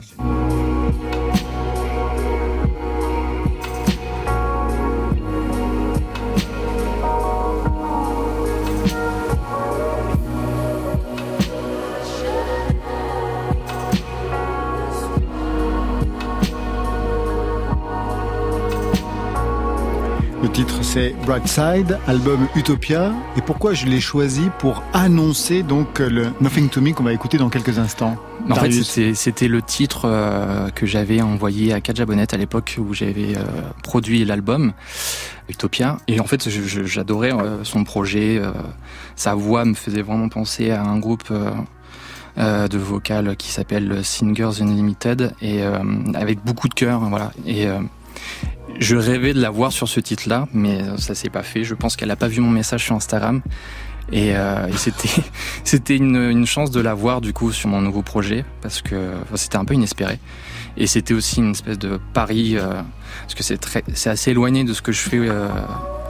C'est 20.94 21.12
Bright 21.26 21.48
Side, 21.48 21.98
album 22.06 22.46
Utopia. 22.54 23.12
Et 23.36 23.40
pourquoi 23.40 23.74
je 23.74 23.86
l'ai 23.86 24.00
choisi 24.00 24.42
pour 24.60 24.84
annoncer 24.92 25.64
donc 25.64 25.98
le 25.98 26.28
Nothing 26.40 26.68
to 26.68 26.80
Me 26.80 26.92
qu'on 26.92 27.02
va 27.02 27.12
écouter 27.12 27.36
dans 27.36 27.48
quelques 27.50 27.78
instants? 27.80 28.16
En 28.48 28.54
fait, 28.54 28.60
Darius. 28.68 28.88
c'était- 28.88 29.14
c'était 29.14 29.48
le 29.48 29.60
titre 29.60 30.02
euh, 30.04 30.68
que 30.70 30.86
j'avais 30.86 31.20
envoyé 31.20 31.72
à 31.72 31.80
Kaja 31.80 32.06
Bonnet 32.06 32.32
à 32.32 32.36
l'époque 32.36 32.76
où 32.78 32.94
j'avais 32.94 33.36
euh, 33.36 33.42
produit 33.82 34.24
l'album 34.24 34.72
Utopia. 35.48 35.96
Et 36.06 36.20
en 36.20 36.24
fait, 36.26 36.48
j'adorais 36.48 37.32
euh, 37.32 37.64
son 37.64 37.82
projet. 37.82 38.38
euh, 38.40 38.52
sa 39.16 39.34
voix 39.34 39.64
me 39.64 39.74
faisait 39.74 40.02
vraiment 40.02 40.28
penser 40.28 40.70
à 40.70 40.82
un 40.84 40.98
groupe 41.00 41.24
euh, 41.32 41.50
euh, 42.38 42.68
de 42.68 42.78
vocal 42.78 43.36
qui 43.36 43.50
s'appelle 43.50 44.04
Singers 44.04 44.60
Unlimited 44.62 45.32
et 45.42 45.62
euh, 45.64 45.78
avec 46.14 46.38
beaucoup 46.44 46.68
de 46.68 46.74
cœur. 46.74 47.00
Voilà. 47.00 47.32
Et 47.46 47.66
euh, 47.66 47.78
je 48.78 48.96
rêvais 48.96 49.34
de 49.34 49.40
la 49.40 49.50
voir 49.50 49.72
sur 49.72 49.88
ce 49.88 50.00
titre-là, 50.00 50.48
mais 50.52 50.80
ça 50.98 51.14
s'est 51.14 51.30
pas 51.30 51.42
fait. 51.42 51.64
Je 51.64 51.74
pense 51.74 51.96
qu'elle 51.96 52.10
a 52.10 52.16
pas 52.16 52.28
vu 52.28 52.40
mon 52.40 52.50
message 52.50 52.84
sur 52.84 52.94
Instagram. 52.94 53.42
Et, 54.12 54.36
euh, 54.36 54.70
c'était 54.76 55.22
c'était 55.64 55.96
une, 55.96 56.46
chance 56.46 56.70
de 56.70 56.80
la 56.80 56.94
voir 56.94 57.20
du 57.20 57.32
coup 57.32 57.52
sur 57.52 57.68
mon 57.68 57.80
nouveau 57.80 58.02
projet 58.02 58.44
parce 58.60 58.82
que 58.82 59.12
c'était 59.34 59.56
un 59.56 59.64
peu 59.64 59.74
inespéré. 59.74 60.18
Et 60.76 60.86
c'était 60.86 61.14
aussi 61.14 61.38
une 61.38 61.52
espèce 61.52 61.78
de 61.78 62.00
pari 62.12 62.56
euh, 62.56 62.82
parce 63.22 63.34
que 63.34 63.42
c'est 63.42 64.10
assez 64.10 64.32
éloigné 64.32 64.64
de 64.64 64.72
ce 64.72 64.82
que 64.82 64.92
je 64.92 65.00
fais, 65.00 65.18
euh, 65.18 65.48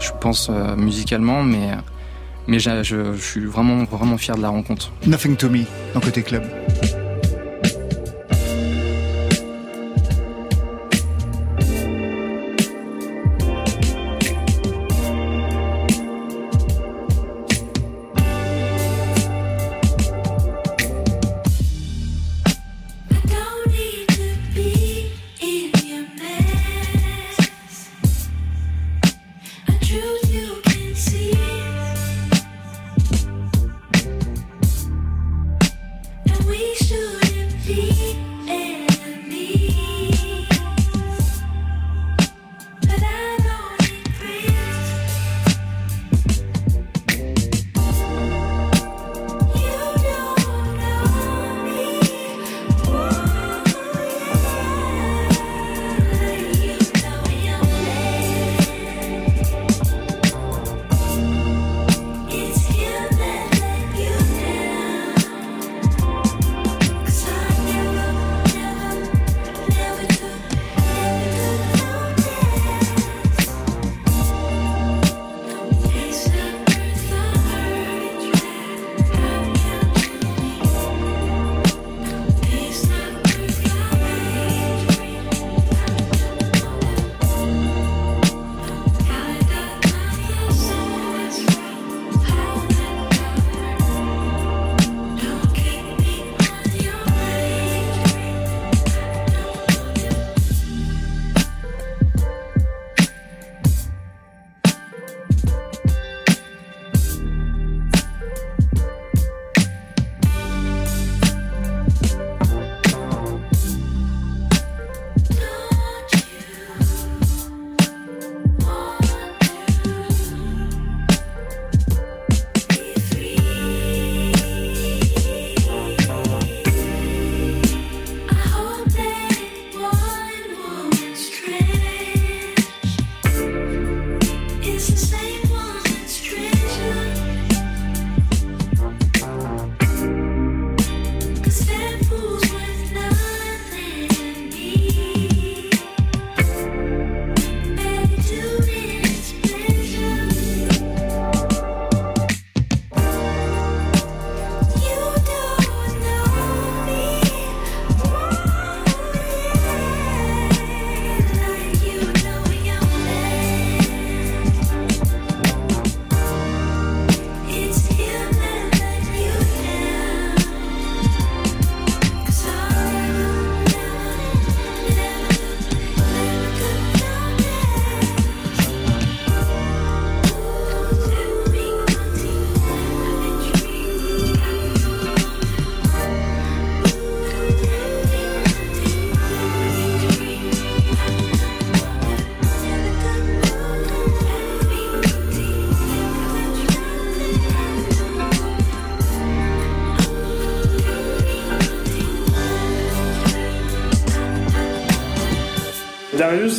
je 0.01 0.11
pense 0.21 0.51
musicalement, 0.77 1.43
mais 1.43 1.73
mais 2.47 2.59
je 2.59 3.15
suis 3.17 3.45
vraiment 3.45 3.85
vraiment 3.85 4.19
fier 4.19 4.37
de 4.37 4.43
la 4.43 4.49
rencontre. 4.49 4.93
Nothing 5.07 5.37
to 5.37 5.49
Me 5.51 5.65
dans 5.93 6.01
Côté 6.01 6.23
Club. 6.23 6.43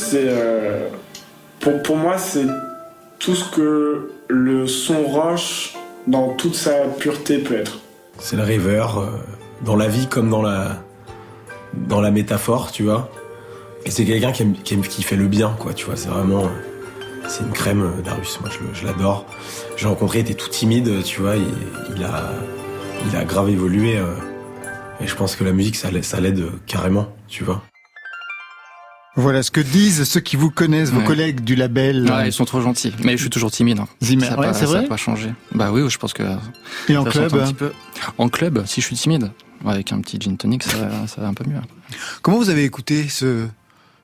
C'est 0.09 0.27
euh, 0.27 0.87
pour, 1.59 1.81
pour 1.83 1.97
moi, 1.97 2.17
c'est 2.17 2.45
tout 3.19 3.35
ce 3.35 3.49
que 3.55 4.11
le 4.27 4.67
son 4.67 5.03
roche 5.03 5.73
dans 6.07 6.33
toute 6.33 6.55
sa 6.55 6.85
pureté 6.99 7.39
peut 7.39 7.55
être. 7.55 7.79
C'est 8.19 8.35
le 8.35 8.43
rêveur, 8.43 8.99
euh, 8.99 9.07
dans 9.63 9.75
la 9.75 9.87
vie 9.87 10.07
comme 10.07 10.29
dans 10.29 10.41
la, 10.41 10.77
dans 11.73 12.01
la 12.01 12.11
métaphore, 12.11 12.71
tu 12.71 12.83
vois. 12.83 13.09
Et 13.85 13.91
c'est 13.91 14.05
quelqu'un 14.05 14.31
qui, 14.31 14.51
qui, 14.53 15.03
fait 15.03 15.15
le 15.15 15.27
bien, 15.27 15.55
quoi, 15.59 15.73
tu 15.73 15.85
vois. 15.85 15.95
C'est 15.95 16.09
vraiment. 16.09 16.45
euh, 16.45 17.27
C'est 17.27 17.43
une 17.43 17.51
crème, 17.51 17.91
Darius. 18.03 18.39
Moi, 18.41 18.49
je, 18.51 18.79
je 18.79 18.85
l'adore. 18.85 19.25
J'ai 19.77 19.87
rencontré, 19.87 20.19
il 20.19 20.21
était 20.21 20.33
tout 20.33 20.49
timide, 20.49 21.03
tu 21.03 21.21
vois. 21.21 21.35
Il, 21.35 22.03
a, 22.03 22.31
il 23.09 23.15
a 23.15 23.23
grave 23.25 23.49
évolué. 23.49 23.99
et 25.01 25.07
je 25.07 25.15
pense 25.15 25.35
que 25.35 25.43
la 25.43 25.51
musique, 25.51 25.75
ça, 25.75 25.89
l'aide- 25.91 26.49
carrément, 26.65 27.07
tu 27.27 27.43
vois. 27.43 27.61
Voilà 29.17 29.43
ce 29.43 29.51
que 29.51 29.61
disent 29.61 30.03
ceux 30.03 30.19
qui 30.19 30.35
vous 30.35 30.51
connaissent, 30.51 30.89
vos 30.89 30.99
Ouais. 30.99 31.05
collègues 31.05 31.39
du 31.41 31.55
label. 31.55 32.09
Ouais, 32.11 32.27
ils 32.27 32.33
sont 32.33 32.43
trop 32.45 32.59
gentils. 32.61 32.93
Mais 33.03 33.13
je 33.13 33.21
suis 33.21 33.29
toujours 33.29 33.49
timide. 33.51 33.79
hein. 33.79 33.87
Zimmer, 34.03 34.25
Ça 34.25 34.33
a 34.33 34.39
ouais, 34.39 34.81
pas- 34.83 34.87
pas 34.89 34.97
changé. 34.97 35.29
Bah 35.53 35.69
oui, 35.71 35.81
je 35.89 35.97
pense 35.97 36.11
que. 36.13 36.23
Et 36.89 36.97
en 36.97 37.05
club 37.05 37.29
s'entend 37.29 37.43
un 37.43 37.47
petit 37.47 37.53
peu. 37.53 37.71
En 38.17 38.27
club, 38.29 38.63
si 38.65 38.81
je 38.81 38.85
suis 38.87 38.95
timide, 38.97 39.31
avec 39.65 39.93
un 39.93 40.01
petit 40.01 40.19
gin 40.19 40.35
tonic, 40.37 40.63
ça, 40.63 40.77
va- 40.77 41.07
ça 41.07 41.21
va 41.21 41.27
un 41.29 41.33
peu 41.33 41.45
mieux. 41.49 41.61
Comment 42.21 42.37
vous 42.37 42.49
avez 42.49 42.65
écouté 42.65 43.07
ce, 43.07 43.47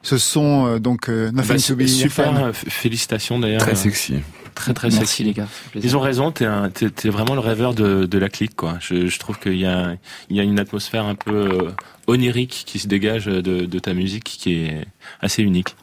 ce 0.01 0.17
son, 0.17 0.65
euh, 0.67 0.79
donc, 0.79 1.09
euh, 1.09 1.29
Nothing 1.31 1.55
Bah, 1.57 1.61
to 1.67 1.75
be 1.75 1.87
super, 1.87 2.45
euh, 2.45 2.51
félicitations 2.53 3.37
d'ailleurs. 3.37 3.61
Très 3.61 3.73
Euh, 3.73 3.75
sexy. 3.75 4.15
Très 4.55 4.73
très 4.73 4.89
Merci, 4.89 4.99
sexy. 5.05 5.23
les 5.23 5.33
gars. 5.33 5.47
Ils 5.75 5.95
ont 5.97 5.99
raison, 6.01 6.31
t'es 6.31 6.45
un- 6.45 6.69
t'es 6.69 6.89
t'es 6.89 7.09
vraiment 7.09 7.33
le 7.33 7.39
rêveur 7.39 7.73
de, 7.73 8.05
de 8.05 8.17
la 8.17 8.29
clique 8.29 8.55
quoi. 8.55 8.77
Je, 8.79 9.07
je 9.07 9.19
trouve 9.19 9.39
qu'il 9.39 9.57
y 9.57 9.65
a 9.65 9.95
il 10.29 10.35
y 10.35 10.39
a 10.39 10.43
une 10.43 10.59
atmosphère 10.59 11.05
un 11.05 11.15
peu 11.15 11.31
euh, 11.33 11.71
onirique 12.07 12.63
qui 12.65 12.77
se 12.79 12.87
dégage 12.87 13.25
de, 13.25 13.41
de 13.41 13.79
ta 13.79 13.93
musique 13.93 14.23
qui 14.25 14.53
est 14.55 14.85
assez 15.21 15.41
unique. 15.41 15.75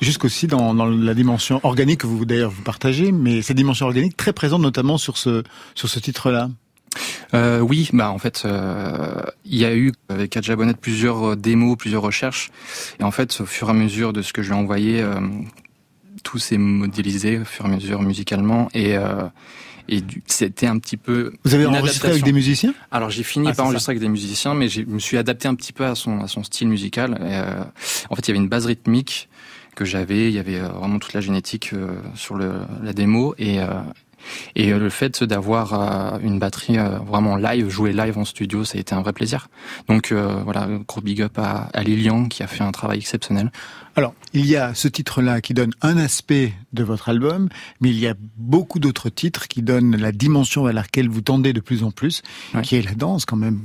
Jusqu'aussi 0.00 0.46
dans, 0.46 0.74
dans 0.74 0.86
la 0.86 1.14
dimension 1.14 1.60
organique 1.62 2.00
que 2.00 2.06
vous 2.06 2.24
d'ailleurs 2.24 2.50
vous 2.50 2.62
partagez, 2.62 3.12
mais 3.12 3.42
cette 3.42 3.56
dimension 3.56 3.86
organique 3.86 4.16
très 4.16 4.32
présente 4.32 4.62
notamment 4.62 4.96
sur 4.98 5.16
ce, 5.18 5.42
sur 5.74 5.88
ce 5.88 5.98
titre-là. 5.98 6.48
Euh, 7.34 7.60
oui, 7.60 7.88
bah 7.92 8.10
en 8.10 8.18
fait, 8.18 8.42
euh, 8.44 9.22
il 9.44 9.58
y 9.58 9.64
a 9.64 9.74
eu 9.76 9.92
avec 10.08 10.36
Adja 10.36 10.56
Bonnet 10.56 10.74
plusieurs 10.74 11.36
démos, 11.36 11.76
plusieurs 11.78 12.02
recherches, 12.02 12.50
et 12.98 13.04
en 13.04 13.12
fait, 13.12 13.40
au 13.40 13.46
fur 13.46 13.68
et 13.68 13.70
à 13.70 13.74
mesure 13.74 14.12
de 14.12 14.22
ce 14.22 14.32
que 14.32 14.42
je 14.42 14.48
lui 14.50 14.56
ai 14.56 14.58
envoyé, 14.60 15.00
euh, 15.00 15.20
tout 16.22 16.38
s'est 16.38 16.58
modélisé 16.58 17.38
au 17.38 17.44
fur 17.44 17.64
et 17.66 17.68
à 17.68 17.72
mesure 17.72 18.02
musicalement, 18.02 18.68
et 18.74 18.96
euh, 18.96 19.24
et 19.88 20.02
c'était 20.26 20.68
un 20.68 20.78
petit 20.78 20.96
peu. 20.96 21.32
Vous 21.44 21.54
avez 21.54 21.66
enregistré 21.66 22.10
avec 22.10 22.22
des 22.22 22.32
musiciens? 22.32 22.72
Alors 22.92 23.10
j'ai 23.10 23.24
fini 23.24 23.46
Ah, 23.48 23.50
par 23.50 23.56
ça. 23.56 23.62
enregistrer 23.64 23.92
avec 23.92 24.00
des 24.00 24.08
musiciens, 24.08 24.54
mais 24.54 24.68
je 24.68 24.82
me 24.82 25.00
suis 25.00 25.18
adapté 25.18 25.48
un 25.48 25.54
petit 25.56 25.72
peu 25.72 25.84
à 25.84 25.94
son 25.96 26.20
à 26.20 26.28
son 26.28 26.44
style 26.44 26.68
musical. 26.68 27.18
Et, 27.20 27.34
euh, 27.34 27.64
en 28.08 28.14
fait, 28.14 28.26
il 28.26 28.28
y 28.28 28.30
avait 28.32 28.38
une 28.44 28.48
base 28.48 28.66
rythmique 28.66 29.28
que 29.74 29.84
j'avais, 29.84 30.28
il 30.28 30.34
y 30.34 30.38
avait 30.38 30.60
euh, 30.60 30.68
vraiment 30.68 30.98
toute 30.98 31.12
la 31.12 31.20
génétique 31.20 31.72
euh, 31.72 31.96
sur 32.14 32.34
le, 32.36 32.52
la 32.82 32.92
démo 32.92 33.34
et 33.38 33.60
euh, 33.60 33.66
et 34.56 34.72
euh, 34.72 34.78
le 34.78 34.90
fait 34.90 35.22
d'avoir 35.24 35.74
euh, 35.74 36.18
une 36.22 36.38
batterie 36.38 36.78
euh, 36.78 36.98
vraiment 36.98 37.36
live, 37.36 37.68
jouer 37.68 37.92
live 37.92 38.18
en 38.18 38.24
studio, 38.24 38.64
ça 38.64 38.78
a 38.78 38.80
été 38.80 38.94
un 38.94 39.02
vrai 39.02 39.12
plaisir. 39.12 39.48
Donc 39.88 40.12
voilà, 40.12 40.68
gros 40.86 41.00
big 41.00 41.22
up 41.22 41.38
à, 41.38 41.68
à 41.72 41.82
Lilian 41.82 42.26
qui 42.26 42.42
a 42.42 42.46
fait 42.46 42.62
un 42.62 42.72
travail 42.72 42.98
exceptionnel. 42.98 43.50
Alors, 43.96 44.14
il 44.32 44.46
y 44.46 44.56
a 44.56 44.74
ce 44.74 44.88
titre-là 44.88 45.40
qui 45.40 45.54
donne 45.54 45.72
un 45.82 45.96
aspect 45.96 46.52
de 46.72 46.84
votre 46.84 47.08
album, 47.08 47.48
mais 47.80 47.90
il 47.90 47.98
y 47.98 48.06
a 48.06 48.14
beaucoup 48.36 48.78
d'autres 48.78 49.08
titres 49.08 49.48
qui 49.48 49.62
donnent 49.62 49.96
la 49.96 50.12
dimension 50.12 50.66
à 50.66 50.72
laquelle 50.72 51.08
vous 51.08 51.20
tendez 51.20 51.52
de 51.52 51.60
plus 51.60 51.82
en 51.82 51.90
plus, 51.90 52.22
qui 52.62 52.76
est 52.76 52.82
la 52.82 52.94
danse 52.94 53.24
quand 53.24 53.36
même. 53.36 53.60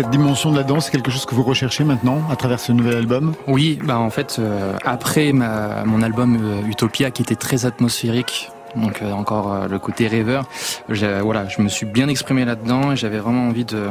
Cette 0.00 0.08
dimension 0.08 0.50
de 0.50 0.56
la 0.56 0.62
danse, 0.62 0.86
c'est 0.86 0.92
quelque 0.92 1.10
chose 1.10 1.26
que 1.26 1.34
vous 1.34 1.42
recherchez 1.42 1.84
maintenant 1.84 2.22
à 2.30 2.36
travers 2.36 2.58
ce 2.58 2.72
nouvel 2.72 2.96
album 2.96 3.34
Oui, 3.46 3.78
bah 3.84 3.98
en 3.98 4.08
fait, 4.08 4.36
euh, 4.38 4.72
après 4.82 5.34
ma, 5.34 5.84
mon 5.84 6.00
album 6.00 6.38
euh, 6.42 6.66
Utopia, 6.66 7.10
qui 7.10 7.20
était 7.20 7.34
très 7.34 7.66
atmosphérique, 7.66 8.48
donc 8.76 9.02
euh, 9.02 9.12
encore 9.12 9.68
le 9.68 9.78
côté 9.78 10.08
rêveur, 10.08 10.48
voilà, 10.88 11.46
je 11.48 11.60
me 11.60 11.68
suis 11.68 11.84
bien 11.84 12.08
exprimé 12.08 12.46
là-dedans 12.46 12.92
et 12.92 12.96
j'avais 12.96 13.18
vraiment 13.18 13.46
envie 13.46 13.66
de, 13.66 13.90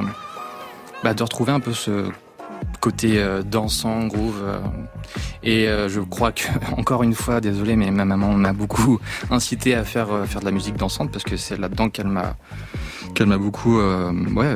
bah, 1.03 1.13
de 1.13 1.21
retrouver 1.21 1.51
un 1.51 1.59
peu 1.59 1.73
ce 1.73 2.09
côté 2.79 3.23
dansant, 3.45 4.07
groove. 4.07 4.43
et 5.43 5.67
je 5.67 5.99
crois 5.99 6.31
que, 6.31 6.47
encore 6.75 7.03
une 7.03 7.13
fois, 7.13 7.39
désolé, 7.39 7.75
mais 7.75 7.91
ma 7.91 8.05
maman 8.05 8.33
m'a 8.33 8.53
beaucoup 8.53 8.99
incité 9.29 9.75
à 9.75 9.83
faire, 9.83 10.07
faire 10.25 10.39
de 10.39 10.45
la 10.45 10.51
musique 10.51 10.75
dansante 10.75 11.11
parce 11.11 11.23
que 11.23 11.37
c'est 11.37 11.59
là-dedans 11.59 11.91
qu'elle 11.91 12.07
m'a 12.07 12.35
qu'elle 13.13 13.27
m'a 13.27 13.37
beaucoup 13.37 13.79
ouais, 13.79 14.55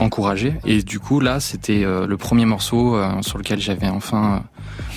encouragé. 0.00 0.54
Et 0.64 0.82
du 0.82 0.98
coup, 0.98 1.20
là, 1.20 1.40
c'était 1.40 1.84
euh, 1.84 2.06
le 2.06 2.16
premier 2.16 2.44
morceau 2.44 2.96
euh, 2.96 3.22
sur 3.22 3.38
lequel 3.38 3.60
j'avais 3.60 3.88
enfin 3.88 4.34
euh, 4.34 4.38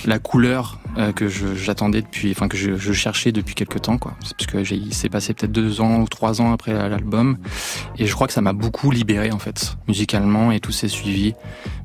la 0.06 0.18
couleur 0.18 0.78
que 1.16 1.26
j'attendais 1.26 2.02
depuis, 2.02 2.32
enfin 2.32 2.48
que 2.48 2.56
je, 2.58 2.92
cherchais 2.92 3.32
depuis 3.32 3.54
quelques 3.54 3.80
temps, 3.80 3.96
quoi. 3.96 4.12
Parce 4.20 4.34
que 4.34 4.74
il 4.74 4.92
s'est 4.92 5.08
passé 5.08 5.32
peut-être 5.32 5.50
deux 5.50 5.80
ans 5.80 6.00
ou 6.00 6.06
trois 6.06 6.42
ans 6.42 6.52
après 6.52 6.74
l'album, 6.74 7.38
et 7.96 8.04
je 8.04 8.14
crois 8.14 8.26
que 8.26 8.34
ça 8.34 8.42
m'a 8.42 8.52
beaucoup 8.52 8.90
libéré 8.90 9.32
en 9.32 9.38
fait, 9.38 9.78
musicalement, 9.88 10.52
et 10.52 10.60
tout 10.60 10.70
s'est 10.70 10.88
suivi. 10.88 11.32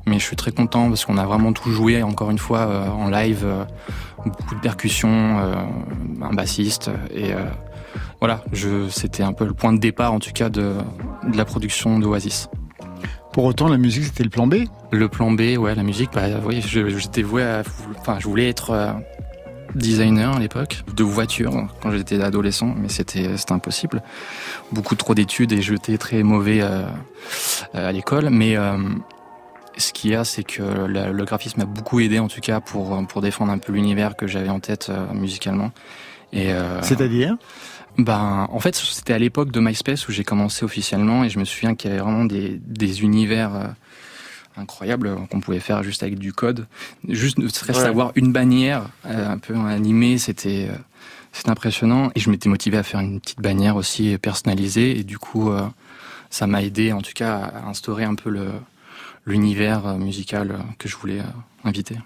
Mais 0.06 0.18
je 0.18 0.24
suis 0.24 0.36
très 0.36 0.52
content 0.52 0.88
parce 0.88 1.06
qu'on 1.06 1.16
a 1.16 1.24
vraiment 1.24 1.54
tout 1.54 1.70
joué, 1.70 2.02
encore 2.02 2.30
une 2.30 2.38
fois, 2.38 2.92
en 2.92 3.08
live, 3.08 3.44
euh, 3.44 3.64
beaucoup 4.26 4.54
de 4.54 4.60
percussions, 4.60 5.38
un 6.20 6.34
bassiste, 6.34 6.90
et 7.14 7.30
voilà, 8.20 8.44
c'était 8.90 9.22
un 9.22 9.32
peu 9.32 9.46
le 9.46 9.54
point 9.54 9.72
de 9.72 9.78
départ, 9.78 10.12
en 10.12 10.18
tout 10.18 10.32
cas, 10.32 10.50
de 10.50 10.74
la 11.32 11.46
production 11.46 11.98
d'Oasis. 11.98 12.50
Pour 13.38 13.44
autant, 13.44 13.68
la 13.68 13.78
musique, 13.78 14.02
c'était 14.02 14.24
le 14.24 14.30
plan 14.30 14.48
B 14.48 14.64
Le 14.90 15.08
plan 15.08 15.30
B, 15.30 15.56
ouais, 15.58 15.72
la 15.76 15.84
musique, 15.84 16.10
bah 16.12 16.22
oui, 16.44 16.60
je- 16.60 16.88
j'étais 16.98 17.22
voué 17.22 17.44
à, 17.44 17.62
enfin, 18.00 18.16
je 18.18 18.26
voulais 18.26 18.48
être 18.48 18.70
euh, 18.72 18.90
designer 19.76 20.34
à 20.34 20.40
l'époque 20.40 20.82
de 20.96 21.04
voitures 21.04 21.68
quand 21.80 21.92
j'étais 21.92 22.20
adolescent, 22.20 22.74
mais 22.76 22.88
c'était 22.88 23.28
impossible. 23.50 24.02
Beaucoup 24.72 24.96
trop 24.96 25.14
d'études 25.14 25.52
et 25.52 25.62
j'étais 25.62 25.98
très 25.98 26.24
mauvais 26.24 26.58
euh, 26.62 26.82
à 27.74 27.92
l'école, 27.92 28.28
mais 28.30 28.56
euh, 28.56 28.76
ce 29.76 29.92
qu'il 29.92 30.10
y 30.10 30.16
a, 30.16 30.24
c'est 30.24 30.42
que 30.42 30.64
la- 30.88 31.10
le 31.12 31.24
graphisme 31.24 31.60
m'a 31.60 31.64
beaucoup 31.66 32.00
aidé 32.00 32.18
en 32.18 32.26
tout 32.26 32.40
cas 32.40 32.58
pour 32.58 33.06
pour 33.06 33.20
défendre 33.22 33.52
un 33.52 33.58
peu 33.58 33.72
l'univers 33.72 34.16
que 34.16 34.26
j'avais 34.26 34.48
en 34.48 34.58
tête 34.58 34.90
musicalement. 35.14 35.70
Et 36.32 36.48
C'est-à-dire? 36.82 37.36
Ben, 37.98 38.46
en 38.50 38.60
fait, 38.60 38.74
c'était 38.76 39.12
à 39.12 39.18
l'époque 39.18 39.50
de 39.50 39.60
MySpace 39.60 40.08
où 40.08 40.12
j'ai 40.12 40.24
commencé 40.24 40.64
officiellement 40.64 41.24
et 41.24 41.30
je 41.30 41.38
me 41.38 41.44
souviens 41.44 41.74
qu'il 41.74 41.90
y 41.90 41.92
avait 41.92 42.02
vraiment 42.02 42.24
des, 42.24 42.60
des 42.64 43.02
univers 43.02 43.54
euh, 43.54 43.66
incroyables 44.56 45.16
qu'on 45.30 45.40
pouvait 45.40 45.60
faire 45.60 45.82
juste 45.82 46.02
avec 46.02 46.18
du 46.18 46.32
code. 46.32 46.66
Juste 47.08 47.38
ne 47.38 47.48
serait-ce 47.48 47.80
Ouais. 47.80 47.86
avoir 47.86 48.12
une 48.14 48.32
bannière 48.32 48.84
euh, 49.06 49.28
un 49.32 49.38
peu 49.38 49.54
animée, 49.56 50.18
c'était 50.18 50.68
euh, 50.70 50.76
c'était 51.32 51.50
impressionnant. 51.50 52.10
Et 52.14 52.20
je 52.20 52.30
m'étais 52.30 52.48
motivé 52.48 52.76
à 52.78 52.82
faire 52.82 53.00
une 53.00 53.20
petite 53.20 53.40
bannière 53.40 53.76
aussi 53.76 54.16
personnalisée 54.18 54.98
et 54.98 55.04
du 55.04 55.18
coup, 55.18 55.50
euh, 55.50 55.62
ça 56.30 56.46
m'a 56.46 56.62
aidé 56.62 56.92
en 56.92 57.00
tout 57.02 57.12
cas 57.14 57.36
à 57.36 57.68
instaurer 57.68 58.04
un 58.04 58.14
peu 58.14 58.30
le 58.30 58.48
l'univers 59.26 59.86
euh, 59.86 59.96
musical 59.98 60.58
que 60.78 60.88
je 60.88 60.96
voulais 60.96 61.20
inviter. 61.64 61.96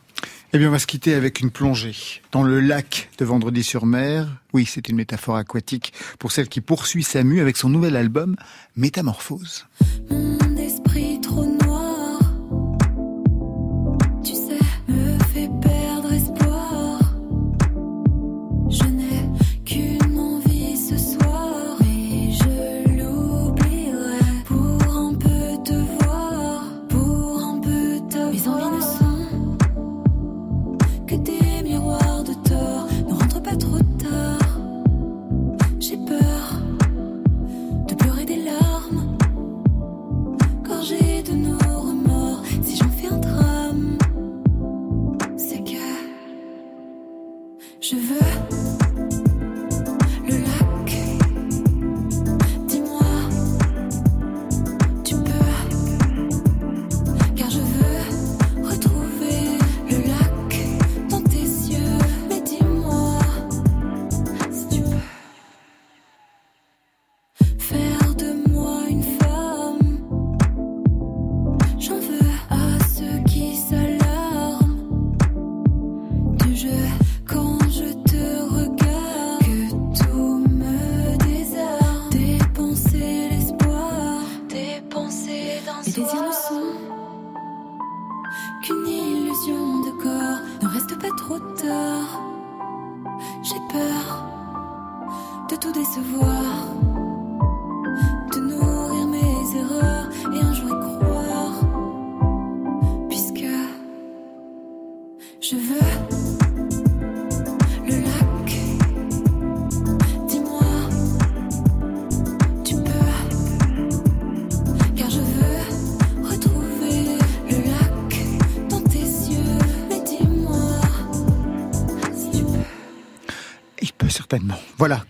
Eh 0.53 0.59
bien, 0.59 0.69
on 0.69 0.73
va 0.73 0.79
se 0.79 0.87
quitter 0.87 1.15
avec 1.15 1.41
une 1.41 1.51
plongée 1.51 1.95
dans 2.31 2.43
le 2.43 2.61
lac 2.61 3.09
de 3.19 3.25
Vendredi-sur-Mer. 3.25 4.29
Oui, 4.53 4.67
c'est 4.67 4.89
une 4.89 4.97
métaphore 4.97 5.37
aquatique 5.37 5.93
pour 6.19 6.31
celle 6.31 6.49
qui 6.49 6.61
poursuit 6.61 7.03
sa 7.03 7.23
mue 7.23 7.41
avec 7.41 7.57
son 7.57 7.69
nouvel 7.69 7.97
album 7.97 8.37
Métamorphose. 8.77 9.67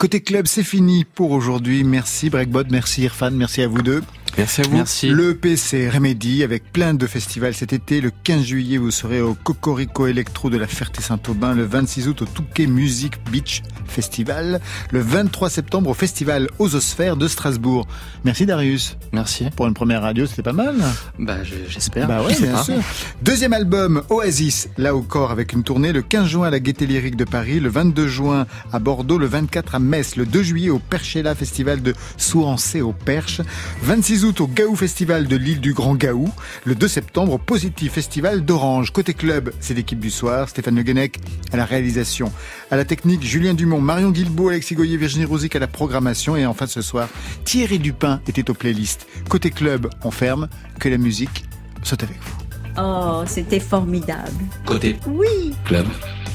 Côté 0.03 0.21
club, 0.21 0.49
c'est 0.49 0.65
fini 0.65 1.05
pour 1.05 1.31
aujourd'hui. 1.31 1.85
Merci 1.85 2.29
Breakbot, 2.29 2.65
merci 2.71 3.03
Irfan, 3.03 3.31
merci 3.31 3.63
à 3.63 3.69
vous 3.69 3.83
deux. 3.83 4.03
Merci 4.39 4.61
à 4.63 4.65
vous. 4.65 4.77
Merci. 4.77 5.09
Le 5.11 5.39
c'est 5.57 5.89
Remedy 5.91 6.43
avec 6.43 6.73
plein 6.73 6.95
de 6.95 7.07
festivals 7.07 7.53
cet 7.55 7.73
été. 7.75 8.01
Le 8.01 8.11
15 8.25 8.43
juillet, 8.43 8.79
vous 8.79 8.91
serez 8.91 9.21
au 9.21 9.35
Cocorico 9.35 10.07
Electro 10.07 10.49
de 10.49 10.57
la 10.57 10.67
Ferté-Saint-Aubin. 10.67 11.55
Le 11.55 11.65
26 11.65 12.09
août, 12.09 12.23
au 12.23 12.25
Touquet 12.25 12.67
Music 12.67 13.15
Beach 13.31 13.63
Festival. 13.87 14.61
Le 14.91 15.01
23 15.01 15.51
septembre, 15.51 15.91
au 15.91 15.95
Festival 15.95 16.49
Ososphère 16.59 17.17
de 17.17 17.29
Strasbourg. 17.29 17.87
Merci 18.25 18.47
Darius. 18.47 18.97
Merci. 19.13 19.47
Pour 19.55 19.67
une 19.67 19.75
première 19.75 20.01
radio, 20.01 20.25
c'était 20.27 20.43
pas 20.43 20.55
mal. 20.55 20.77
Bah, 21.19 21.45
je- 21.45 21.53
j'espère. 21.69 22.09
Bah 22.09 22.23
ouais, 22.23 22.31
Je 22.33 22.37
sais 22.37 22.43
bien 22.45 22.53
pas. 22.55 22.63
sûr. 22.65 22.75
Deuxième 23.21 23.53
album, 23.53 24.03
Oasis, 24.09 24.69
là 24.79 24.95
au 24.97 25.03
corps 25.03 25.31
avec 25.31 25.53
une 25.53 25.63
tournée 25.63 25.93
le 25.93 26.01
15 26.01 26.27
juin 26.29 26.47
à 26.47 26.51
la 26.51 26.59
Gaîté 26.61 26.87
Lyrique 26.87 27.17
de 27.17 27.25
Paris, 27.25 27.61
le 27.61 27.69
22 27.69 28.09
juin 28.09 28.47
à 28.73 28.79
Bordeaux, 28.79 29.19
le 29.19 29.27
24 29.27 29.75
à 29.75 29.79
Metz, 29.79 30.17
le 30.17 30.25
2 30.25 30.43
juillet 30.43 30.71
au 30.71 30.79
Perchella 30.79 31.35
Festival 31.35 31.83
de 31.83 31.95
Souancé 32.17 32.81
au 32.81 32.93
Perche, 32.95 33.43
26 33.83 34.22
août 34.25 34.41
au 34.41 34.47
Gaou 34.47 34.75
Festival 34.77 35.27
de 35.27 35.37
l'île 35.37 35.61
du 35.61 35.73
Grand 35.73 35.95
Gaou, 35.95 36.31
le 36.65 36.75
2 36.75 36.89
septembre 36.89 37.33
au 37.35 37.39
Positif 37.39 37.93
Festival 37.93 38.45
d'Orange. 38.45 38.91
Côté 38.93 39.15
club, 39.15 39.53
c'est 39.61 39.75
l'équipe 39.75 39.99
du 40.01 40.11
soir, 40.11 40.49
Stéphane 40.49 40.77
Le 40.77 40.83
Guenec 40.83 41.19
à 41.53 41.57
la 41.57 41.65
réalisation, 41.65 42.33
à 42.71 42.77
la 42.77 42.85
technique, 42.85 43.23
Julien 43.23 43.55
Dumont, 43.55 43.81
Marion 43.81 44.11
Guilbault, 44.11 44.49
Alexis 44.51 44.75
Goyer, 44.75 44.97
Virginie 44.97 45.25
Rosic 45.25 45.57
à 45.57 45.59
la 45.59 45.67
programmation 45.67 46.37
et 46.37 46.47
enfin 46.47 46.67
ce 46.67 46.83
soir, 46.83 47.09
Thierry 47.45 47.79
Dupin 47.79 48.21
était 48.29 48.51
aux 48.51 48.55
playlists. 48.55 49.07
Côté 49.29 49.51
club, 49.51 49.89
on 50.05 50.11
ferme, 50.11 50.49
que 50.79 50.89
la 50.89 50.99
musique 50.99 51.45
soit 51.83 52.03
avec 52.03 52.17
vous. 52.21 52.37
Oh, 52.79 53.23
c'était 53.27 53.61
formidable. 53.61 54.31
Côté 54.65 54.97
Oui, 55.07 55.55
club. 55.65 55.87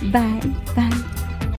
bye, 0.04 0.22
bye. 0.76 0.90